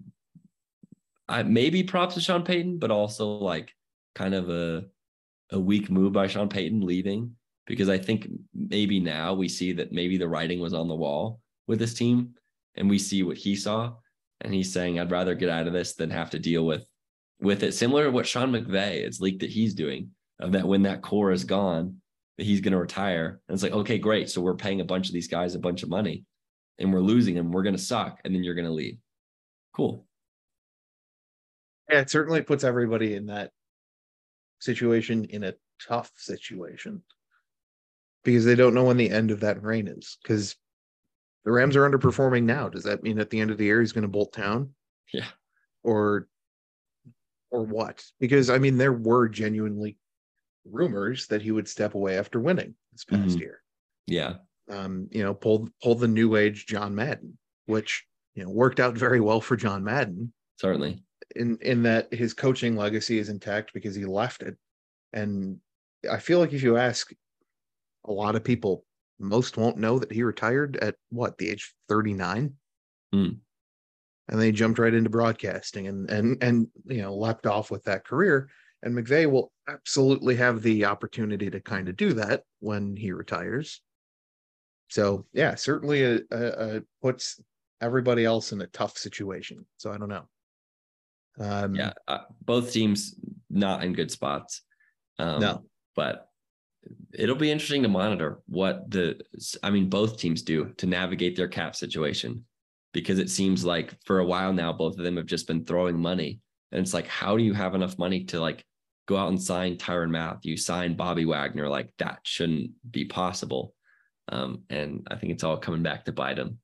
I 1.28 1.42
maybe 1.42 1.82
props 1.82 2.14
to 2.14 2.20
Sean 2.20 2.42
Payton, 2.42 2.78
but 2.78 2.90
also 2.90 3.26
like 3.38 3.72
kind 4.14 4.34
of 4.34 4.50
a 4.50 4.84
a 5.50 5.60
weak 5.60 5.90
move 5.90 6.12
by 6.12 6.26
Sean 6.26 6.48
Payton 6.48 6.80
leaving 6.80 7.36
because 7.66 7.88
I 7.88 7.98
think 7.98 8.28
maybe 8.54 8.98
now 9.00 9.34
we 9.34 9.48
see 9.48 9.72
that 9.74 9.92
maybe 9.92 10.16
the 10.16 10.28
writing 10.28 10.60
was 10.60 10.74
on 10.74 10.88
the 10.88 10.94
wall 10.94 11.40
with 11.66 11.78
this 11.78 11.94
team 11.94 12.34
and 12.74 12.88
we 12.88 12.98
see 12.98 13.22
what 13.22 13.36
he 13.36 13.54
saw 13.54 13.92
and 14.42 14.52
he's 14.52 14.72
saying 14.72 14.98
I'd 14.98 15.10
rather 15.10 15.34
get 15.34 15.48
out 15.48 15.66
of 15.66 15.72
this 15.72 15.94
than 15.94 16.10
have 16.10 16.30
to 16.30 16.38
deal 16.38 16.66
with 16.66 16.84
with 17.40 17.62
it. 17.62 17.72
Similar 17.72 18.04
to 18.04 18.10
what 18.10 18.26
Sean 18.26 18.52
McVay 18.52 19.04
it's 19.04 19.20
leaked 19.20 19.40
that 19.40 19.50
he's 19.50 19.74
doing 19.74 20.10
of 20.40 20.52
that 20.52 20.66
when 20.66 20.82
that 20.82 21.02
core 21.02 21.32
is 21.32 21.44
gone 21.44 21.96
that 22.38 22.44
he's 22.44 22.60
going 22.60 22.72
to 22.72 22.78
retire. 22.78 23.40
And 23.48 23.54
it's 23.54 23.62
like 23.62 23.72
okay 23.72 23.98
great. 23.98 24.30
So 24.30 24.40
we're 24.40 24.54
paying 24.54 24.80
a 24.80 24.84
bunch 24.84 25.08
of 25.08 25.14
these 25.14 25.28
guys 25.28 25.54
a 25.54 25.60
bunch 25.60 25.82
of 25.82 25.88
money 25.88 26.24
and 26.78 26.92
we're 26.92 27.00
losing 27.00 27.34
them. 27.34 27.52
We're 27.52 27.62
going 27.62 27.76
to 27.76 27.82
suck 27.82 28.20
and 28.24 28.34
then 28.34 28.44
you're 28.44 28.54
going 28.54 28.66
to 28.66 28.72
leave. 28.72 28.98
Cool. 29.74 30.06
Yeah 31.90 32.00
it 32.00 32.10
certainly 32.10 32.42
puts 32.42 32.64
everybody 32.64 33.14
in 33.14 33.26
that 33.26 33.50
situation 34.60 35.24
in 35.26 35.44
a 35.44 35.54
tough 35.86 36.12
situation 36.16 37.02
because 38.24 38.44
they 38.44 38.54
don't 38.54 38.74
know 38.74 38.84
when 38.84 38.96
the 38.96 39.10
end 39.10 39.30
of 39.30 39.40
that 39.40 39.62
reign 39.62 39.88
is 39.88 40.18
because 40.22 40.54
the 41.44 41.52
Rams 41.52 41.76
are 41.76 41.88
underperforming 41.88 42.44
now. 42.44 42.68
Does 42.68 42.84
that 42.84 43.02
mean 43.02 43.18
at 43.18 43.30
the 43.30 43.40
end 43.40 43.50
of 43.50 43.58
the 43.58 43.64
year 43.64 43.80
he's 43.80 43.92
going 43.92 44.02
to 44.02 44.08
bolt 44.08 44.32
town? 44.32 44.70
Yeah. 45.12 45.26
Or 45.82 46.28
or 47.50 47.64
what? 47.64 48.04
Because 48.20 48.50
I 48.50 48.58
mean, 48.58 48.78
there 48.78 48.92
were 48.92 49.28
genuinely 49.28 49.98
rumors 50.64 51.26
that 51.26 51.42
he 51.42 51.50
would 51.50 51.68
step 51.68 51.94
away 51.94 52.18
after 52.18 52.40
winning 52.40 52.74
this 52.92 53.04
past 53.04 53.22
mm-hmm. 53.22 53.38
year. 53.38 53.62
Yeah. 54.06 54.34
Um, 54.70 55.08
you 55.10 55.22
know, 55.22 55.34
pull 55.34 55.68
pull 55.82 55.94
the 55.96 56.08
new 56.08 56.36
age 56.36 56.66
John 56.66 56.94
Madden, 56.94 57.36
which 57.66 58.06
you 58.34 58.44
know 58.44 58.50
worked 58.50 58.80
out 58.80 58.96
very 58.96 59.20
well 59.20 59.40
for 59.40 59.56
John 59.56 59.84
Madden. 59.84 60.32
Certainly. 60.58 61.02
In 61.34 61.58
in 61.60 61.82
that 61.82 62.12
his 62.12 62.32
coaching 62.34 62.76
legacy 62.76 63.18
is 63.18 63.28
intact 63.28 63.72
because 63.74 63.94
he 63.94 64.04
left 64.04 64.42
it. 64.42 64.56
And 65.12 65.58
I 66.10 66.18
feel 66.18 66.38
like 66.38 66.52
if 66.52 66.62
you 66.62 66.76
ask 66.76 67.12
a 68.04 68.12
lot 68.12 68.36
of 68.36 68.44
people 68.44 68.84
most 69.22 69.56
won't 69.56 69.78
know 69.78 69.98
that 69.98 70.12
he 70.12 70.22
retired 70.22 70.76
at 70.76 70.96
what 71.10 71.38
the 71.38 71.50
age 71.50 71.74
39 71.88 72.54
mm. 73.14 73.36
and 74.28 74.40
they 74.40 74.52
jumped 74.52 74.78
right 74.78 74.92
into 74.92 75.10
broadcasting 75.10 75.86
and 75.86 76.10
and 76.10 76.42
and 76.42 76.66
you 76.86 77.02
know 77.02 77.14
leapt 77.14 77.46
off 77.46 77.70
with 77.70 77.84
that 77.84 78.04
career. 78.04 78.48
And 78.84 78.96
McVay 78.96 79.30
will 79.30 79.52
absolutely 79.68 80.34
have 80.36 80.60
the 80.60 80.86
opportunity 80.86 81.48
to 81.50 81.60
kind 81.60 81.88
of 81.88 81.96
do 81.96 82.14
that 82.14 82.42
when 82.58 82.96
he 82.96 83.12
retires. 83.12 83.80
So 84.88 85.26
yeah 85.32 85.54
certainly 85.54 86.02
a, 86.02 86.20
a, 86.30 86.76
a 86.76 86.80
puts 87.00 87.40
everybody 87.80 88.24
else 88.24 88.52
in 88.52 88.60
a 88.60 88.66
tough 88.66 88.98
situation. 88.98 89.64
So 89.76 89.92
i 89.92 89.98
don't 89.98 90.08
know. 90.08 90.28
Um 91.38 91.74
yeah 91.74 91.92
uh, 92.08 92.24
both 92.44 92.72
teams 92.72 93.14
not 93.48 93.84
in 93.84 93.92
good 93.92 94.10
spots. 94.10 94.62
Um 95.18 95.40
no. 95.40 95.64
but 95.94 96.28
it'll 97.14 97.36
be 97.36 97.50
interesting 97.50 97.82
to 97.82 97.88
monitor 97.88 98.40
what 98.46 98.90
the 98.90 99.20
I 99.62 99.70
mean 99.70 99.88
both 99.88 100.18
teams 100.18 100.42
do 100.42 100.72
to 100.78 100.86
navigate 100.86 101.36
their 101.36 101.48
cap 101.48 101.76
situation 101.76 102.44
because 102.92 103.18
it 103.18 103.30
seems 103.30 103.64
like 103.64 103.94
for 104.04 104.18
a 104.18 104.24
while 104.24 104.52
now 104.52 104.72
both 104.72 104.98
of 104.98 105.04
them 105.04 105.16
have 105.16 105.26
just 105.26 105.46
been 105.46 105.64
throwing 105.64 105.98
money 105.98 106.40
and 106.70 106.80
it's 106.80 106.94
like 106.94 107.06
how 107.06 107.36
do 107.36 107.42
you 107.42 107.52
have 107.52 107.74
enough 107.74 107.98
money 107.98 108.24
to 108.24 108.40
like 108.40 108.64
go 109.06 109.16
out 109.16 109.28
and 109.28 109.42
sign 109.42 109.76
Tyrann 109.76 110.10
Mathieu, 110.10 110.56
sign 110.56 110.94
Bobby 110.94 111.24
Wagner 111.24 111.68
like 111.68 111.92
that 111.98 112.20
shouldn't 112.22 112.70
be 112.90 113.04
possible. 113.04 113.74
Um, 114.28 114.62
and 114.70 115.06
I 115.10 115.16
think 115.16 115.32
it's 115.32 115.44
all 115.44 115.56
coming 115.56 115.82
back 115.82 116.04
to 116.04 116.12
them. 116.12 116.58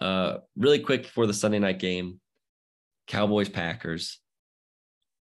Uh, 0.00 0.38
really 0.56 0.80
quick 0.80 1.04
before 1.04 1.26
the 1.26 1.34
Sunday 1.34 1.58
night 1.58 1.78
game, 1.78 2.20
Cowboys 3.06 3.48
Packers 3.48 4.20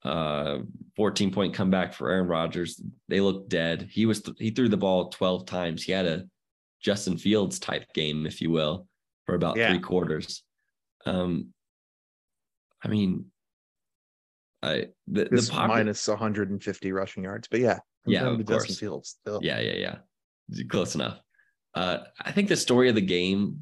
uh 0.05 0.59
14 0.97 1.33
point 1.33 1.55
comeback 1.55 1.93
for 1.93 2.11
Aaron 2.11 2.29
Rodgers. 2.29 2.81
They 3.09 3.21
looked 3.21 3.49
dead. 3.49 3.89
He 3.91 4.07
was 4.07 4.23
he 4.39 4.51
threw 4.51 4.69
the 4.69 4.77
ball 4.77 5.09
12 5.11 5.47
times. 5.47 5.83
He 5.83 5.93
had 5.93 6.07
a 6.07 6.25
Justin 6.81 7.19
Fields 7.19 7.59
type 7.59 7.93
game, 7.95 8.27
if 8.27 8.41
you 8.41 8.51
will, 8.51 8.87
for 9.27 9.35
about 9.35 9.57
yeah. 9.57 9.71
three 9.71 9.81
quarters. 9.81 10.43
Um 11.05 11.49
I 12.83 12.89
mean 12.89 13.27
I 14.63 14.87
the, 15.07 15.25
the 15.25 15.49
pocket, 15.51 15.69
minus 15.69 16.07
150 16.07 16.93
rushing 16.93 17.25
yards, 17.25 17.49
but 17.49 17.61
yeah, 17.61 17.79
yeah, 18.07 18.27
of 18.27 18.45
course. 18.45 18.67
Justin 18.67 18.77
Fields 18.77 19.17
still. 19.21 19.41
Yeah, 19.43 19.61
yeah, 19.61 19.97
yeah. 20.53 20.65
Close 20.69 20.95
enough. 20.95 21.21
Uh 21.75 21.99
I 22.21 22.33
think 22.33 22.49
the 22.49 22.57
story 22.57 22.89
of 22.89 22.95
the 22.95 23.01
game, 23.01 23.59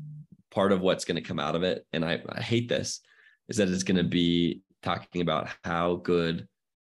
part 0.51 0.73
of 0.73 0.81
what's 0.81 1.05
going 1.05 1.17
to 1.17 1.27
come 1.27 1.39
out 1.39 1.57
of 1.57 1.63
it, 1.63 1.87
and 1.93 2.05
I, 2.05 2.21
I 2.29 2.41
hate 2.41 2.69
this, 2.69 3.01
is 3.49 3.57
that 3.59 3.69
it's 3.69 3.83
going 3.83 3.97
to 3.99 4.05
be 4.05 4.63
talking 4.87 5.21
about 5.21 5.49
how 5.65 5.97
good 5.97 6.47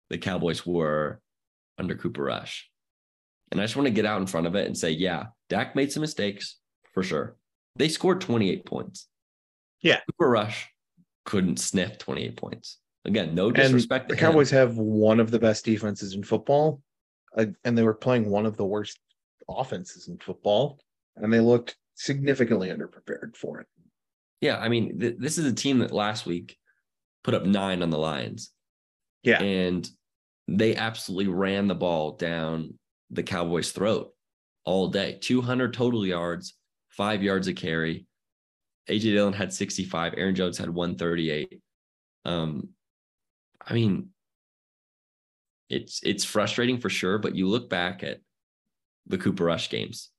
the 0.10 0.18
Cowboys 0.18 0.66
were 0.66 1.22
under 1.78 1.96
Cooper 1.96 2.24
Rush. 2.24 2.70
And 3.52 3.62
I 3.62 3.64
just 3.64 3.76
want 3.76 3.88
to 3.88 3.94
get 3.94 4.06
out 4.06 4.20
in 4.20 4.28
front 4.28 4.48
of 4.48 4.56
it 4.56 4.68
and 4.68 4.78
say, 4.78 4.92
yeah, 4.92 5.28
Dak 5.50 5.76
made 5.76 5.92
some 5.92 6.02
mistakes 6.02 6.58
for 6.94 7.04
sure. 7.04 7.38
They 7.78 7.88
scored 7.88 8.22
28 8.22 8.66
points. 8.66 9.08
Yeah. 9.82 10.00
Cooper 10.08 10.30
Rush 10.30 10.68
couldn't 11.26 11.60
sniff 11.60 11.98
28 11.98 12.36
points. 12.36 12.80
Again, 13.06 13.34
no 13.34 13.52
disrespect. 13.52 14.10
And 14.10 14.18
the 14.18 14.22
Cowboys 14.22 14.50
have 14.50 14.78
one 14.78 15.20
of 15.20 15.32
the 15.32 15.40
best 15.40 15.64
defenses 15.64 16.16
in 16.16 16.24
football, 16.24 16.82
uh, 17.38 17.46
and 17.64 17.78
they 17.78 17.84
were 17.84 17.94
playing 17.94 18.30
one 18.30 18.46
of 18.46 18.58
the 18.58 18.66
worst 18.66 19.00
offenses 19.48 20.08
in 20.08 20.18
football, 20.18 20.80
and 21.16 21.32
they 21.32 21.40
looked 21.40 21.76
significantly 21.94 22.70
underprepared 22.70 23.36
for 23.36 23.62
it. 23.62 23.68
Yeah, 24.42 24.58
I 24.58 24.70
mean, 24.70 25.00
th- 25.00 25.18
this 25.20 25.38
is 25.38 25.46
a 25.46 25.54
team 25.54 25.80
that 25.80 25.92
last 25.92 26.26
week 26.26 26.58
put 27.26 27.34
up 27.34 27.44
nine 27.44 27.82
on 27.82 27.90
the 27.90 27.98
Lions. 27.98 28.52
Yeah. 29.24 29.42
And 29.42 29.90
they 30.48 30.76
absolutely 30.76 31.34
ran 31.34 31.68
the 31.68 31.74
ball 31.74 32.12
down 32.12 32.76
the 33.10 33.24
Cowboys' 33.24 33.72
throat 33.72 34.14
all 34.64 34.90
day 34.90 35.18
200 35.20 35.74
total 35.74 36.06
yards, 36.06 36.54
five 36.90 37.24
yards 37.24 37.48
a 37.48 37.54
carry. 37.54 38.06
AJ 38.88 39.02
Dillon 39.02 39.34
had 39.34 39.52
65. 39.52 40.14
Aaron 40.16 40.36
Jones 40.36 40.60
had 40.60 40.70
138. 40.70 41.60
Um, 42.26 42.70
I 43.60 43.74
mean, 43.74 44.10
it's 45.68 46.02
it's 46.04 46.24
frustrating 46.24 46.80
for 46.80 46.92
sure, 46.92 47.18
but 47.18 47.36
you 47.36 47.48
look 47.48 47.72
back 47.72 48.04
at 48.04 48.20
the 49.08 49.18
Cooper 49.18 49.46
Rush 49.46 49.72
games. 49.72 50.12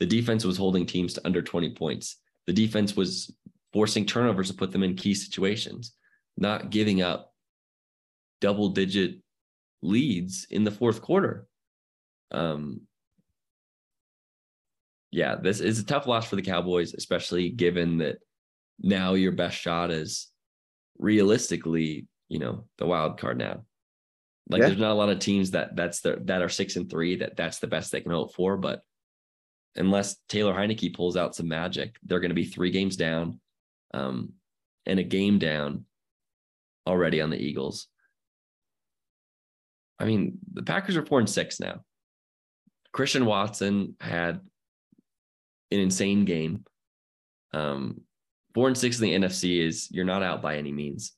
The 0.00 0.06
defense 0.06 0.46
was 0.46 0.56
holding 0.56 0.86
teams 0.86 1.12
to 1.14 1.26
under 1.26 1.42
20 1.42 1.74
points. 1.74 2.16
The 2.46 2.54
defense 2.54 2.96
was 2.96 3.30
forcing 3.74 4.06
turnovers 4.06 4.48
to 4.48 4.56
put 4.56 4.72
them 4.72 4.82
in 4.82 4.94
key 4.94 5.12
situations 5.12 5.92
not 6.36 6.70
giving 6.70 7.02
up 7.02 7.32
double 8.40 8.70
digit 8.70 9.16
leads 9.82 10.46
in 10.50 10.64
the 10.64 10.70
fourth 10.70 11.00
quarter. 11.00 11.46
Um, 12.30 12.82
yeah, 15.10 15.36
this 15.36 15.60
is 15.60 15.78
a 15.78 15.84
tough 15.84 16.06
loss 16.06 16.28
for 16.28 16.36
the 16.36 16.42
Cowboys, 16.42 16.94
especially 16.94 17.50
given 17.50 17.98
that 17.98 18.18
now 18.78 19.14
your 19.14 19.32
best 19.32 19.56
shot 19.56 19.90
is 19.90 20.28
realistically, 20.98 22.06
you 22.28 22.38
know, 22.38 22.64
the 22.78 22.86
wild 22.86 23.18
card 23.18 23.38
now. 23.38 23.62
Like 24.48 24.60
yeah. 24.60 24.68
there's 24.68 24.80
not 24.80 24.92
a 24.92 24.94
lot 24.94 25.08
of 25.08 25.18
teams 25.18 25.52
that 25.52 25.74
that's 25.74 26.00
the 26.00 26.20
that 26.24 26.42
are 26.42 26.48
six 26.48 26.76
and 26.76 26.88
three 26.88 27.16
that 27.16 27.36
that's 27.36 27.58
the 27.58 27.66
best 27.66 27.90
they 27.90 28.00
can 28.00 28.12
hope 28.12 28.34
for. 28.34 28.56
But 28.56 28.80
unless 29.74 30.16
Taylor 30.28 30.54
Heinicke 30.54 30.94
pulls 30.94 31.16
out 31.16 31.34
some 31.34 31.48
magic, 31.48 31.96
they're 32.04 32.20
going 32.20 32.30
to 32.30 32.34
be 32.34 32.44
three 32.44 32.70
games 32.70 32.96
down, 32.96 33.40
um, 33.92 34.34
and 34.84 35.00
a 35.00 35.04
game 35.04 35.38
down 35.38 35.84
already 36.86 37.20
on 37.20 37.30
the 37.30 37.38
Eagles. 37.42 37.88
I 39.98 40.04
mean, 40.04 40.38
the 40.52 40.62
Packers 40.62 40.96
are 40.96 41.06
four 41.06 41.18
and 41.18 41.28
six 41.28 41.58
now. 41.58 41.80
Christian 42.92 43.24
Watson 43.26 43.96
had 44.00 44.40
an 45.70 45.80
insane 45.80 46.24
game. 46.24 46.64
Um, 47.52 48.02
four 48.54 48.68
and 48.68 48.76
six 48.76 49.00
in 49.00 49.04
the 49.04 49.26
NFC 49.26 49.64
is 49.66 49.88
you're 49.90 50.04
not 50.04 50.22
out 50.22 50.42
by 50.42 50.56
any 50.56 50.72
means. 50.72 51.12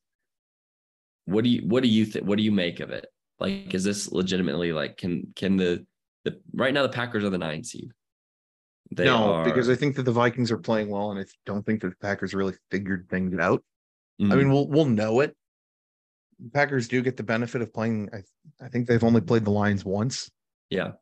What 1.26 1.44
do 1.44 1.50
you 1.50 1.62
what 1.66 1.82
do 1.82 1.88
you 1.88 2.04
think? 2.04 2.24
What 2.26 2.38
do 2.38 2.44
you 2.44 2.52
make 2.52 2.80
of 2.80 2.90
it? 2.90 3.06
Like, 3.38 3.74
is 3.74 3.84
this 3.84 4.10
legitimately 4.10 4.72
like 4.72 4.96
can 4.96 5.32
can 5.36 5.56
the 5.56 5.84
the 6.24 6.40
right 6.54 6.72
now 6.72 6.82
the 6.82 6.88
Packers 6.88 7.24
are 7.24 7.30
the 7.30 7.38
nine 7.38 7.62
seed? 7.62 7.90
They 8.90 9.04
no, 9.04 9.34
are, 9.34 9.44
because 9.44 9.68
I 9.68 9.74
think 9.74 9.96
that 9.96 10.04
the 10.04 10.12
Vikings 10.12 10.50
are 10.50 10.56
playing 10.56 10.88
well, 10.88 11.10
and 11.10 11.20
I 11.20 11.24
don't 11.44 11.64
think 11.66 11.82
that 11.82 11.90
the 11.90 11.96
Packers 12.00 12.32
really 12.32 12.54
figured 12.70 13.08
things 13.10 13.38
out. 13.38 13.62
I 14.18 14.24
Mhm. 14.24 14.36
mean, 14.38 14.50
we'll 14.50 14.68
we'll 14.68 14.86
know 14.86 15.20
it. 15.20 15.36
Packers 16.52 16.88
do 16.88 17.02
get 17.02 17.16
the 17.16 17.22
benefit 17.22 17.62
of 17.62 17.72
playing. 17.72 18.08
I 18.12 18.22
I 18.64 18.68
think 18.68 18.86
they've 18.86 19.04
only 19.04 19.20
played 19.20 19.44
the 19.44 19.50
Lions 19.50 19.84
once, 19.84 20.30
yeah, 20.70 20.92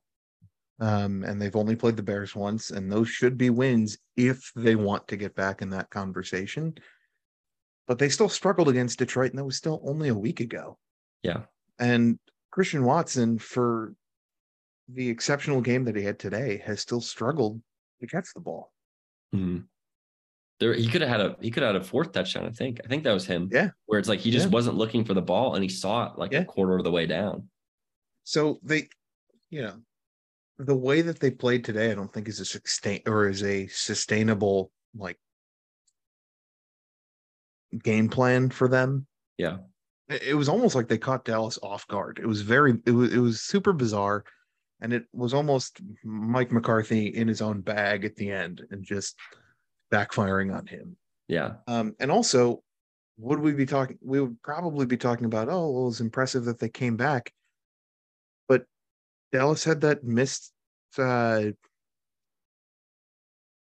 um, 0.81 1.25
and 1.25 1.41
they've 1.41 1.57
only 1.57 1.77
played 1.77 1.97
the 1.97 2.03
Bears 2.03 2.35
once, 2.35 2.71
and 2.71 2.91
those 2.91 3.09
should 3.09 3.37
be 3.37 3.51
wins 3.51 3.99
if 4.17 4.51
they 4.57 4.77
want 4.77 5.09
to 5.09 5.17
get 5.17 5.35
back 5.35 5.63
in 5.63 5.71
that 5.71 5.91
conversation. 5.91 6.75
But 7.87 7.99
they 7.99 8.09
still 8.09 8.29
struggled 8.29 8.69
against 8.69 8.99
Detroit, 8.99 9.31
and 9.31 9.39
that 9.39 9.45
was 9.45 9.57
still 9.57 9.81
only 9.85 10.09
a 10.09 10.15
week 10.15 10.41
ago. 10.41 10.79
yeah, 11.23 11.45
And 11.79 12.19
Christian 12.51 12.85
Watson, 12.85 13.39
for 13.39 13.95
the 14.89 15.09
exceptional 15.09 15.61
game 15.61 15.85
that 15.85 15.97
he 15.97 16.03
had 16.03 16.19
today, 16.19 16.59
has 16.59 16.81
still 16.81 17.01
struggled 17.01 17.61
to 18.01 18.07
catch 18.07 18.33
the 18.35 18.41
ball. 18.41 18.73
Mhm. 19.35 19.69
There, 20.59 20.73
he 20.73 20.89
could 20.89 21.03
have 21.03 21.11
had 21.11 21.21
a 21.21 21.37
he 21.41 21.51
could 21.51 21.63
have 21.63 21.75
had 21.75 21.83
a 21.83 21.85
fourth 21.85 22.13
touchdown. 22.13 22.47
I 22.47 22.51
think. 22.51 22.81
I 22.85 22.89
think 22.89 23.05
that 23.05 23.13
was 23.13 23.27
him. 23.27 23.49
Yeah. 23.53 23.71
Where 23.87 23.99
it's 23.99 24.09
like 24.09 24.21
he 24.21 24.31
just 24.31 24.47
Yeah. 24.47 24.53
wasn't 24.53 24.77
looking 24.77 25.05
for 25.05 25.13
the 25.15 25.23
ball 25.23 25.55
and 25.55 25.63
he 25.63 25.69
saw 25.69 26.07
it 26.13 26.19
like 26.19 26.33
Yeah. 26.33 26.41
a 26.41 26.45
quarter 26.45 26.77
of 26.77 26.85
the 26.85 26.91
way 26.91 27.07
down. 27.07 27.49
So 28.25 28.59
they, 28.63 28.89
you 29.51 29.63
know, 29.63 29.77
the 30.59 30.75
way 30.75 31.03
that 31.03 31.21
they 31.21 31.31
played 31.31 31.65
today, 31.65 31.91
I 31.91 31.95
don't 31.95 32.13
think 32.13 32.27
is 32.29 32.41
a 32.41 32.45
sustain 32.47 33.03
or 33.07 33.29
is 33.29 33.43
a 33.43 33.67
sustainable 33.69 34.73
like 34.97 35.19
game 37.83 38.09
plan 38.09 38.49
for 38.51 38.69
them. 38.69 39.07
Yeah. 39.37 39.59
It, 40.09 40.23
it 40.23 40.35
was 40.35 40.49
almost 40.49 40.75
like 40.75 40.89
they 40.89 40.99
caught 40.99 41.25
Dallas 41.25 41.59
off 41.63 41.87
guard. 41.89 42.19
It 42.23 42.27
was 42.27 42.41
very, 42.41 42.75
it 42.87 42.93
was, 42.93 43.13
it 43.13 43.19
was 43.19 43.43
super 43.43 43.73
bizarre, 43.73 44.25
and 44.81 44.93
it 44.93 45.05
was 45.13 45.35
almost 45.35 45.81
Mike 46.05 46.53
McCarthy 46.53 47.09
in 47.09 47.29
his 47.29 47.43
own 47.43 47.61
bag 47.61 48.05
at 48.05 48.17
the 48.17 48.31
end 48.31 48.63
and 48.71 48.85
just 48.85 49.17
backfiring 49.93 50.55
on 50.57 50.67
him. 50.67 50.97
Yeah. 51.29 51.55
Um, 51.67 51.95
and 52.01 52.11
also, 52.11 52.63
would 53.19 53.41
we 53.41 53.53
be 53.53 53.67
talking? 53.67 53.99
We 54.03 54.21
would 54.21 54.41
probably 54.43 54.87
be 54.87 54.97
talking 54.97 55.25
about, 55.27 55.49
oh, 55.49 55.71
well, 55.71 55.89
it's 55.89 56.01
impressive 56.01 56.45
that 56.45 56.59
they 56.59 56.69
came 56.69 56.97
back, 56.97 57.33
but 58.49 58.65
Dallas 59.33 59.65
had 59.65 59.81
that 59.83 60.05
missed 60.05 60.53
uh, 60.99 61.47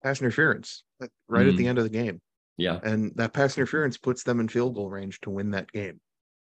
pass 0.04 0.22
interference 0.22 0.84
like, 1.00 1.12
right 1.28 1.48
at 1.48 1.56
the 1.56 1.66
Mm. 1.66 1.70
end 1.70 1.78
of 1.78 1.84
the 1.84 1.90
game, 1.90 2.22
Yeah. 2.58 2.80
and 2.84 3.12
that 3.16 3.34
pass 3.34 3.58
interference 3.58 3.98
puts 3.98 4.24
them 4.24 4.40
in 4.40 4.48
field 4.48 4.76
goal 4.76 4.90
range 4.90 5.20
to 5.22 5.30
win 5.30 5.52
that 5.52 5.72
game. 5.72 6.00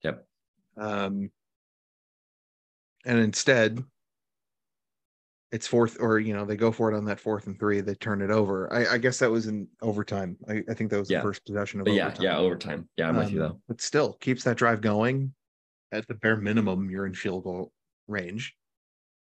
Yep. 0.04 0.28
Um, 0.78 1.32
and 3.06 3.20
instead, 3.20 3.84
it's 5.52 5.68
fourth, 5.68 5.98
or 6.00 6.20
you 6.20 6.34
know, 6.34 6.46
they 6.46 6.56
go 6.56 6.72
for 6.72 6.92
it 6.92 6.98
on 6.98 7.06
that 7.06 7.20
fourth 7.20 7.48
and 7.48 7.60
three. 7.60 7.82
They 7.82 7.96
turn 7.96 8.22
it 8.22 8.30
over. 8.30 8.72
I, 8.72 8.94
I 8.94 8.98
guess 8.98 9.20
that 9.20 9.32
was 9.32 9.48
in 9.48 9.68
overtime. 9.82 10.38
I, 10.48 10.62
I 10.70 10.74
think 10.74 10.92
that 10.92 11.00
was 11.00 11.10
Yeah. 11.10 11.20
the 11.20 11.24
first 11.24 11.46
possession 11.46 11.80
of 11.80 11.86
But 11.86 11.98
overtime. 12.00 12.24
yeah, 12.24 12.38
overtime. 12.38 12.90
Yeah, 12.98 13.10
I'm 13.10 13.16
with 13.18 13.32
you 13.32 13.44
Um, 13.44 13.50
though. 13.50 13.62
But 13.68 13.82
still 13.82 14.14
keeps 14.14 14.44
that 14.44 14.58
drive 14.58 14.82
going. 14.82 15.34
At 15.92 16.08
the 16.08 16.14
bare 16.14 16.38
minimum, 16.38 16.92
you're 16.92 17.08
in 17.08 17.16
field 17.16 17.44
goal 17.46 17.72
range. 18.08 18.56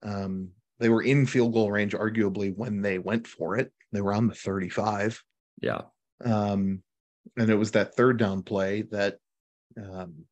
Um, 0.05 0.51
they 0.79 0.89
were 0.89 1.03
in 1.03 1.27
field 1.27 1.53
goal 1.55 1.71
range, 1.73 1.93
arguably, 1.95 2.55
when 2.57 2.83
they 2.83 2.99
went 3.01 3.27
for 3.27 3.57
it. 3.57 3.73
They 3.91 4.01
were 4.01 4.15
on 4.15 4.29
the 4.29 4.35
35. 4.35 5.23
Yeah. 5.61 5.83
Um, 6.25 6.83
and 7.37 7.51
it 7.51 7.57
was 7.57 7.73
that 7.73 7.95
third 7.97 8.17
down 8.19 8.43
play 8.45 8.83
that 8.93 9.19
um 9.77 10.25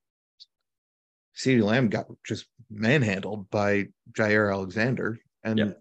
CeeDee 1.36 1.62
Lamb 1.62 1.88
got 1.88 2.06
just 2.24 2.46
manhandled 2.68 3.48
by 3.50 3.88
Jaire 4.12 4.52
Alexander. 4.52 5.18
And 5.42 5.74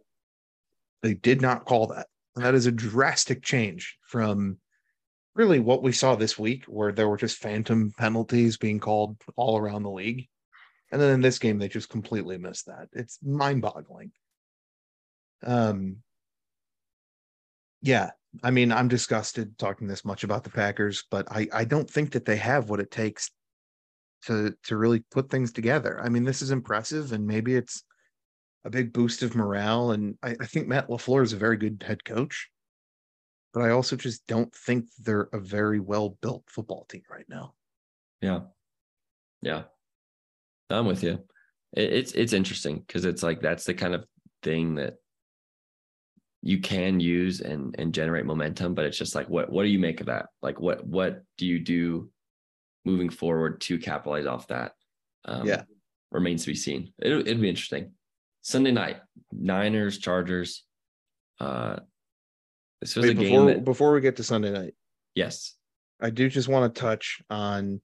they 1.01 1.13
did 1.13 1.41
not 1.41 1.65
call 1.65 1.87
that. 1.87 2.07
And 2.35 2.45
that 2.45 2.55
is 2.55 2.65
a 2.65 2.71
drastic 2.71 3.43
change 3.43 3.97
from 4.07 4.57
really 5.35 5.59
what 5.59 5.83
we 5.83 5.91
saw 5.91 6.15
this 6.15 6.37
week, 6.37 6.65
where 6.65 6.91
there 6.91 7.09
were 7.09 7.17
just 7.17 7.37
phantom 7.37 7.93
penalties 7.97 8.57
being 8.57 8.79
called 8.79 9.17
all 9.35 9.57
around 9.57 9.83
the 9.83 9.89
league. 9.89 10.27
And 10.91 11.01
then 11.01 11.13
in 11.13 11.21
this 11.21 11.39
game, 11.39 11.59
they 11.59 11.67
just 11.67 11.89
completely 11.89 12.37
missed 12.37 12.65
that. 12.65 12.87
It's 12.93 13.19
mind 13.23 13.61
boggling. 13.61 14.11
Um, 15.45 15.97
yeah, 17.81 18.11
I 18.43 18.51
mean, 18.51 18.71
I'm 18.71 18.87
disgusted 18.87 19.57
talking 19.57 19.87
this 19.87 20.03
much 20.03 20.23
about 20.23 20.43
the 20.43 20.49
Packers, 20.49 21.03
but 21.09 21.31
I, 21.31 21.47
I 21.53 21.65
don't 21.65 21.89
think 21.89 22.11
that 22.11 22.25
they 22.25 22.37
have 22.37 22.69
what 22.69 22.79
it 22.79 22.91
takes 22.91 23.31
to 24.25 24.53
to 24.65 24.75
really 24.75 24.99
put 25.11 25.29
things 25.29 25.51
together. 25.53 25.99
I 26.03 26.09
mean, 26.09 26.23
this 26.23 26.41
is 26.41 26.51
impressive, 26.51 27.13
and 27.13 27.25
maybe 27.25 27.55
it's 27.55 27.83
a 28.65 28.69
big 28.69 28.93
boost 28.93 29.23
of 29.23 29.35
morale. 29.35 29.91
And 29.91 30.17
I, 30.21 30.35
I 30.39 30.45
think 30.45 30.67
Matt 30.67 30.89
LaFleur 30.89 31.23
is 31.23 31.33
a 31.33 31.37
very 31.37 31.57
good 31.57 31.83
head 31.85 32.03
coach, 32.03 32.49
but 33.53 33.63
I 33.63 33.71
also 33.71 33.95
just 33.95 34.25
don't 34.27 34.53
think 34.53 34.85
they're 34.99 35.29
a 35.33 35.39
very 35.39 35.79
well 35.79 36.17
built 36.21 36.43
football 36.47 36.85
team 36.89 37.03
right 37.09 37.25
now. 37.29 37.53
Yeah. 38.21 38.41
Yeah. 39.41 39.63
I'm 40.69 40.85
with 40.85 41.03
you. 41.03 41.23
It, 41.73 41.93
it's 41.93 42.11
it's 42.13 42.33
interesting 42.33 42.79
because 42.79 43.05
it's 43.05 43.23
like 43.23 43.41
that's 43.41 43.63
the 43.63 43.73
kind 43.73 43.95
of 43.95 44.05
thing 44.43 44.75
that 44.75 44.95
you 46.41 46.59
can 46.59 46.99
use 46.99 47.41
and 47.41 47.75
and 47.77 47.93
generate 47.93 48.25
momentum, 48.25 48.75
but 48.75 48.85
it's 48.85 48.97
just 48.97 49.15
like 49.15 49.29
what 49.29 49.51
what 49.51 49.63
do 49.63 49.69
you 49.69 49.79
make 49.79 49.99
of 49.99 50.07
that? 50.07 50.27
Like 50.41 50.59
what 50.59 50.85
what 50.85 51.23
do 51.37 51.45
you 51.45 51.59
do 51.59 52.11
moving 52.85 53.09
forward 53.09 53.61
to 53.61 53.79
capitalize 53.79 54.25
off 54.25 54.47
that? 54.47 54.73
Um, 55.25 55.47
Yeah. 55.47 55.63
remains 56.11 56.43
to 56.43 56.51
be 56.51 56.55
seen. 56.55 56.93
It, 56.99 57.11
it'd 57.11 57.41
be 57.41 57.49
interesting. 57.49 57.91
Sunday 58.49 58.71
night, 58.71 58.97
Niners, 59.31 59.99
Chargers. 59.99 60.63
Uh, 61.39 61.77
this 62.81 62.95
was 62.95 63.05
Wait, 63.05 63.11
a 63.11 63.13
game 63.13 63.29
before 63.29 63.45
that 63.45 63.63
before 63.63 63.93
we 63.93 64.01
get 64.01 64.15
to 64.15 64.23
Sunday 64.23 64.49
night, 64.49 64.73
yes, 65.13 65.53
I 66.01 66.09
do 66.09 66.27
just 66.29 66.47
want 66.47 66.73
to 66.73 66.81
touch 66.81 67.21
on. 67.29 67.79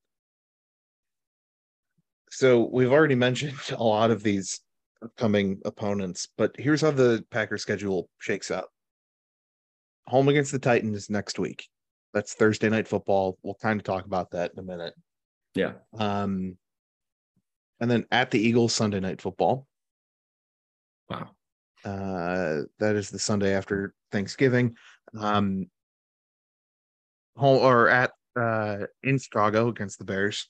So 2.32 2.68
we've 2.74 2.92
already 2.92 3.14
mentioned 3.14 3.54
a 3.78 3.84
lot 3.84 4.10
of 4.10 4.24
these 4.24 4.60
upcoming 5.04 5.62
opponents, 5.66 6.30
but 6.36 6.56
here's 6.58 6.82
how 6.82 6.90
the 6.90 7.24
Packers 7.30 7.62
schedule 7.62 8.10
shakes 8.18 8.50
out. 8.50 8.70
Home 10.08 10.30
against 10.30 10.52
the 10.52 10.58
Titans 10.58 11.12
next 11.12 11.38
week. 11.38 11.68
That's 12.12 12.34
Thursday 12.34 12.70
night 12.70 12.88
football. 12.88 13.38
We'll 13.44 13.58
kind 13.62 13.80
of 13.80 13.84
talk 13.84 14.06
about 14.06 14.32
that 14.32 14.52
in 14.54 14.60
a 14.60 14.64
minute. 14.64 14.96
yeah, 15.54 15.74
Um, 16.00 16.58
and 17.80 17.92
then 17.92 18.08
at 18.12 18.32
the 18.32 18.40
Eagles 18.40 18.74
Sunday 18.74 19.00
night 19.00 19.22
football. 19.22 19.68
Wow, 21.10 21.30
Uh, 21.84 22.64
that 22.80 22.96
is 22.96 23.10
the 23.10 23.20
Sunday 23.20 23.54
after 23.54 23.94
Thanksgiving. 24.12 24.76
Um, 25.18 25.70
home 27.38 27.58
or 27.58 27.90
at 27.90 28.12
uh 28.36 28.86
in 29.04 29.20
Chicago 29.20 29.68
against 29.68 30.00
the 30.00 30.06
Bears, 30.06 30.50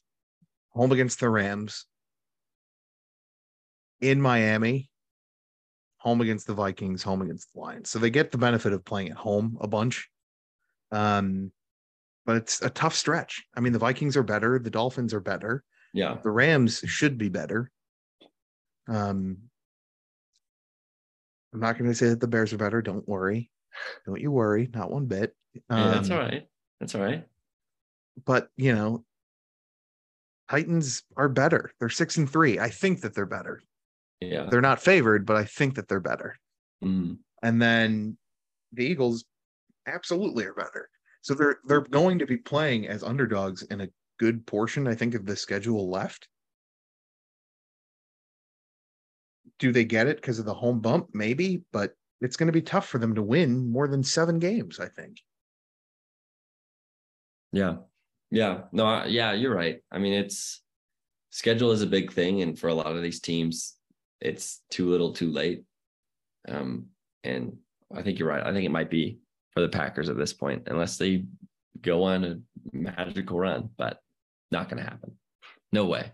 home 0.70 0.92
against 0.92 1.20
the 1.20 1.30
Rams, 1.30 1.86
in 4.02 4.22
Miami, 4.22 4.90
home 5.98 6.22
against 6.22 6.48
the 6.48 6.54
Vikings, 6.54 7.04
home 7.04 7.22
against 7.22 7.54
the 7.54 7.60
Lions. 7.60 7.90
So 7.90 8.00
they 8.00 8.10
get 8.10 8.32
the 8.32 8.38
benefit 8.38 8.74
of 8.74 8.86
playing 8.86 9.10
at 9.10 9.18
home 9.18 9.58
a 9.62 9.68
bunch. 9.68 10.10
Um, 10.92 11.52
but 12.26 12.38
it's 12.38 12.62
a 12.62 12.70
tough 12.70 12.96
stretch. 12.96 13.44
I 13.56 13.60
mean, 13.60 13.74
the 13.74 13.80
Vikings 13.80 14.18
are 14.18 14.24
better, 14.24 14.60
the 14.60 14.70
Dolphins 14.70 15.14
are 15.14 15.20
better, 15.20 15.64
yeah, 15.94 16.18
the 16.24 16.32
Rams 16.32 16.80
should 16.86 17.18
be 17.18 17.30
better. 17.30 17.72
Um, 18.88 19.38
I'm 21.56 21.62
not 21.62 21.78
going 21.78 21.90
to 21.90 21.96
say 21.96 22.10
that 22.10 22.20
the 22.20 22.28
Bears 22.28 22.52
are 22.52 22.58
better. 22.58 22.82
Don't 22.82 23.08
worry. 23.08 23.50
Don't 24.06 24.20
you 24.20 24.30
worry. 24.30 24.70
Not 24.74 24.92
one 24.92 25.06
bit. 25.06 25.34
yeah. 25.54 25.62
That's 25.94 26.10
Um, 26.10 26.18
all 26.18 26.24
right. 26.24 26.44
That's 26.82 26.96
all 26.96 27.02
right. 27.02 27.24
But, 28.26 28.50
you 28.58 28.76
know, 28.76 29.06
Titans 30.50 31.04
are 31.16 31.30
better. 31.30 31.72
They're 31.80 31.88
six 31.90 32.18
and 32.18 32.30
three. 32.30 32.60
I 32.60 32.70
think 32.70 33.02
that 33.02 33.16
they're 33.16 33.26
better. 33.26 33.62
Yeah. 34.20 34.48
They're 34.52 34.60
not 34.62 34.82
favored, 34.82 35.26
but 35.26 35.38
I 35.38 35.46
think 35.46 35.76
that 35.76 35.88
they're 35.88 36.02
better. 36.02 36.38
Mm, 36.84 37.20
And 37.42 37.62
then 37.62 38.18
the 38.74 38.86
Eagles 38.86 39.24
absolutely 39.88 40.44
are 40.44 40.54
better. 40.54 40.90
So 41.22 41.34
they're 41.36 41.58
they're 41.68 41.82
going 41.82 42.20
to 42.20 42.26
be 42.28 42.38
playing 42.38 42.88
as 42.88 43.02
underdogs 43.02 43.64
in 43.64 43.80
a 43.82 43.88
good 44.20 44.46
portion, 44.46 44.88
I 44.88 44.94
think, 44.96 45.16
of 45.16 45.26
the 45.26 45.36
schedule 45.38 45.90
left. 45.90 46.28
Do 49.60 49.72
they 49.72 49.86
get 49.86 50.08
it 50.08 50.18
because 50.18 50.40
of 50.40 50.46
the 50.46 50.54
home 50.54 50.80
bump? 50.80 51.10
Maybe, 51.14 51.64
but 51.72 51.94
it's 52.22 52.38
going 52.38 52.48
to 52.48 52.54
be 52.54 52.62
tough 52.62 52.88
for 52.88 52.98
them 52.98 53.16
to 53.16 53.22
win 53.22 53.72
more 53.72 53.88
than 53.88 54.04
seven 54.04 54.40
games, 54.40 54.80
I 54.80 54.88
think. 54.88 55.20
yeah. 57.52 57.78
Yeah. 58.32 58.64
No, 58.72 58.86
I, 58.86 59.06
yeah, 59.06 59.32
you're 59.34 59.54
right. 59.56 59.80
I 59.92 60.00
mean, 60.00 60.14
it's 60.14 60.62
schedule 61.30 61.72
is 61.72 61.82
a 61.82 61.88
big 61.88 62.12
thing. 62.12 62.42
And 62.42 62.58
for 62.60 62.68
a 62.68 62.74
lot 62.74 62.96
of 62.96 63.02
these 63.02 63.22
teams, 63.22 63.76
it's 64.20 64.62
too 64.72 64.90
little 64.90 65.14
too 65.14 65.32
late. 65.32 65.64
Um, 66.48 66.88
and 67.24 67.58
I 67.96 68.02
think 68.02 68.20
you're 68.20 68.28
right. 68.28 68.46
I 68.46 68.52
think 68.52 68.66
it 68.66 68.72
might 68.72 68.90
be 68.90 69.20
for 69.52 69.62
the 69.62 69.70
Packers 69.70 70.10
at 70.10 70.18
this 70.18 70.34
point, 70.34 70.64
unless 70.68 70.98
they 70.98 71.26
go 71.82 72.04
on 72.04 72.24
a 72.26 72.40
magical 72.74 73.40
run, 73.40 73.70
but 73.78 74.00
not 74.52 74.70
going 74.70 74.84
to 74.84 74.90
happen. 74.90 75.14
No 75.72 75.86
way. 75.86 76.12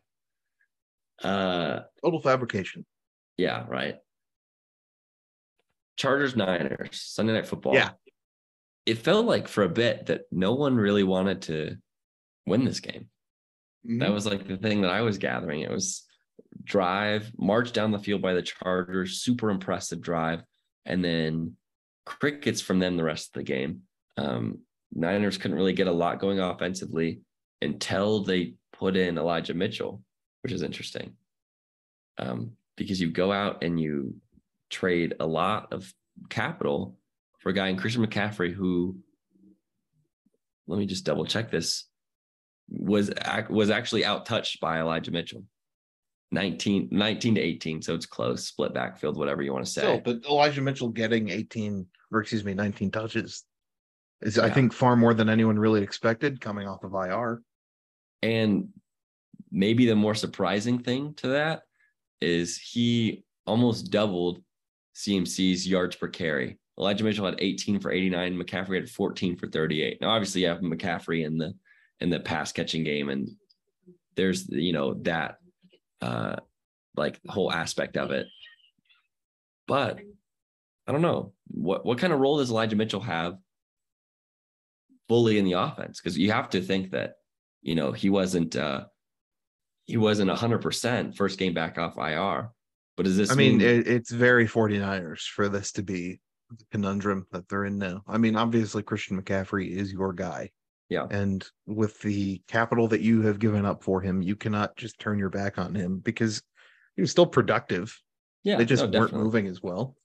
Uh, 1.23 1.81
Total 2.03 2.21
fabrication. 2.21 2.85
Yeah, 3.37 3.65
right. 3.67 3.95
Chargers 5.97 6.35
Niners 6.35 7.01
Sunday 7.01 7.33
Night 7.33 7.47
Football. 7.47 7.75
Yeah. 7.75 7.91
it 8.85 8.97
felt 8.97 9.25
like 9.25 9.47
for 9.47 9.63
a 9.63 9.69
bit 9.69 10.07
that 10.07 10.21
no 10.31 10.53
one 10.53 10.75
really 10.75 11.03
wanted 11.03 11.43
to 11.43 11.77
win 12.45 12.65
this 12.65 12.79
game. 12.79 13.07
That 13.83 14.11
was 14.11 14.25
like 14.25 14.47
the 14.47 14.57
thing 14.57 14.81
that 14.81 14.91
I 14.91 15.01
was 15.01 15.17
gathering. 15.17 15.61
It 15.61 15.71
was 15.71 16.03
drive, 16.63 17.31
march 17.37 17.71
down 17.73 17.91
the 17.91 17.99
field 17.99 18.21
by 18.21 18.33
the 18.33 18.41
Chargers, 18.41 19.21
super 19.21 19.49
impressive 19.49 20.01
drive, 20.01 20.43
and 20.85 21.03
then 21.03 21.55
crickets 22.05 22.61
from 22.61 22.79
them 22.79 22.97
the 22.97 23.03
rest 23.03 23.29
of 23.29 23.33
the 23.39 23.43
game. 23.43 23.81
Um, 24.17 24.59
Niners 24.93 25.37
couldn't 25.37 25.57
really 25.57 25.73
get 25.73 25.87
a 25.87 25.91
lot 25.91 26.19
going 26.19 26.39
offensively 26.39 27.21
until 27.61 28.23
they 28.23 28.55
put 28.73 28.95
in 28.95 29.17
Elijah 29.17 29.53
Mitchell, 29.53 30.01
which 30.43 30.51
is 30.51 30.63
interesting. 30.63 31.13
Um, 32.17 32.51
because 32.81 32.99
you 32.99 33.09
go 33.09 33.31
out 33.31 33.63
and 33.63 33.79
you 33.79 34.15
trade 34.69 35.15
a 35.19 35.25
lot 35.25 35.73
of 35.73 35.93
capital 36.29 36.97
for 37.39 37.49
a 37.49 37.53
guy 37.53 37.67
in 37.67 37.77
Christian 37.77 38.05
McCaffrey 38.05 38.53
who 38.53 38.97
let 40.67 40.79
me 40.79 40.85
just 40.85 41.05
double 41.05 41.25
check 41.25 41.51
this 41.51 41.85
was 42.69 43.11
was 43.49 43.69
actually 43.69 44.05
out 44.05 44.25
touched 44.25 44.59
by 44.59 44.79
Elijah 44.79 45.11
Mitchell. 45.11 45.43
19, 46.33 46.87
19 46.91 47.35
to 47.35 47.41
18. 47.41 47.81
So 47.81 47.93
it's 47.93 48.05
close, 48.05 48.47
split 48.47 48.73
backfield, 48.73 49.17
whatever 49.17 49.41
you 49.41 49.51
want 49.51 49.65
to 49.65 49.71
say. 49.71 49.81
Still, 49.81 49.99
but 49.99 50.25
Elijah 50.29 50.61
Mitchell 50.61 50.87
getting 50.87 51.27
18 51.27 51.85
or 52.11 52.21
excuse 52.21 52.45
me, 52.45 52.53
19 52.53 52.89
touches 52.91 53.43
is 54.21 54.39
I 54.39 54.49
think 54.49 54.71
far 54.71 54.95
more 54.95 55.13
than 55.13 55.29
anyone 55.29 55.59
really 55.59 55.81
expected 55.81 56.39
coming 56.39 56.67
off 56.67 56.83
of 56.83 56.93
IR. 56.93 57.41
And 58.21 58.69
maybe 59.51 59.85
the 59.87 59.95
more 59.95 60.15
surprising 60.15 60.79
thing 60.79 61.15
to 61.15 61.29
that 61.29 61.63
is 62.21 62.57
he 62.57 63.23
almost 63.45 63.91
doubled 63.91 64.41
CMC's 64.95 65.67
yards 65.67 65.95
per 65.95 66.07
carry. 66.07 66.57
Elijah 66.77 67.03
Mitchell 67.03 67.25
had 67.25 67.35
18 67.39 67.79
for 67.79 67.91
89. 67.91 68.37
McCaffrey 68.37 68.75
had 68.75 68.89
14 68.89 69.35
for 69.37 69.47
38. 69.47 69.99
Now, 70.01 70.09
obviously, 70.09 70.41
you 70.41 70.47
have 70.47 70.59
McCaffrey 70.59 71.25
in 71.25 71.37
the 71.37 71.53
in 71.99 72.09
the 72.09 72.19
pass 72.19 72.51
catching 72.51 72.83
game, 72.83 73.09
and 73.09 73.29
there's 74.15 74.49
you 74.49 74.73
know 74.73 74.95
that 74.95 75.37
uh 76.01 76.35
like 76.95 77.19
whole 77.27 77.51
aspect 77.51 77.97
of 77.97 78.11
it. 78.11 78.27
But 79.67 79.99
I 80.87 80.91
don't 80.91 81.01
know 81.01 81.33
what 81.47 81.85
what 81.85 81.99
kind 81.99 82.13
of 82.13 82.19
role 82.19 82.37
does 82.37 82.49
Elijah 82.49 82.75
Mitchell 82.75 83.01
have 83.01 83.37
fully 85.07 85.37
in 85.37 85.45
the 85.45 85.53
offense? 85.53 85.99
Because 85.99 86.17
you 86.17 86.31
have 86.31 86.49
to 86.49 86.61
think 86.61 86.91
that 86.91 87.15
you 87.61 87.75
know 87.75 87.91
he 87.91 88.09
wasn't 88.09 88.55
uh 88.55 88.85
he 89.85 89.97
wasn't 89.97 90.31
hundred 90.31 90.61
percent 90.61 91.15
first 91.15 91.37
game 91.39 91.53
back 91.53 91.77
off 91.77 91.97
IR. 91.97 92.51
But 92.97 93.07
is 93.07 93.17
this 93.17 93.31
I 93.31 93.35
mean, 93.35 93.57
mean- 93.57 93.67
it, 93.67 93.87
it's 93.87 94.11
very 94.11 94.47
49ers 94.47 95.21
for 95.21 95.49
this 95.49 95.71
to 95.73 95.83
be 95.83 96.19
the 96.57 96.65
conundrum 96.71 97.25
that 97.31 97.47
they're 97.47 97.65
in 97.65 97.77
now. 97.77 98.03
I 98.07 98.17
mean, 98.17 98.35
obviously, 98.35 98.83
Christian 98.83 99.21
McCaffrey 99.21 99.69
is 99.71 99.91
your 99.91 100.13
guy. 100.13 100.51
Yeah. 100.89 101.07
And 101.09 101.45
with 101.65 102.01
the 102.01 102.41
capital 102.49 102.89
that 102.89 102.99
you 102.99 103.21
have 103.21 103.39
given 103.39 103.65
up 103.65 103.81
for 103.81 104.01
him, 104.01 104.21
you 104.21 104.35
cannot 104.35 104.75
just 104.75 104.99
turn 104.99 105.17
your 105.17 105.29
back 105.29 105.57
on 105.57 105.73
him 105.73 105.99
because 105.99 106.43
he 106.97 107.01
was 107.01 107.11
still 107.11 107.25
productive. 107.25 107.97
yeah, 108.43 108.57
they 108.57 108.65
just 108.65 108.89
no, 108.89 108.99
weren't 108.99 109.13
moving 109.13 109.47
as 109.47 109.63
well. 109.63 109.95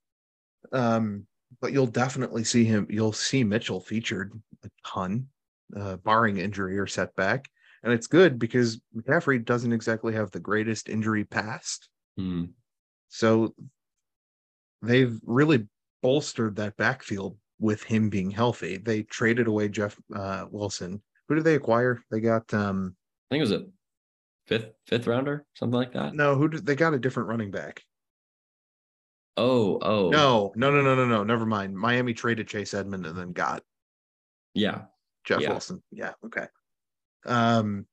Um, 0.72 1.26
but 1.60 1.72
you'll 1.72 1.86
definitely 1.88 2.44
see 2.44 2.64
him. 2.64 2.86
You'll 2.88 3.12
see 3.12 3.42
Mitchell 3.42 3.80
featured 3.80 4.40
a 4.64 4.70
ton, 4.86 5.26
uh, 5.76 5.96
barring 5.96 6.38
injury 6.38 6.78
or 6.78 6.86
setback, 6.86 7.46
and 7.82 7.92
it's 7.92 8.06
good 8.06 8.38
because 8.38 8.80
McCaffrey 8.96 9.44
doesn't 9.44 9.72
exactly 9.72 10.14
have 10.14 10.30
the 10.30 10.40
greatest 10.40 10.88
injury 10.88 11.24
past. 11.24 11.88
Hmm. 12.16 12.44
So 13.08 13.54
they've 14.82 15.18
really 15.24 15.66
bolstered 16.02 16.56
that 16.56 16.76
backfield 16.76 17.36
with 17.58 17.82
him 17.82 18.10
being 18.10 18.30
healthy. 18.30 18.76
They 18.78 19.02
traded 19.02 19.46
away 19.46 19.68
Jeff 19.68 19.96
uh, 20.14 20.46
Wilson. 20.50 21.02
Who 21.28 21.34
did 21.34 21.44
they 21.44 21.54
acquire? 21.54 22.02
They 22.10 22.20
got 22.20 22.52
um 22.54 22.94
I 23.30 23.34
think 23.34 23.40
it 23.40 23.50
was 23.50 23.52
a 23.52 23.66
fifth 24.46 24.72
fifth 24.86 25.06
rounder, 25.06 25.44
something 25.54 25.74
like 25.78 25.92
that. 25.92 26.14
no, 26.14 26.36
who 26.36 26.48
did 26.48 26.66
they 26.66 26.76
got 26.76 26.94
a 26.94 26.98
different 26.98 27.28
running 27.28 27.50
back? 27.50 27.82
Oh, 29.38 29.78
oh, 29.82 30.08
No, 30.08 30.52
no, 30.56 30.70
no, 30.70 30.80
no, 30.82 30.94
no, 30.94 31.06
no. 31.06 31.22
Never 31.22 31.44
mind. 31.44 31.76
Miami 31.76 32.14
traded 32.14 32.48
Chase 32.48 32.72
Edmond 32.72 33.04
and 33.04 33.18
then 33.18 33.32
got 33.32 33.62
yeah, 34.54 34.84
Jeff 35.24 35.42
Yeah. 35.42 35.50
Wilson. 35.50 35.82
Yeah, 35.90 36.12
okay. 36.24 36.46
Um 37.26 37.86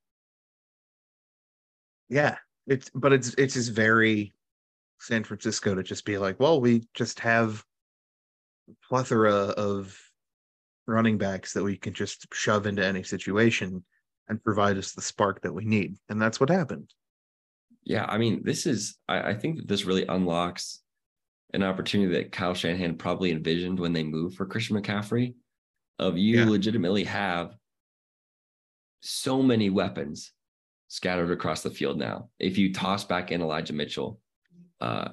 yeah, 2.10 2.38
it's 2.68 2.90
but 2.94 3.14
it's 3.14 3.34
it's 3.36 3.54
just 3.56 3.72
very 3.72 4.34
San 5.00 5.24
Francisco 5.24 5.76
to 5.76 5.84
just 5.84 6.06
be 6.06 6.18
like, 6.18 6.40
well, 6.40 6.62
we 6.62 6.88
just 6.94 7.20
have 7.22 7.64
a 8.70 8.74
plethora 8.88 9.34
of 9.34 9.98
running 10.88 11.18
backs 11.18 11.54
that 11.54 11.64
we 11.64 11.78
can 11.78 11.94
just 11.94 12.28
shove 12.34 12.66
into 12.68 12.86
any 12.86 13.04
situation 13.04 13.84
and 14.30 14.44
provide 14.44 14.78
us 14.78 14.94
the 14.94 15.02
spark 15.02 15.42
that 15.42 15.54
we 15.54 15.66
need. 15.66 15.98
And 16.10 16.22
that's 16.22 16.40
what 16.40 16.50
happened. 16.50 16.94
yeah. 17.84 18.06
I 18.08 18.18
mean, 18.18 18.42
this 18.44 18.66
is 18.66 18.98
I, 19.08 19.32
I 19.32 19.34
think 19.34 19.58
that 19.58 19.68
this 19.68 19.86
really 19.86 20.06
unlocks 20.08 20.82
an 21.54 21.64
opportunity 21.64 22.14
that 22.14 22.32
Kyle 22.32 22.54
Shanahan 22.54 22.98
probably 22.98 23.32
envisioned 23.32 23.80
when 23.80 23.94
they 23.94 24.04
moved 24.04 24.36
for 24.38 24.46
Christian 24.46 24.82
McCaffrey. 24.82 25.36
Of 26.00 26.18
you 26.18 26.40
Yeah. 26.40 26.50
legitimately 26.50 27.04
have 27.04 27.56
so 29.04 29.44
many 29.44 29.70
weapons 29.70 30.32
scattered 30.88 31.32
across 31.32 31.62
the 31.62 31.70
field 31.70 31.98
now. 31.98 32.30
If 32.40 32.58
you 32.58 32.74
toss 32.74 33.04
back 33.04 33.32
in 33.32 33.42
Elijah 33.42 33.74
Mitchell, 33.74 34.20
uh, 34.80 35.10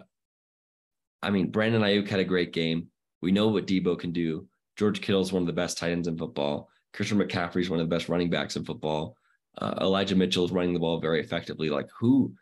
I 1.23 1.31
mean, 1.31 1.51
Brandon 1.51 1.83
Aiyuk 1.83 2.09
had 2.09 2.21
a 2.21 2.25
great 2.25 2.53
game. 2.53 2.89
We 3.21 3.33
know 3.33 3.49
what 3.49 3.67
Debo 3.67 3.99
can 3.99 4.13
do. 4.13 4.47
George 4.77 5.01
Kittle 5.01 5.21
is 5.21 5.33
one 5.33 5.43
of 5.43 5.47
the 5.47 5.53
best 5.53 5.77
tight 5.77 5.91
ends 5.91 6.09
in 6.09 6.17
football. 6.17 6.71
Christian 6.93 7.19
McCaffrey 7.19 7.63
is 7.63 7.71
one 7.71 7.81
of 7.81 7.89
the 7.89 7.95
best 7.95 8.09
running 8.09 8.31
backs 8.31 8.57
in 8.57 8.65
football. 8.65 9.17
Uh, 9.59 9.75
Elijah 9.81 10.17
Mitchell 10.17 10.45
is 10.45 10.53
running 10.53 10.73
the 10.73 10.81
ball 10.81 11.01
very 11.01 11.21
effectively. 11.21 11.69
Like 11.69 11.89
who 11.99 12.33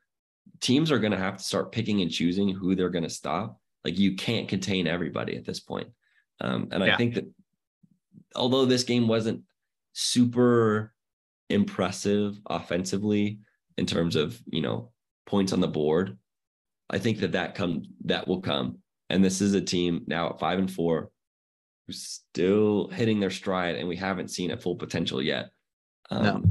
teams 0.60 0.92
are 0.92 0.98
going 0.98 1.12
to 1.12 1.18
have 1.18 1.38
to 1.38 1.44
start 1.44 1.72
picking 1.72 2.02
and 2.02 2.10
choosing 2.10 2.50
who 2.50 2.74
they're 2.74 2.90
going 2.90 3.04
to 3.04 3.10
stop. 3.10 3.58
Like 3.84 3.98
you 3.98 4.16
can't 4.16 4.48
contain 4.48 4.86
everybody 4.86 5.36
at 5.36 5.44
this 5.44 5.60
point. 5.60 5.88
Um, 6.40 6.68
and 6.72 6.84
I 6.84 6.96
think 6.96 7.14
that 7.14 7.26
although 8.36 8.66
this 8.66 8.84
game 8.84 9.08
wasn't 9.08 9.42
super 9.92 10.92
impressive 11.50 12.38
offensively 12.46 13.38
in 13.76 13.86
terms 13.86 14.16
of 14.16 14.40
you 14.46 14.60
know 14.60 14.90
points 15.26 15.52
on 15.52 15.60
the 15.60 15.68
board, 15.68 16.18
I 16.90 16.98
think 16.98 17.20
that 17.20 17.32
that 17.32 17.54
come 17.54 17.82
that 18.04 18.26
will 18.26 18.40
come. 18.40 18.78
And 19.10 19.24
this 19.24 19.40
is 19.40 19.54
a 19.54 19.60
team 19.60 20.02
now 20.06 20.30
at 20.30 20.40
five 20.40 20.58
and 20.58 20.70
four 20.70 21.10
who's 21.86 22.02
still 22.02 22.88
hitting 22.88 23.20
their 23.20 23.30
stride, 23.30 23.76
and 23.76 23.88
we 23.88 23.96
haven't 23.96 24.30
seen 24.30 24.50
at 24.50 24.62
full 24.62 24.76
potential 24.76 25.22
yet. 25.22 25.50
Um, 26.10 26.24
No. 26.24 26.42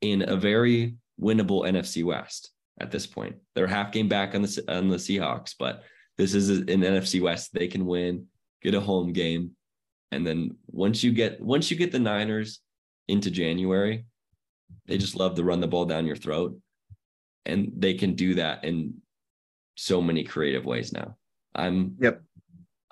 In 0.00 0.22
a 0.28 0.36
very 0.36 0.94
winnable 1.20 1.68
NFC 1.68 2.04
West 2.04 2.52
at 2.80 2.92
this 2.92 3.04
point, 3.04 3.34
they're 3.54 3.66
half 3.66 3.90
game 3.90 4.08
back 4.08 4.36
on 4.36 4.42
the 4.42 4.64
on 4.68 4.88
the 4.88 4.96
Seahawks, 4.96 5.54
but 5.58 5.82
this 6.16 6.34
is 6.34 6.50
an 6.50 6.66
NFC 6.66 7.20
West 7.20 7.52
they 7.52 7.66
can 7.66 7.84
win, 7.84 8.26
get 8.62 8.74
a 8.74 8.80
home 8.80 9.12
game, 9.12 9.56
and 10.12 10.24
then 10.24 10.56
once 10.68 11.02
you 11.02 11.12
get 11.12 11.40
once 11.40 11.70
you 11.70 11.76
get 11.76 11.90
the 11.90 11.98
Niners 11.98 12.60
into 13.08 13.30
January, 13.30 14.04
they 14.86 14.98
just 14.98 15.16
love 15.16 15.34
to 15.36 15.44
run 15.44 15.60
the 15.60 15.68
ball 15.68 15.84
down 15.84 16.06
your 16.06 16.16
throat, 16.16 16.58
and 17.46 17.72
they 17.76 17.94
can 17.94 18.14
do 18.14 18.34
that 18.34 18.64
in 18.64 18.94
so 19.76 20.00
many 20.00 20.24
creative 20.24 20.64
ways 20.64 20.92
now. 20.92 21.16
I'm 21.54 21.96
Yep. 22.00 22.22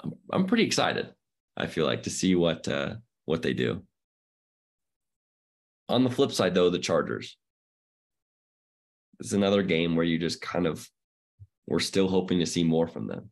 I'm, 0.03 0.13
I'm 0.31 0.47
pretty 0.47 0.65
excited. 0.65 1.13
I 1.57 1.67
feel 1.67 1.87
like 1.87 2.03
to 2.05 2.11
see 2.11 2.35
what 2.35 2.69
uh, 2.69 2.97
what 3.25 3.43
they 3.43 3.55
do. 3.55 3.83
On 5.89 6.05
the 6.05 6.11
flip 6.11 6.33
side, 6.33 6.55
though, 6.55 6.71
the 6.71 6.79
Chargers. 6.79 7.37
It's 9.21 9.33
another 9.33 9.63
game 9.63 9.97
where 9.97 10.05
you 10.05 10.19
just 10.19 10.43
kind 10.43 10.67
of 10.67 10.87
we're 11.67 11.81
still 11.81 12.09
hoping 12.09 12.39
to 12.41 12.47
see 12.47 12.65
more 12.65 12.87
from 12.87 13.07
them. 13.07 13.31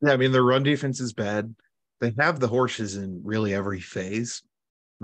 Yeah, 0.00 0.12
I 0.12 0.16
mean 0.16 0.32
their 0.32 0.44
run 0.44 0.62
defense 0.62 1.00
is 1.00 1.12
bad. 1.12 1.54
They 2.00 2.14
have 2.20 2.38
the 2.38 2.46
horses 2.46 2.96
in 2.96 3.20
really 3.24 3.52
every 3.52 3.80
phase. 3.80 4.42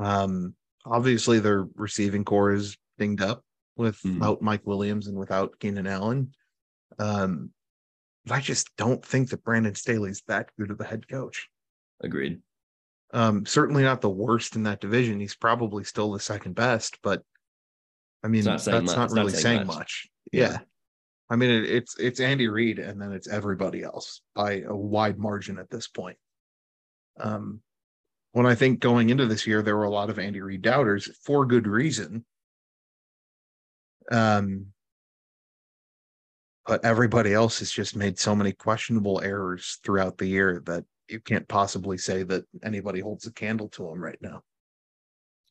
Um, 0.00 0.54
obviously 0.84 1.40
their 1.40 1.66
receiving 1.76 2.24
corps 2.24 2.52
is 2.52 2.76
dinged 2.98 3.22
up 3.22 3.42
without 3.76 4.40
Mike 4.42 4.66
Williams 4.66 5.08
and 5.08 5.18
without 5.18 5.58
Keenan 5.58 5.86
Allen. 5.86 6.32
Um, 6.98 7.50
but 8.24 8.34
I 8.34 8.40
just 8.40 8.74
don't 8.76 9.04
think 9.04 9.30
that 9.30 9.44
Brandon 9.44 9.74
Staley's 9.74 10.22
that 10.28 10.50
good 10.58 10.70
of 10.70 10.80
a 10.80 10.84
head 10.84 11.08
coach. 11.08 11.48
Agreed. 12.02 12.40
Um, 13.12 13.46
certainly 13.46 13.82
not 13.82 14.00
the 14.00 14.10
worst 14.10 14.56
in 14.56 14.64
that 14.64 14.80
division. 14.80 15.20
He's 15.20 15.36
probably 15.36 15.84
still 15.84 16.12
the 16.12 16.20
second 16.20 16.54
best, 16.54 16.98
but 17.02 17.22
I 18.22 18.28
mean 18.28 18.44
not 18.44 18.60
that's 18.62 18.66
not 18.66 18.84
much- 18.84 18.96
not 18.96 19.10
really 19.12 19.32
saying 19.32 19.42
saying 19.42 19.66
much. 19.66 19.76
much. 19.76 20.08
Yeah. 20.32 20.50
yeah. 20.50 20.58
I 21.30 21.36
mean, 21.36 21.50
it, 21.50 21.64
it's 21.64 21.98
it's 21.98 22.20
Andy 22.20 22.48
Reid, 22.48 22.78
and 22.78 23.00
then 23.00 23.12
it's 23.12 23.28
everybody 23.28 23.82
else 23.82 24.20
by 24.34 24.60
a 24.60 24.74
wide 24.74 25.18
margin 25.18 25.58
at 25.58 25.70
this 25.70 25.88
point. 25.88 26.18
Um, 27.18 27.60
when 28.34 28.46
I 28.46 28.56
think 28.56 28.80
going 28.80 29.10
into 29.10 29.26
this 29.26 29.46
year, 29.46 29.62
there 29.62 29.76
were 29.76 29.84
a 29.84 29.90
lot 29.90 30.10
of 30.10 30.18
Andy 30.18 30.40
Reid 30.40 30.60
doubters 30.60 31.08
for 31.22 31.46
good 31.46 31.68
reason. 31.68 32.24
Um, 34.10 34.66
but 36.66 36.84
everybody 36.84 37.32
else 37.32 37.60
has 37.60 37.70
just 37.70 37.94
made 37.94 38.18
so 38.18 38.34
many 38.34 38.50
questionable 38.50 39.20
errors 39.22 39.78
throughout 39.84 40.18
the 40.18 40.26
year 40.26 40.60
that 40.66 40.84
you 41.08 41.20
can't 41.20 41.46
possibly 41.46 41.96
say 41.96 42.24
that 42.24 42.44
anybody 42.64 42.98
holds 42.98 43.24
a 43.28 43.32
candle 43.32 43.68
to 43.68 43.88
him 43.88 44.02
right 44.02 44.18
now. 44.20 44.42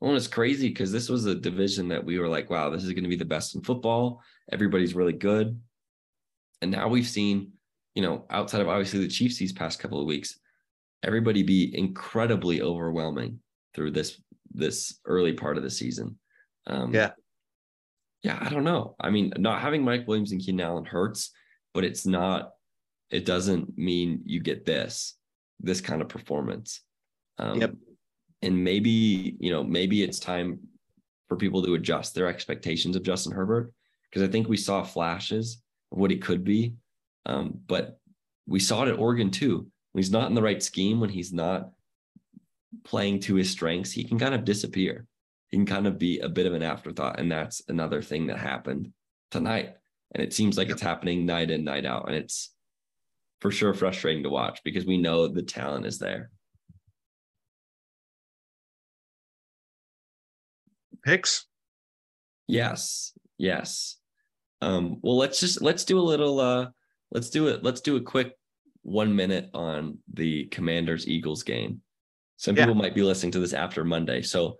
Well, 0.01 0.17
it's 0.17 0.27
crazy 0.27 0.67
because 0.67 0.91
this 0.91 1.07
was 1.07 1.25
a 1.25 1.35
division 1.35 1.87
that 1.87 2.03
we 2.03 2.19
were 2.19 2.27
like, 2.27 2.49
wow, 2.49 2.69
this 2.69 2.83
is 2.83 2.91
going 2.91 3.05
to 3.05 3.09
be 3.09 3.15
the 3.15 3.23
best 3.23 3.55
in 3.55 3.61
football. 3.61 4.21
Everybody's 4.51 4.93
really 4.93 5.13
good. 5.13 5.57
And 6.61 6.71
now 6.71 6.89
we've 6.89 7.07
seen, 7.07 7.53
you 7.95 8.01
know, 8.01 8.25
outside 8.29 8.59
of 8.59 8.67
obviously 8.67 8.99
the 8.99 9.07
Chiefs 9.07 9.37
these 9.37 9.53
past 9.53 9.79
couple 9.79 10.01
of 10.01 10.05
weeks, 10.05 10.37
everybody 11.03 11.43
be 11.43 11.75
incredibly 11.77 12.61
overwhelming 12.61 13.39
through 13.75 13.91
this 13.91 14.21
this 14.53 14.99
early 15.05 15.33
part 15.33 15.57
of 15.57 15.63
the 15.63 15.69
season. 15.69 16.17
Um, 16.67 16.93
yeah, 16.93 17.11
yeah, 18.23 18.37
I 18.39 18.49
don't 18.49 18.63
know. 18.63 18.95
I 18.99 19.09
mean, 19.09 19.33
not 19.37 19.61
having 19.61 19.83
Mike 19.83 20.07
Williams 20.07 20.31
and 20.31 20.41
Keenan 20.41 20.65
Allen 20.65 20.85
hurts, 20.85 21.31
but 21.73 21.83
it's 21.83 22.05
not. 22.05 22.51
It 23.09 23.25
doesn't 23.25 23.77
mean 23.77 24.21
you 24.25 24.39
get 24.39 24.65
this 24.65 25.15
this 25.59 25.81
kind 25.81 26.01
of 26.01 26.09
performance. 26.09 26.81
Um, 27.37 27.61
yep. 27.61 27.73
And 28.41 28.63
maybe 28.63 29.35
you 29.39 29.51
know, 29.51 29.63
maybe 29.63 30.03
it's 30.03 30.19
time 30.19 30.59
for 31.27 31.37
people 31.37 31.63
to 31.63 31.75
adjust 31.75 32.13
their 32.13 32.27
expectations 32.27 32.95
of 32.95 33.03
Justin 33.03 33.33
Herbert 33.33 33.73
because 34.09 34.27
I 34.27 34.31
think 34.31 34.47
we 34.47 34.57
saw 34.57 34.83
flashes 34.83 35.61
of 35.91 35.97
what 35.97 36.11
he 36.11 36.17
could 36.17 36.43
be, 36.43 36.75
um, 37.25 37.59
but 37.65 37.99
we 38.45 38.59
saw 38.59 38.83
it 38.83 38.89
at 38.89 38.99
Oregon 38.99 39.31
too. 39.31 39.67
When 39.93 40.01
he's 40.01 40.11
not 40.11 40.27
in 40.27 40.35
the 40.35 40.41
right 40.41 40.61
scheme, 40.61 40.99
when 40.99 41.09
he's 41.11 41.31
not 41.31 41.69
playing 42.83 43.19
to 43.21 43.35
his 43.35 43.49
strengths, 43.49 43.91
he 43.91 44.03
can 44.03 44.19
kind 44.19 44.33
of 44.33 44.43
disappear. 44.43 45.05
He 45.49 45.57
can 45.57 45.67
kind 45.67 45.85
of 45.85 45.99
be 45.99 46.19
a 46.19 46.29
bit 46.29 46.47
of 46.47 46.53
an 46.53 46.63
afterthought. 46.63 47.19
And 47.19 47.31
that's 47.31 47.61
another 47.67 48.01
thing 48.01 48.27
that 48.27 48.39
happened 48.39 48.91
tonight. 49.29 49.75
And 50.13 50.23
it 50.23 50.33
seems 50.33 50.57
like 50.57 50.69
it's 50.69 50.81
happening 50.81 51.25
night 51.25 51.51
in, 51.51 51.63
night 51.63 51.85
out. 51.85 52.07
And 52.07 52.15
it's 52.15 52.53
for 53.39 53.51
sure 53.51 53.73
frustrating 53.73 54.23
to 54.23 54.29
watch 54.29 54.61
because 54.63 54.85
we 54.85 54.97
know 54.97 55.27
the 55.27 55.43
talent 55.43 55.85
is 55.85 55.99
there. 55.99 56.31
Picks? 61.05 61.45
Yes. 62.47 63.13
Yes. 63.37 63.97
Um, 64.61 64.99
well, 65.01 65.17
let's 65.17 65.39
just 65.39 65.61
let's 65.61 65.83
do 65.83 65.99
a 65.99 66.01
little 66.01 66.39
uh 66.39 66.67
let's 67.11 67.29
do 67.29 67.47
it. 67.47 67.63
Let's 67.63 67.81
do 67.81 67.97
a 67.97 68.01
quick 68.01 68.37
one 68.83 69.15
minute 69.15 69.49
on 69.53 69.97
the 70.13 70.45
Commanders 70.45 71.07
Eagles 71.07 71.43
game. 71.43 71.81
Some 72.37 72.55
yeah. 72.55 72.63
people 72.63 72.75
might 72.75 72.95
be 72.95 73.01
listening 73.01 73.31
to 73.31 73.39
this 73.39 73.53
after 73.53 73.83
Monday. 73.83 74.21
So 74.21 74.57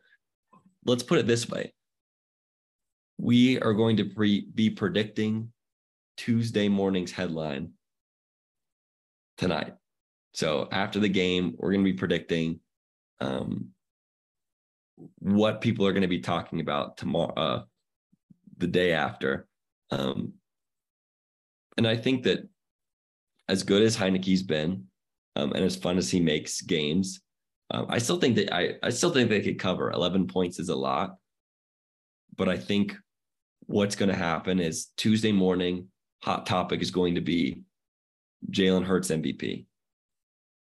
let's 0.85 1.03
put 1.03 1.19
it 1.19 1.27
this 1.27 1.47
way. 1.49 1.73
We 3.17 3.59
are 3.59 3.73
going 3.73 3.97
to 3.97 4.05
pre- 4.05 4.47
be 4.53 4.69
predicting 4.69 5.51
Tuesday 6.17 6.69
morning's 6.69 7.11
headline 7.11 7.71
tonight. 9.37 9.73
So 10.33 10.67
after 10.71 10.99
the 10.99 11.09
game, 11.09 11.55
we're 11.57 11.71
going 11.71 11.85
to 11.85 11.91
be 11.91 11.97
predicting 11.97 12.59
um, 13.19 13.69
what 15.19 15.61
people 15.61 15.85
are 15.85 15.91
going 15.93 16.01
to 16.01 16.07
be 16.07 16.19
talking 16.19 16.59
about 16.59 16.97
tomorrow, 16.97 17.33
uh, 17.35 17.63
the 18.57 18.67
day 18.67 18.93
after. 18.93 19.47
Um, 19.91 20.33
and 21.77 21.87
I 21.87 21.97
think 21.97 22.23
that 22.23 22.47
as 23.49 23.63
good 23.63 23.83
as 23.83 23.97
Heinicke's 23.97 24.43
been, 24.43 24.85
um, 25.35 25.51
and 25.53 25.63
as 25.63 25.75
fun 25.75 25.97
as 25.97 26.09
he 26.09 26.19
makes 26.19 26.61
games, 26.61 27.21
um, 27.71 27.87
I 27.89 27.97
still 27.97 28.19
think 28.19 28.35
that 28.35 28.53
I, 28.53 28.75
I 28.83 28.89
still 28.89 29.11
think 29.11 29.29
they 29.29 29.41
could 29.41 29.59
cover 29.59 29.91
11 29.91 30.27
points 30.27 30.59
is 30.59 30.69
a 30.69 30.75
lot, 30.75 31.15
but 32.35 32.49
I 32.49 32.57
think 32.57 32.95
what's 33.65 33.95
going 33.95 34.09
to 34.09 34.15
happen 34.15 34.59
is 34.59 34.87
Tuesday 34.97 35.31
morning 35.31 35.87
hot 36.23 36.45
topic 36.45 36.81
is 36.81 36.91
going 36.91 37.15
to 37.15 37.21
be 37.21 37.63
Jalen 38.51 38.85
Hurts 38.85 39.09
MVP. 39.09 39.65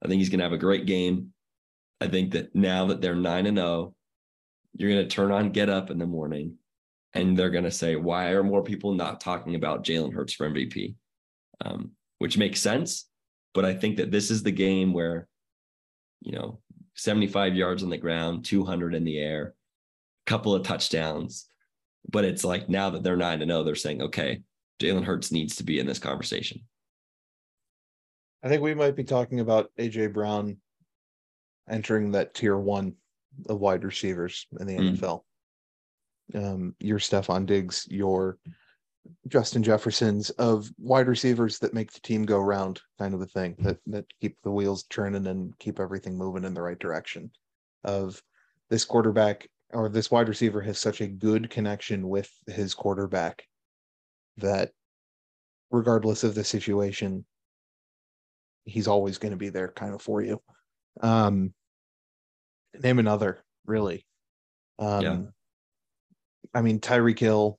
I 0.02 0.08
think 0.08 0.18
he's 0.18 0.28
going 0.28 0.38
to 0.38 0.44
have 0.44 0.52
a 0.52 0.58
great 0.58 0.86
game. 0.86 1.32
I 2.00 2.08
think 2.08 2.32
that 2.32 2.54
now 2.54 2.86
that 2.86 3.00
they're 3.00 3.16
nine 3.16 3.46
and 3.46 3.56
zero, 3.56 3.68
oh, 3.68 3.94
you're 4.74 4.90
going 4.90 5.02
to 5.02 5.14
turn 5.14 5.32
on 5.32 5.50
Get 5.50 5.68
Up 5.68 5.90
in 5.90 5.98
the 5.98 6.06
morning, 6.06 6.56
and 7.14 7.36
they're 7.36 7.50
going 7.50 7.64
to 7.64 7.70
say, 7.70 7.96
"Why 7.96 8.28
are 8.28 8.44
more 8.44 8.62
people 8.62 8.92
not 8.92 9.20
talking 9.20 9.56
about 9.56 9.84
Jalen 9.84 10.12
Hurts 10.12 10.34
for 10.34 10.48
MVP?" 10.48 10.94
Um, 11.64 11.92
which 12.18 12.38
makes 12.38 12.60
sense. 12.60 13.08
But 13.54 13.64
I 13.64 13.74
think 13.74 13.96
that 13.96 14.10
this 14.10 14.30
is 14.30 14.42
the 14.42 14.52
game 14.52 14.92
where, 14.92 15.28
you 16.20 16.32
know, 16.32 16.60
75 16.94 17.54
yards 17.54 17.82
on 17.82 17.90
the 17.90 17.96
ground, 17.96 18.44
200 18.44 18.94
in 18.94 19.04
the 19.04 19.18
air, 19.18 19.54
a 20.26 20.30
couple 20.30 20.54
of 20.54 20.62
touchdowns. 20.62 21.46
But 22.10 22.24
it's 22.24 22.44
like 22.44 22.68
now 22.68 22.90
that 22.90 23.02
they're 23.02 23.16
nine 23.16 23.40
to 23.40 23.46
know, 23.46 23.62
they're 23.64 23.74
saying, 23.74 24.02
okay, 24.02 24.42
Jalen 24.80 25.04
Hurts 25.04 25.32
needs 25.32 25.56
to 25.56 25.64
be 25.64 25.78
in 25.78 25.86
this 25.86 25.98
conversation. 25.98 26.60
I 28.42 28.48
think 28.48 28.62
we 28.62 28.74
might 28.74 28.96
be 28.96 29.04
talking 29.04 29.40
about 29.40 29.70
AJ 29.78 30.12
Brown 30.12 30.58
entering 31.68 32.12
that 32.12 32.34
tier 32.34 32.56
one 32.56 32.94
of 33.48 33.58
wide 33.58 33.84
receivers 33.84 34.46
in 34.58 34.66
the 34.66 34.76
mm. 34.76 34.96
NFL. 34.96 35.22
Um, 36.34 36.74
your 36.78 36.98
Stefon 36.98 37.46
Diggs, 37.46 37.86
your 37.90 38.38
Justin 39.28 39.62
Jeffersons 39.62 40.30
of 40.30 40.70
wide 40.78 41.08
receivers 41.08 41.58
that 41.58 41.74
make 41.74 41.92
the 41.92 42.00
team 42.00 42.24
go 42.24 42.38
round, 42.38 42.80
kind 42.98 43.14
of 43.14 43.20
a 43.20 43.26
thing 43.26 43.56
that 43.60 43.78
that 43.86 44.06
keep 44.20 44.36
the 44.42 44.50
wheels 44.50 44.84
turning 44.84 45.26
and 45.26 45.56
keep 45.58 45.80
everything 45.80 46.16
moving 46.16 46.44
in 46.44 46.54
the 46.54 46.62
right 46.62 46.78
direction. 46.78 47.30
Of 47.84 48.22
this 48.70 48.84
quarterback 48.84 49.48
or 49.70 49.88
this 49.88 50.10
wide 50.10 50.28
receiver 50.28 50.60
has 50.62 50.78
such 50.78 51.00
a 51.00 51.08
good 51.08 51.50
connection 51.50 52.08
with 52.08 52.30
his 52.46 52.74
quarterback 52.74 53.44
that 54.38 54.70
regardless 55.70 56.24
of 56.24 56.34
the 56.34 56.44
situation, 56.44 57.24
he's 58.64 58.88
always 58.88 59.18
going 59.18 59.32
to 59.32 59.38
be 59.38 59.48
there 59.48 59.68
kind 59.68 59.94
of 59.94 60.02
for 60.02 60.22
you. 60.22 60.40
Um, 61.00 61.52
name 62.82 62.98
another, 62.98 63.44
really. 63.66 64.06
Um, 64.78 65.02
yeah. 65.02 65.18
I 66.54 66.62
mean, 66.62 66.80
Tyreek 66.80 67.18
Hill 67.18 67.58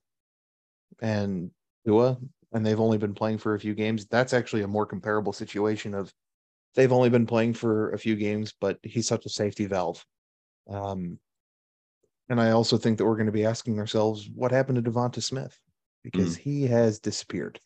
and 1.02 1.52
Tua, 1.86 2.18
and 2.52 2.66
they've 2.66 2.80
only 2.80 2.98
been 2.98 3.14
playing 3.14 3.38
for 3.38 3.56
a 3.56 3.60
few 3.60 3.74
games. 3.74 4.06
That's 4.08 4.34
actually 4.34 4.64
a 4.64 4.68
more 4.68 4.86
comparable 4.86 5.34
situation 5.34 5.94
of 5.94 6.14
they've 6.76 6.92
only 6.92 7.10
been 7.10 7.26
playing 7.26 7.54
for 7.54 7.92
a 7.92 8.00
few 8.00 8.16
games, 8.16 8.54
but 8.60 8.80
he's 8.84 9.08
such 9.08 9.26
a 9.26 9.30
safety 9.30 9.66
valve. 9.66 10.06
Um, 10.70 11.20
and 12.30 12.40
I 12.40 12.52
also 12.52 12.78
think 12.78 12.98
that 12.98 13.06
we're 13.06 13.16
going 13.16 13.26
to 13.26 13.32
be 13.32 13.46
asking 13.46 13.80
ourselves 13.80 14.30
what 14.34 14.52
happened 14.52 14.84
to 14.84 14.92
Devonta 14.92 15.22
Smith 15.22 15.60
because 16.04 16.38
mm. 16.38 16.42
he 16.42 16.68
has 16.68 17.00
disappeared. 17.00 17.60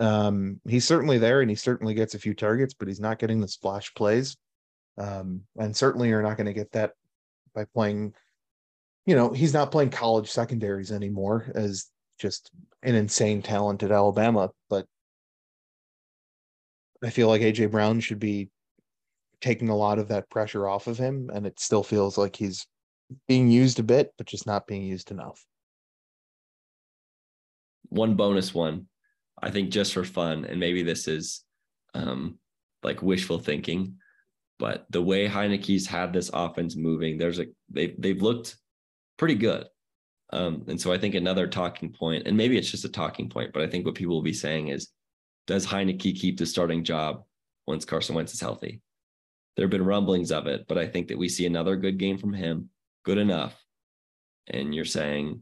Um, 0.00 0.60
he's 0.68 0.84
certainly 0.84 1.18
there 1.18 1.40
and 1.40 1.48
he 1.48 1.54
certainly 1.54 1.94
gets 1.94 2.14
a 2.14 2.18
few 2.18 2.34
targets, 2.34 2.74
but 2.74 2.88
he's 2.88 3.00
not 3.00 3.20
getting 3.20 3.40
the 3.40 3.48
splash 3.48 3.94
plays. 3.94 4.36
Um, 4.98 5.42
and 5.56 5.76
certainly 5.76 6.08
you're 6.08 6.22
not 6.22 6.36
going 6.36 6.46
to 6.46 6.52
get 6.52 6.72
that 6.72 6.92
by 7.54 7.64
playing, 7.72 8.14
you 9.06 9.14
know, 9.14 9.30
he's 9.30 9.54
not 9.54 9.70
playing 9.70 9.90
college 9.90 10.30
secondaries 10.30 10.90
anymore 10.90 11.50
as 11.54 11.86
just 12.18 12.50
an 12.82 12.94
insane 12.94 13.42
talent 13.42 13.82
at 13.82 13.90
Alabama, 13.90 14.50
but 14.70 14.86
I 17.02 17.10
feel 17.10 17.28
like 17.28 17.42
AJ 17.42 17.70
Brown 17.70 18.00
should 18.00 18.18
be 18.18 18.50
taking 19.40 19.68
a 19.68 19.76
lot 19.76 19.98
of 19.98 20.08
that 20.08 20.30
pressure 20.30 20.68
off 20.68 20.86
of 20.86 20.96
him, 20.96 21.30
and 21.32 21.46
it 21.46 21.60
still 21.60 21.82
feels 21.82 22.16
like 22.16 22.36
he's 22.36 22.66
being 23.28 23.50
used 23.50 23.78
a 23.78 23.82
bit, 23.82 24.12
but 24.16 24.26
just 24.26 24.46
not 24.46 24.66
being 24.66 24.82
used 24.82 25.10
enough. 25.10 25.44
One 27.90 28.14
bonus 28.14 28.54
one, 28.54 28.86
I 29.42 29.50
think, 29.50 29.70
just 29.70 29.92
for 29.92 30.04
fun, 30.04 30.44
and 30.46 30.58
maybe 30.58 30.82
this 30.82 31.06
is 31.06 31.44
um, 31.94 32.38
like 32.82 33.02
wishful 33.02 33.38
thinking, 33.38 33.96
but 34.58 34.86
the 34.90 35.02
way 35.02 35.28
Heinicke's 35.28 35.86
had 35.86 36.12
this 36.12 36.30
offense 36.32 36.76
moving, 36.76 37.18
there's 37.18 37.38
a 37.38 37.46
they 37.68 37.94
they've 37.98 38.22
looked 38.22 38.56
pretty 39.16 39.34
good. 39.34 39.66
Um, 40.34 40.64
and 40.66 40.80
so 40.80 40.92
I 40.92 40.98
think 40.98 41.14
another 41.14 41.46
talking 41.46 41.92
point, 41.92 42.26
and 42.26 42.36
maybe 42.36 42.58
it's 42.58 42.70
just 42.70 42.84
a 42.84 42.88
talking 42.88 43.28
point, 43.28 43.52
but 43.52 43.62
I 43.62 43.68
think 43.68 43.86
what 43.86 43.94
people 43.94 44.16
will 44.16 44.22
be 44.22 44.32
saying 44.32 44.68
is, 44.68 44.88
does 45.46 45.64
Heinicke 45.64 46.18
keep 46.18 46.38
the 46.38 46.44
starting 46.44 46.82
job 46.82 47.22
once 47.68 47.84
Carson 47.84 48.16
Wentz 48.16 48.34
is 48.34 48.40
healthy? 48.40 48.80
There 49.54 49.64
have 49.64 49.70
been 49.70 49.84
rumblings 49.84 50.32
of 50.32 50.48
it, 50.48 50.66
but 50.66 50.76
I 50.76 50.88
think 50.88 51.06
that 51.08 51.18
we 51.18 51.28
see 51.28 51.46
another 51.46 51.76
good 51.76 51.98
game 51.98 52.18
from 52.18 52.32
him, 52.32 52.70
good 53.04 53.18
enough. 53.18 53.54
And 54.48 54.74
you're 54.74 54.84
saying 54.84 55.40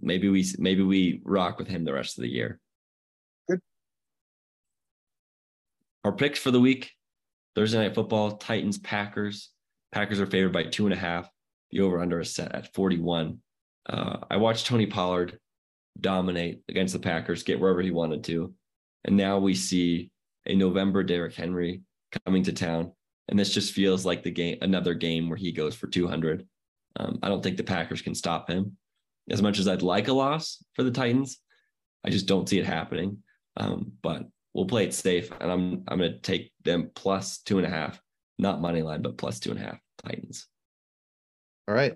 maybe 0.00 0.28
we 0.28 0.44
maybe 0.58 0.82
we 0.82 1.22
rock 1.24 1.60
with 1.60 1.68
him 1.68 1.84
the 1.84 1.92
rest 1.92 2.18
of 2.18 2.22
the 2.22 2.28
year. 2.28 2.58
Good. 3.48 3.60
Our 6.02 6.12
picks 6.12 6.40
for 6.40 6.50
the 6.50 6.60
week: 6.60 6.90
Thursday 7.54 7.78
night 7.78 7.94
football, 7.94 8.32
Titans, 8.32 8.78
Packers. 8.78 9.50
Packers 9.92 10.20
are 10.20 10.26
favored 10.26 10.52
by 10.52 10.64
two 10.64 10.86
and 10.86 10.92
a 10.92 10.98
half. 10.98 11.30
The 11.70 11.80
over 11.80 12.00
under 12.00 12.20
is 12.20 12.34
set 12.34 12.54
at 12.54 12.72
41. 12.74 13.38
Uh, 13.88 14.18
I 14.30 14.36
watched 14.36 14.66
Tony 14.66 14.86
Pollard 14.86 15.38
dominate 16.00 16.62
against 16.68 16.92
the 16.92 17.00
Packers, 17.00 17.42
get 17.42 17.60
wherever 17.60 17.82
he 17.82 17.90
wanted 17.90 18.24
to. 18.24 18.54
And 19.04 19.16
now 19.16 19.38
we 19.38 19.54
see 19.54 20.10
a 20.46 20.54
November 20.54 21.02
Derrick 21.02 21.34
Henry 21.34 21.82
coming 22.24 22.42
to 22.44 22.52
town. 22.52 22.92
And 23.28 23.38
this 23.38 23.52
just 23.52 23.74
feels 23.74 24.06
like 24.06 24.22
the 24.22 24.30
game, 24.30 24.58
another 24.62 24.94
game 24.94 25.28
where 25.28 25.36
he 25.36 25.52
goes 25.52 25.74
for 25.74 25.86
200. 25.86 26.46
Um, 26.96 27.18
I 27.22 27.28
don't 27.28 27.42
think 27.42 27.56
the 27.56 27.64
Packers 27.64 28.02
can 28.02 28.14
stop 28.14 28.48
him. 28.48 28.76
As 29.30 29.42
much 29.42 29.58
as 29.58 29.68
I'd 29.68 29.82
like 29.82 30.08
a 30.08 30.12
loss 30.12 30.62
for 30.74 30.82
the 30.82 30.90
Titans, 30.90 31.38
I 32.04 32.10
just 32.10 32.26
don't 32.26 32.48
see 32.48 32.58
it 32.58 32.66
happening. 32.66 33.18
Um, 33.58 33.92
but 34.02 34.24
we'll 34.54 34.66
play 34.66 34.84
it 34.84 34.94
safe, 34.94 35.30
and 35.40 35.50
I'm 35.50 35.84
I'm 35.88 35.98
going 35.98 36.12
to 36.12 36.18
take 36.18 36.52
them 36.64 36.90
plus 36.94 37.38
two 37.38 37.58
and 37.58 37.66
a 37.66 37.70
half, 37.70 38.00
not 38.38 38.60
money 38.60 38.82
line, 38.82 39.02
but 39.02 39.18
plus 39.18 39.40
two 39.40 39.50
and 39.50 39.58
a 39.58 39.62
half 39.62 39.78
Titans. 40.04 40.46
All 41.68 41.74
right. 41.74 41.94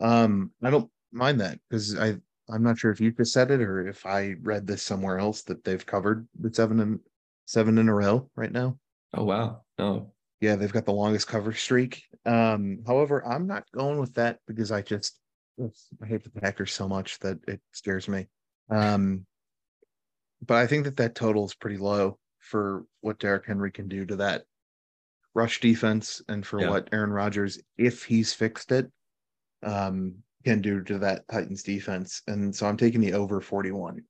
Um, 0.00 0.52
I 0.62 0.70
don't 0.70 0.88
mind 1.12 1.40
that 1.40 1.58
because 1.68 1.98
I 1.98 2.14
I'm 2.50 2.62
not 2.62 2.78
sure 2.78 2.92
if 2.92 3.00
you 3.00 3.10
just 3.10 3.32
said 3.32 3.50
it 3.50 3.60
or 3.60 3.86
if 3.86 4.06
I 4.06 4.36
read 4.40 4.66
this 4.66 4.82
somewhere 4.82 5.18
else 5.18 5.42
that 5.42 5.64
they've 5.64 5.84
covered 5.84 6.26
the 6.38 6.54
seven 6.54 6.78
and 6.80 7.00
seven 7.44 7.76
in 7.78 7.88
a 7.88 7.94
row 7.94 8.30
right 8.36 8.52
now. 8.52 8.78
Oh 9.12 9.24
wow. 9.24 9.62
No. 9.78 10.12
Yeah, 10.40 10.54
they've 10.54 10.72
got 10.72 10.84
the 10.86 10.92
longest 10.92 11.26
cover 11.26 11.52
streak. 11.52 12.04
Um, 12.24 12.78
however, 12.86 13.26
I'm 13.26 13.48
not 13.48 13.64
going 13.72 13.98
with 13.98 14.14
that 14.14 14.38
because 14.46 14.70
I 14.70 14.82
just 14.82 15.18
I 15.60 16.06
hate 16.06 16.22
the 16.22 16.30
Packers 16.30 16.72
so 16.72 16.86
much 16.86 17.18
that 17.18 17.38
it 17.48 17.60
scares 17.72 18.06
me. 18.06 18.28
Um, 18.70 19.26
but 20.46 20.58
I 20.58 20.68
think 20.68 20.84
that 20.84 20.98
that 20.98 21.16
total 21.16 21.44
is 21.44 21.54
pretty 21.54 21.78
low 21.78 22.18
for 22.38 22.84
what 23.00 23.18
Derrick 23.18 23.46
Henry 23.46 23.72
can 23.72 23.88
do 23.88 24.06
to 24.06 24.16
that 24.16 24.44
rush 25.34 25.60
defense 25.60 26.22
and 26.28 26.46
for 26.46 26.60
Yeah. 26.60 26.70
what 26.70 26.88
Aaron 26.92 27.10
Rodgers, 27.10 27.58
if 27.76 28.04
he's 28.04 28.32
fixed 28.32 28.70
it, 28.70 28.90
um, 29.62 30.14
can 30.44 30.60
do 30.60 30.82
to 30.84 30.98
that 30.98 31.26
Titans 31.28 31.62
defense. 31.62 32.22
And 32.26 32.54
so 32.54 32.66
I'm 32.66 32.76
taking 32.76 33.00
the 33.00 33.12
over 33.12 33.40
41. 33.40 34.02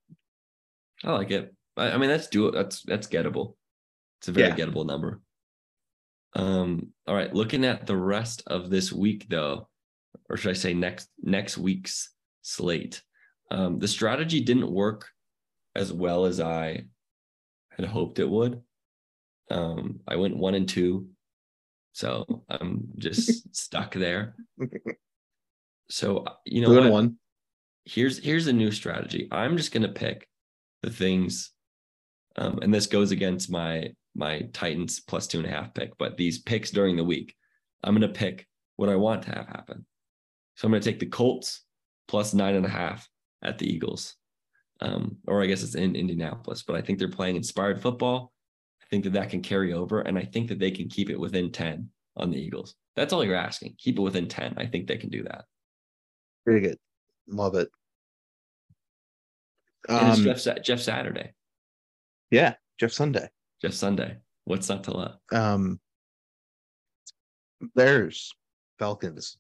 I 1.05 1.12
like 1.12 1.30
it. 1.30 1.55
I, 1.76 1.92
I 1.92 1.96
mean, 1.99 2.11
that's 2.11 2.26
do 2.28 2.51
that's 2.51 2.82
that's 2.82 3.07
gettable. 3.07 3.55
It's 4.20 4.28
a 4.28 4.32
very 4.32 4.49
Yeah. 4.49 4.57
gettable 4.57 4.86
number. 4.86 5.20
Um, 6.34 6.92
all 7.07 7.14
right. 7.14 7.32
Looking 7.32 7.64
at 7.64 7.86
the 7.86 7.96
rest 7.96 8.42
of 8.46 8.68
this 8.70 8.92
week, 8.92 9.26
though, 9.28 9.68
or 10.28 10.36
should 10.36 10.51
I 10.51 10.55
say 10.55 10.74
next 10.74 11.09
next 11.22 11.57
week's 11.57 12.11
slate, 12.42 13.03
um, 13.51 13.78
the 13.78 13.88
strategy 13.88 14.40
didn't 14.40 14.70
work 14.70 15.09
as 15.74 15.92
well 15.92 16.26
as 16.26 16.40
I 16.40 16.84
had 17.70 17.86
hoped 17.86 18.18
it 18.18 18.28
would. 18.28 18.61
Um, 19.51 20.01
I 20.07 20.16
went 20.16 20.36
one 20.36 20.55
and 20.55 20.68
two, 20.68 21.09
so 21.92 22.44
I'm 22.51 22.88
just 22.99 23.57
stuck 23.57 23.94
there. 23.94 24.34
So 25.91 26.24
you 26.45 26.61
know 26.62 26.82
Two 26.82 26.91
one. 26.91 27.18
here's 27.84 28.18
here's 28.18 28.47
a 28.47 28.53
new 28.53 28.70
strategy. 28.70 29.28
I'm 29.30 29.57
just 29.57 29.72
gonna 29.72 29.89
pick 29.89 30.28
the 30.82 30.91
things, 30.91 31.53
um, 32.36 32.59
and 32.62 32.72
this 32.72 32.86
goes 32.86 33.11
against 33.11 33.51
my 33.51 33.93
my 34.14 34.43
Titans 34.53 35.01
plus 35.01 35.26
two 35.26 35.39
and 35.39 35.47
a 35.47 35.51
half 35.51 35.74
pick. 35.74 35.97
But 35.99 36.16
these 36.16 36.41
picks 36.41 36.70
during 36.70 36.97
the 36.97 37.05
week, 37.05 37.34
I'm 37.82 37.95
gonna 37.95 38.09
pick 38.09 38.47
what 38.76 38.89
I 38.89 38.97
want 38.97 39.22
to 39.22 39.30
have 39.30 39.47
happen. 39.47 39.86
So 40.57 40.66
I'm 40.66 40.72
gonna 40.72 40.82
take 40.82 41.01
the 41.01 41.07
Colts 41.07 41.64
plus 42.07 42.34
nine 42.34 42.55
and 42.55 42.66
a 42.66 42.70
half 42.70 43.09
at 43.43 43.59
the 43.59 43.72
Eagles, 43.72 44.14
um, 44.80 45.16
or 45.26 45.43
I 45.43 45.47
guess 45.47 45.62
it's 45.62 45.74
in 45.74 45.97
Indianapolis. 45.97 46.62
But 46.62 46.76
I 46.76 46.82
think 46.82 46.99
they're 46.99 47.09
playing 47.09 47.36
inspired 47.36 47.80
football. 47.80 48.32
I 48.82 48.86
think 48.91 49.05
that 49.05 49.14
that 49.14 49.30
can 49.30 49.43
carry 49.43 49.72
over, 49.72 50.01
and 50.01 50.18
I 50.18 50.24
think 50.24 50.49
that 50.49 50.59
they 50.59 50.70
can 50.70 50.89
keep 50.89 51.09
it 51.11 51.18
within 51.18 51.51
ten 51.53 51.89
on 52.16 52.30
the 52.30 52.39
Eagles. 52.39 52.74
That's 52.97 53.12
all 53.12 53.24
you're 53.24 53.36
asking. 53.36 53.76
Keep 53.78 53.99
it 53.99 54.03
within 54.03 54.28
ten. 54.28 54.55
I 54.57 54.66
think 54.66 54.86
they 54.86 54.97
can 54.97 55.11
do 55.11 55.22
that. 55.24 55.45
Very 56.49 56.61
good. 56.62 56.78
Love 57.26 57.57
it. 57.57 57.68
And 59.86 60.09
it's 60.09 60.18
Um, 60.18 60.24
Jeff, 60.24 60.64
Jeff 60.64 60.80
Saturday. 60.80 61.34
yeah, 62.30 62.55
Jeff 62.80 62.90
Sunday. 62.90 63.28
Jeff 63.61 63.74
Sunday. 63.74 64.16
What's 64.44 64.70
not 64.70 64.82
to 64.84 64.92
love? 64.92 65.18
Um, 65.30 65.78
Bears, 67.74 68.32
Falcons. 68.78 69.36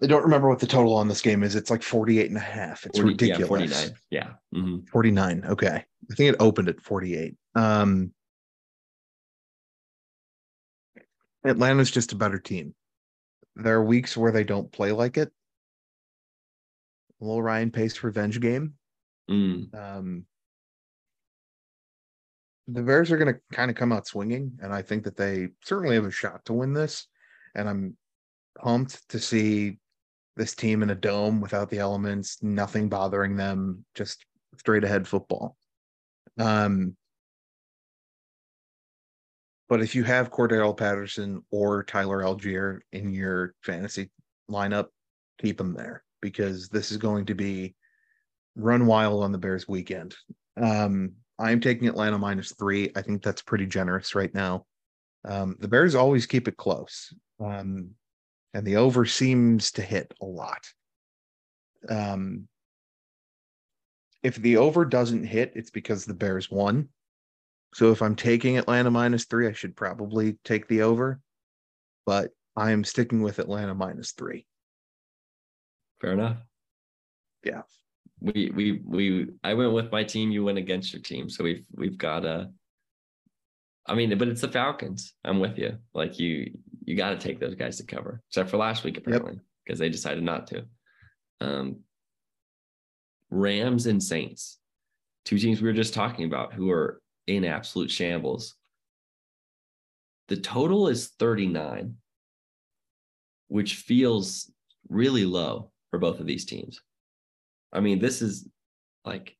I 0.00 0.06
don't 0.06 0.22
remember 0.22 0.48
what 0.48 0.60
the 0.60 0.66
total 0.68 0.94
on 0.94 1.08
this 1.08 1.20
game 1.22 1.42
is. 1.42 1.56
It's 1.56 1.70
like 1.70 1.82
48 1.82 2.28
and 2.28 2.36
a 2.36 2.40
half. 2.40 2.86
It's 2.86 2.96
40 2.98 3.14
ridiculous. 3.14 3.40
Yeah, 3.40 3.46
49. 3.46 3.98
Yeah. 4.10 4.34
Mhm. 4.54 4.88
49. 4.90 5.44
Okay. 5.46 5.84
I 6.10 6.14
think 6.14 6.32
it 6.32 6.36
opened 6.38 6.68
at 6.68 6.80
48. 6.80 7.34
Um 7.56 8.12
Atlanta's 11.44 11.90
just 11.90 12.12
a 12.12 12.16
better 12.16 12.38
team. 12.38 12.74
There 13.56 13.76
are 13.76 13.84
weeks 13.84 14.16
where 14.16 14.32
they 14.32 14.44
don't 14.44 14.72
play 14.72 14.92
like 14.92 15.16
it. 15.16 15.30
A 17.20 17.24
little 17.24 17.42
Ryan 17.42 17.70
Pace 17.70 18.02
revenge 18.02 18.40
game. 18.40 18.74
Mm. 19.30 19.74
Um 19.74 20.26
the 22.68 22.82
Bears 22.82 23.10
are 23.10 23.18
going 23.18 23.34
to 23.34 23.40
kind 23.52 23.70
of 23.70 23.76
come 23.76 23.92
out 23.92 24.06
swinging, 24.06 24.58
and 24.62 24.72
I 24.72 24.82
think 24.82 25.04
that 25.04 25.16
they 25.16 25.48
certainly 25.64 25.96
have 25.96 26.06
a 26.06 26.10
shot 26.10 26.44
to 26.46 26.54
win 26.54 26.72
this. 26.72 27.06
And 27.54 27.68
I'm 27.68 27.96
pumped 28.58 29.06
to 29.10 29.18
see 29.18 29.78
this 30.36 30.54
team 30.54 30.82
in 30.82 30.90
a 30.90 30.94
dome 30.94 31.40
without 31.40 31.70
the 31.70 31.78
elements, 31.78 32.38
nothing 32.42 32.88
bothering 32.88 33.36
them, 33.36 33.84
just 33.94 34.24
straight 34.58 34.84
ahead 34.84 35.06
football. 35.06 35.56
Um, 36.38 36.96
but 39.68 39.82
if 39.82 39.94
you 39.94 40.04
have 40.04 40.30
Cordarrelle 40.30 40.76
Patterson 40.76 41.42
or 41.50 41.82
Tyler 41.84 42.22
Allgeier 42.22 42.80
in 42.92 43.12
your 43.12 43.54
fantasy 43.62 44.10
lineup, 44.50 44.88
keep 45.38 45.58
them 45.58 45.74
there 45.74 46.04
because 46.20 46.68
this 46.68 46.90
is 46.90 46.96
going 46.96 47.26
to 47.26 47.34
be 47.34 47.74
run 48.56 48.86
wild 48.86 49.22
on 49.22 49.32
the 49.32 49.38
Bears 49.38 49.66
weekend. 49.66 50.14
Um, 50.60 51.12
I'm 51.38 51.60
taking 51.60 51.88
Atlanta 51.88 52.18
minus 52.18 52.52
three. 52.52 52.90
I 52.94 53.02
think 53.02 53.22
that's 53.22 53.42
pretty 53.42 53.66
generous 53.66 54.14
right 54.14 54.32
now. 54.34 54.66
Um, 55.26 55.56
the 55.58 55.68
Bears 55.68 55.94
always 55.94 56.26
keep 56.26 56.48
it 56.48 56.56
close. 56.56 57.12
Um, 57.40 57.90
and 58.52 58.66
the 58.66 58.76
over 58.76 59.04
seems 59.04 59.72
to 59.72 59.82
hit 59.82 60.14
a 60.22 60.24
lot. 60.24 60.64
Um, 61.88 62.48
if 64.22 64.36
the 64.36 64.58
over 64.58 64.84
doesn't 64.84 65.24
hit, 65.24 65.52
it's 65.54 65.70
because 65.70 66.04
the 66.04 66.14
Bears 66.14 66.50
won. 66.50 66.88
So 67.74 67.90
if 67.90 68.02
I'm 68.02 68.14
taking 68.14 68.56
Atlanta 68.56 68.90
minus 68.90 69.24
three, 69.24 69.48
I 69.48 69.52
should 69.52 69.74
probably 69.74 70.38
take 70.44 70.68
the 70.68 70.82
over, 70.82 71.20
but 72.06 72.30
I 72.56 72.70
am 72.70 72.84
sticking 72.84 73.20
with 73.20 73.40
Atlanta 73.40 73.74
minus 73.74 74.12
three. 74.12 74.46
Fair 76.00 76.12
enough. 76.12 76.36
Yeah. 77.42 77.62
We 78.20 78.52
we 78.54 78.80
we 78.84 79.26
I 79.42 79.54
went 79.54 79.72
with 79.72 79.90
my 79.90 80.04
team, 80.04 80.30
you 80.30 80.44
went 80.44 80.56
against 80.56 80.92
your 80.92 81.02
team. 81.02 81.28
So 81.28 81.42
we've 81.42 81.64
we've 81.74 81.98
got 81.98 82.24
a 82.24 82.50
I 83.86 83.94
mean, 83.94 84.16
but 84.16 84.28
it's 84.28 84.40
the 84.40 84.48
Falcons. 84.48 85.12
I'm 85.24 85.40
with 85.40 85.58
you. 85.58 85.76
Like 85.94 86.20
you 86.20 86.52
you 86.84 86.96
gotta 86.96 87.16
take 87.16 87.40
those 87.40 87.56
guys 87.56 87.78
to 87.78 87.84
cover, 87.84 88.22
except 88.28 88.50
for 88.50 88.56
last 88.56 88.84
week, 88.84 88.98
apparently, 88.98 89.40
because 89.64 89.80
they 89.80 89.88
decided 89.88 90.22
not 90.22 90.46
to. 90.46 90.64
Um 91.40 91.80
Rams 93.30 93.86
and 93.86 94.00
Saints, 94.00 94.58
two 95.24 95.38
teams 95.38 95.60
we 95.60 95.66
were 95.66 95.74
just 95.74 95.92
talking 95.92 96.24
about 96.24 96.54
who 96.54 96.70
are 96.70 97.00
in 97.26 97.44
absolute 97.44 97.90
shambles. 97.90 98.54
The 100.28 100.36
total 100.36 100.88
is 100.88 101.08
39, 101.18 101.96
which 103.48 103.76
feels 103.76 104.50
really 104.88 105.24
low 105.24 105.70
for 105.90 105.98
both 105.98 106.20
of 106.20 106.26
these 106.26 106.44
teams. 106.44 106.80
I 107.72 107.80
mean, 107.80 107.98
this 107.98 108.22
is 108.22 108.48
like, 109.04 109.36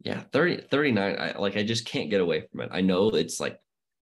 yeah, 0.00 0.20
30, 0.32 0.66
39. 0.70 1.16
I 1.18 1.38
like, 1.38 1.56
I 1.56 1.62
just 1.62 1.86
can't 1.86 2.10
get 2.10 2.20
away 2.20 2.46
from 2.50 2.60
it. 2.60 2.70
I 2.72 2.80
know 2.80 3.08
it's 3.10 3.40
like 3.40 3.58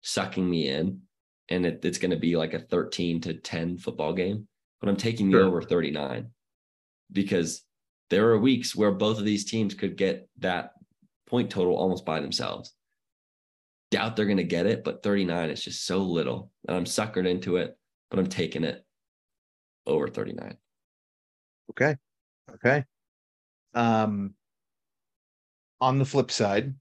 sucking 0.01 0.47
me 0.47 0.67
in 0.67 1.01
and 1.49 1.65
it, 1.65 1.83
it's 1.83 1.97
going 1.97 2.11
to 2.11 2.17
be 2.17 2.35
like 2.35 2.53
a 2.53 2.59
13 2.59 3.21
to 3.21 3.33
10 3.33 3.77
football 3.77 4.13
game, 4.13 4.47
but 4.79 4.89
I'm 4.89 4.97
taking 4.97 5.31
the 5.31 5.41
over 5.41 5.61
39 5.61 6.27
because 7.11 7.63
there 8.09 8.29
are 8.29 8.37
weeks 8.37 8.75
where 8.75 8.91
both 8.91 9.19
of 9.19 9.25
these 9.25 9.45
teams 9.45 9.73
could 9.73 9.97
get 9.97 10.29
that 10.39 10.71
point 11.27 11.49
total 11.49 11.75
almost 11.75 12.05
by 12.05 12.19
themselves. 12.19 12.73
Doubt 13.91 14.15
they're 14.15 14.25
going 14.25 14.37
to 14.37 14.43
get 14.43 14.65
it, 14.65 14.83
but 14.83 15.03
39 15.03 15.49
is 15.49 15.63
just 15.63 15.85
so 15.85 15.99
little. 15.99 16.51
And 16.67 16.75
I'm 16.75 16.85
suckered 16.85 17.27
into 17.27 17.57
it, 17.57 17.77
but 18.09 18.19
I'm 18.19 18.27
taking 18.27 18.63
it 18.63 18.83
over 19.85 20.07
39. 20.07 20.57
Okay. 21.71 21.95
Okay. 22.53 22.83
Um 23.73 24.33
on 25.79 25.99
the 25.99 26.05
flip 26.05 26.31
side, 26.31 26.73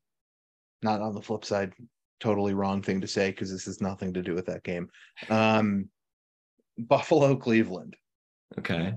not 0.82 1.02
on 1.02 1.14
the 1.14 1.20
flip 1.20 1.44
side, 1.44 1.74
totally 2.18 2.54
wrong 2.54 2.80
thing 2.80 3.02
to 3.02 3.06
say 3.06 3.30
because 3.30 3.52
this 3.52 3.66
has 3.66 3.82
nothing 3.82 4.14
to 4.14 4.22
do 4.22 4.34
with 4.34 4.46
that 4.46 4.64
game. 4.64 4.88
Um 5.28 5.90
Buffalo 6.78 7.36
Cleveland. 7.36 7.96
Okay. 8.58 8.94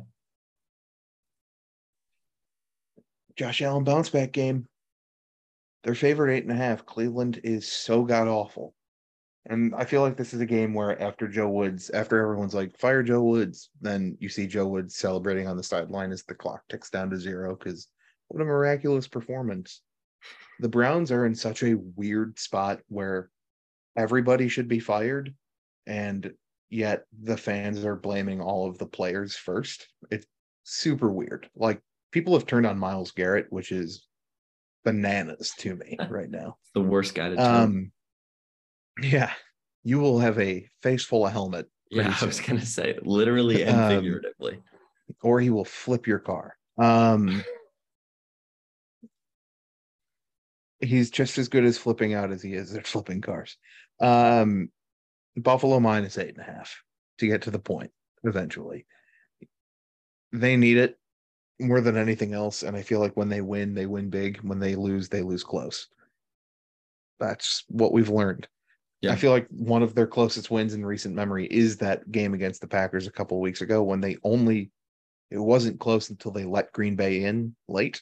Josh 3.35 3.61
Allen 3.61 3.83
bounce 3.83 4.09
back 4.09 4.31
game. 4.31 4.68
Their 5.83 5.95
favorite 5.95 6.35
eight 6.35 6.43
and 6.43 6.51
a 6.51 6.55
half. 6.55 6.85
Cleveland 6.85 7.39
is 7.43 7.71
so 7.71 8.03
god 8.03 8.27
awful. 8.27 8.73
And 9.45 9.73
I 9.73 9.85
feel 9.85 10.01
like 10.01 10.17
this 10.17 10.33
is 10.33 10.41
a 10.41 10.45
game 10.45 10.73
where 10.73 11.01
after 11.01 11.27
Joe 11.27 11.49
Woods, 11.49 11.89
after 11.89 12.21
everyone's 12.21 12.53
like, 12.53 12.77
fire 12.77 13.01
Joe 13.01 13.23
Woods, 13.23 13.69
then 13.81 14.17
you 14.19 14.29
see 14.29 14.45
Joe 14.45 14.67
Woods 14.67 14.95
celebrating 14.95 15.47
on 15.47 15.57
the 15.57 15.63
sideline 15.63 16.11
as 16.11 16.23
the 16.23 16.35
clock 16.35 16.61
ticks 16.69 16.89
down 16.89 17.09
to 17.09 17.17
zero 17.17 17.55
because 17.55 17.87
what 18.27 18.41
a 18.41 18.45
miraculous 18.45 19.07
performance. 19.07 19.81
The 20.59 20.69
Browns 20.69 21.11
are 21.11 21.25
in 21.25 21.33
such 21.33 21.63
a 21.63 21.77
weird 21.95 22.37
spot 22.37 22.81
where 22.89 23.29
everybody 23.95 24.49
should 24.49 24.67
be 24.67 24.79
fired, 24.79 25.33
and 25.87 26.33
yet 26.69 27.05
the 27.23 27.37
fans 27.37 27.85
are 27.85 27.95
blaming 27.95 28.41
all 28.41 28.69
of 28.69 28.77
the 28.77 28.85
players 28.85 29.35
first. 29.35 29.87
It's 30.11 30.27
super 30.63 31.09
weird. 31.09 31.49
Like 31.55 31.81
people 32.11 32.33
have 32.33 32.45
turned 32.45 32.67
on 32.67 32.77
Myles 32.77 33.11
Garrett, 33.11 33.47
which 33.49 33.71
is 33.71 34.05
bananas 34.85 35.53
to 35.59 35.75
me 35.75 35.97
right 36.09 36.29
now. 36.29 36.57
It's 36.61 36.71
the 36.73 36.81
worst 36.81 37.15
guy 37.15 37.29
to 37.29 37.35
turn. 37.35 37.55
Um, 37.55 37.91
yeah, 39.01 39.31
you 39.83 39.99
will 39.99 40.19
have 40.19 40.39
a 40.39 40.67
face 40.81 41.03
full 41.05 41.25
of 41.25 41.31
helmet, 41.31 41.67
yeah, 41.89 42.03
pretty 42.03 42.17
I 42.21 42.25
was 42.25 42.39
gonna 42.41 42.65
say 42.65 42.97
literally 43.01 43.63
and 43.63 43.77
Um, 43.79 43.89
figuratively. 43.89 44.59
or 45.23 45.39
he 45.39 45.49
will 45.49 45.65
flip 45.65 46.05
your 46.07 46.19
car. 46.19 46.55
Um, 46.77 47.43
he's 50.79 51.09
just 51.09 51.37
as 51.37 51.49
good 51.49 51.65
as 51.65 51.77
flipping 51.77 52.13
out 52.13 52.31
as 52.31 52.41
he 52.41 52.53
is 52.53 52.73
at 52.75 52.87
flipping 52.87 53.21
cars. 53.21 53.57
Um, 54.01 54.69
Buffalo 55.35 55.79
minus 55.79 56.17
eight 56.17 56.29
and 56.29 56.39
a 56.39 56.43
half 56.51 56.81
to 57.19 57.27
get 57.27 57.43
to 57.43 57.51
the 57.51 57.59
point 57.59 57.91
eventually. 58.23 58.85
They 60.31 60.57
need 60.57 60.77
it 60.77 60.98
more 61.59 61.81
than 61.81 61.97
anything 61.97 62.33
else. 62.33 62.63
And 62.63 62.75
I 62.75 62.81
feel 62.81 62.99
like 62.99 63.15
when 63.17 63.29
they 63.29 63.41
win, 63.41 63.73
they 63.73 63.85
win 63.85 64.09
big. 64.09 64.39
When 64.41 64.59
they 64.59 64.75
lose, 64.75 65.09
they 65.09 65.21
lose 65.21 65.43
close. 65.43 65.87
That's 67.19 67.63
what 67.67 67.91
we've 67.91 68.09
learned. 68.09 68.47
Yeah. 69.01 69.11
I 69.11 69.15
feel 69.15 69.31
like 69.31 69.47
one 69.49 69.83
of 69.83 69.95
their 69.95 70.07
closest 70.07 70.51
wins 70.51 70.73
in 70.73 70.85
recent 70.85 71.15
memory 71.15 71.45
is 71.45 71.77
that 71.77 72.11
game 72.11 72.33
against 72.33 72.61
the 72.61 72.67
Packers 72.67 73.07
a 73.07 73.11
couple 73.11 73.37
of 73.37 73.41
weeks 73.41 73.61
ago 73.61 73.81
when 73.83 74.01
they 74.01 74.17
only 74.23 74.71
it 75.31 75.37
wasn't 75.37 75.79
close 75.79 76.09
until 76.09 76.31
they 76.31 76.43
let 76.43 76.73
Green 76.73 76.95
Bay 76.95 77.23
in 77.23 77.55
late. 77.67 78.01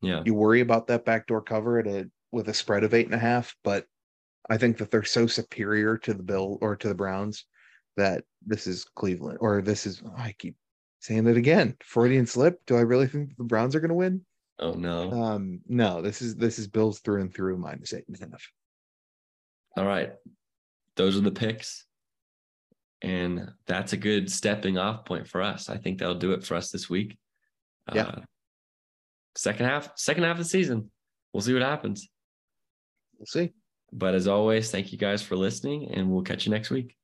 Yeah. 0.00 0.22
You 0.24 0.34
worry 0.34 0.60
about 0.60 0.86
that 0.86 1.04
backdoor 1.04 1.42
cover 1.42 1.78
at 1.78 1.86
a 1.86 2.08
with 2.30 2.48
a 2.48 2.54
spread 2.54 2.84
of 2.84 2.94
eight 2.94 3.06
and 3.06 3.14
a 3.14 3.18
half, 3.18 3.54
but 3.64 3.86
I 4.48 4.56
think 4.58 4.78
that 4.78 4.90
they're 4.90 5.04
so 5.04 5.26
superior 5.26 5.98
to 5.98 6.14
the 6.14 6.22
Bill 6.22 6.58
or 6.60 6.76
to 6.76 6.88
the 6.88 6.94
Browns 6.94 7.44
that 7.96 8.24
this 8.46 8.66
is 8.66 8.84
Cleveland 8.94 9.38
or 9.40 9.60
this 9.60 9.86
is 9.86 10.02
I 10.16 10.34
keep 10.38 10.56
saying 11.00 11.26
it 11.26 11.36
again. 11.36 11.76
Freudian 11.84 12.26
slip. 12.26 12.60
Do 12.66 12.76
I 12.76 12.80
really 12.80 13.06
think 13.06 13.36
the 13.36 13.44
Browns 13.44 13.74
are 13.74 13.80
going 13.80 13.90
to 13.90 13.94
win? 13.94 14.22
Oh 14.58 14.72
no. 14.72 15.10
Um, 15.12 15.60
no. 15.68 16.02
This 16.02 16.22
is 16.22 16.36
this 16.36 16.58
is 16.58 16.66
Bills 16.66 17.00
through 17.00 17.20
and 17.20 17.32
through 17.32 17.58
minus 17.58 17.92
eight 17.92 18.04
and 18.08 18.16
a 18.16 18.30
half. 18.30 18.50
All 19.76 19.86
right. 19.86 20.12
Those 20.96 21.16
are 21.16 21.20
the 21.22 21.30
picks. 21.30 21.86
And 23.00 23.52
that's 23.66 23.92
a 23.92 23.96
good 23.96 24.28
stepping 24.30 24.76
off 24.76 25.04
point 25.04 25.28
for 25.28 25.40
us. 25.40 25.68
I 25.68 25.76
think 25.76 25.98
that'll 25.98 26.16
do 26.16 26.32
it 26.32 26.44
for 26.44 26.56
us 26.56 26.70
this 26.70 26.90
week. 26.90 27.16
Yeah. 27.94 28.02
Uh, 28.02 28.20
second 29.36 29.66
half, 29.66 29.92
second 29.96 30.24
half 30.24 30.32
of 30.32 30.38
the 30.38 30.44
season. 30.44 30.90
We'll 31.32 31.42
see 31.42 31.52
what 31.52 31.62
happens. 31.62 32.08
We'll 33.16 33.26
see. 33.26 33.52
But 33.92 34.14
as 34.14 34.26
always, 34.26 34.70
thank 34.70 34.92
you 34.92 34.98
guys 34.98 35.22
for 35.22 35.36
listening, 35.36 35.92
and 35.94 36.10
we'll 36.10 36.22
catch 36.22 36.44
you 36.44 36.50
next 36.50 36.70
week. 36.70 36.97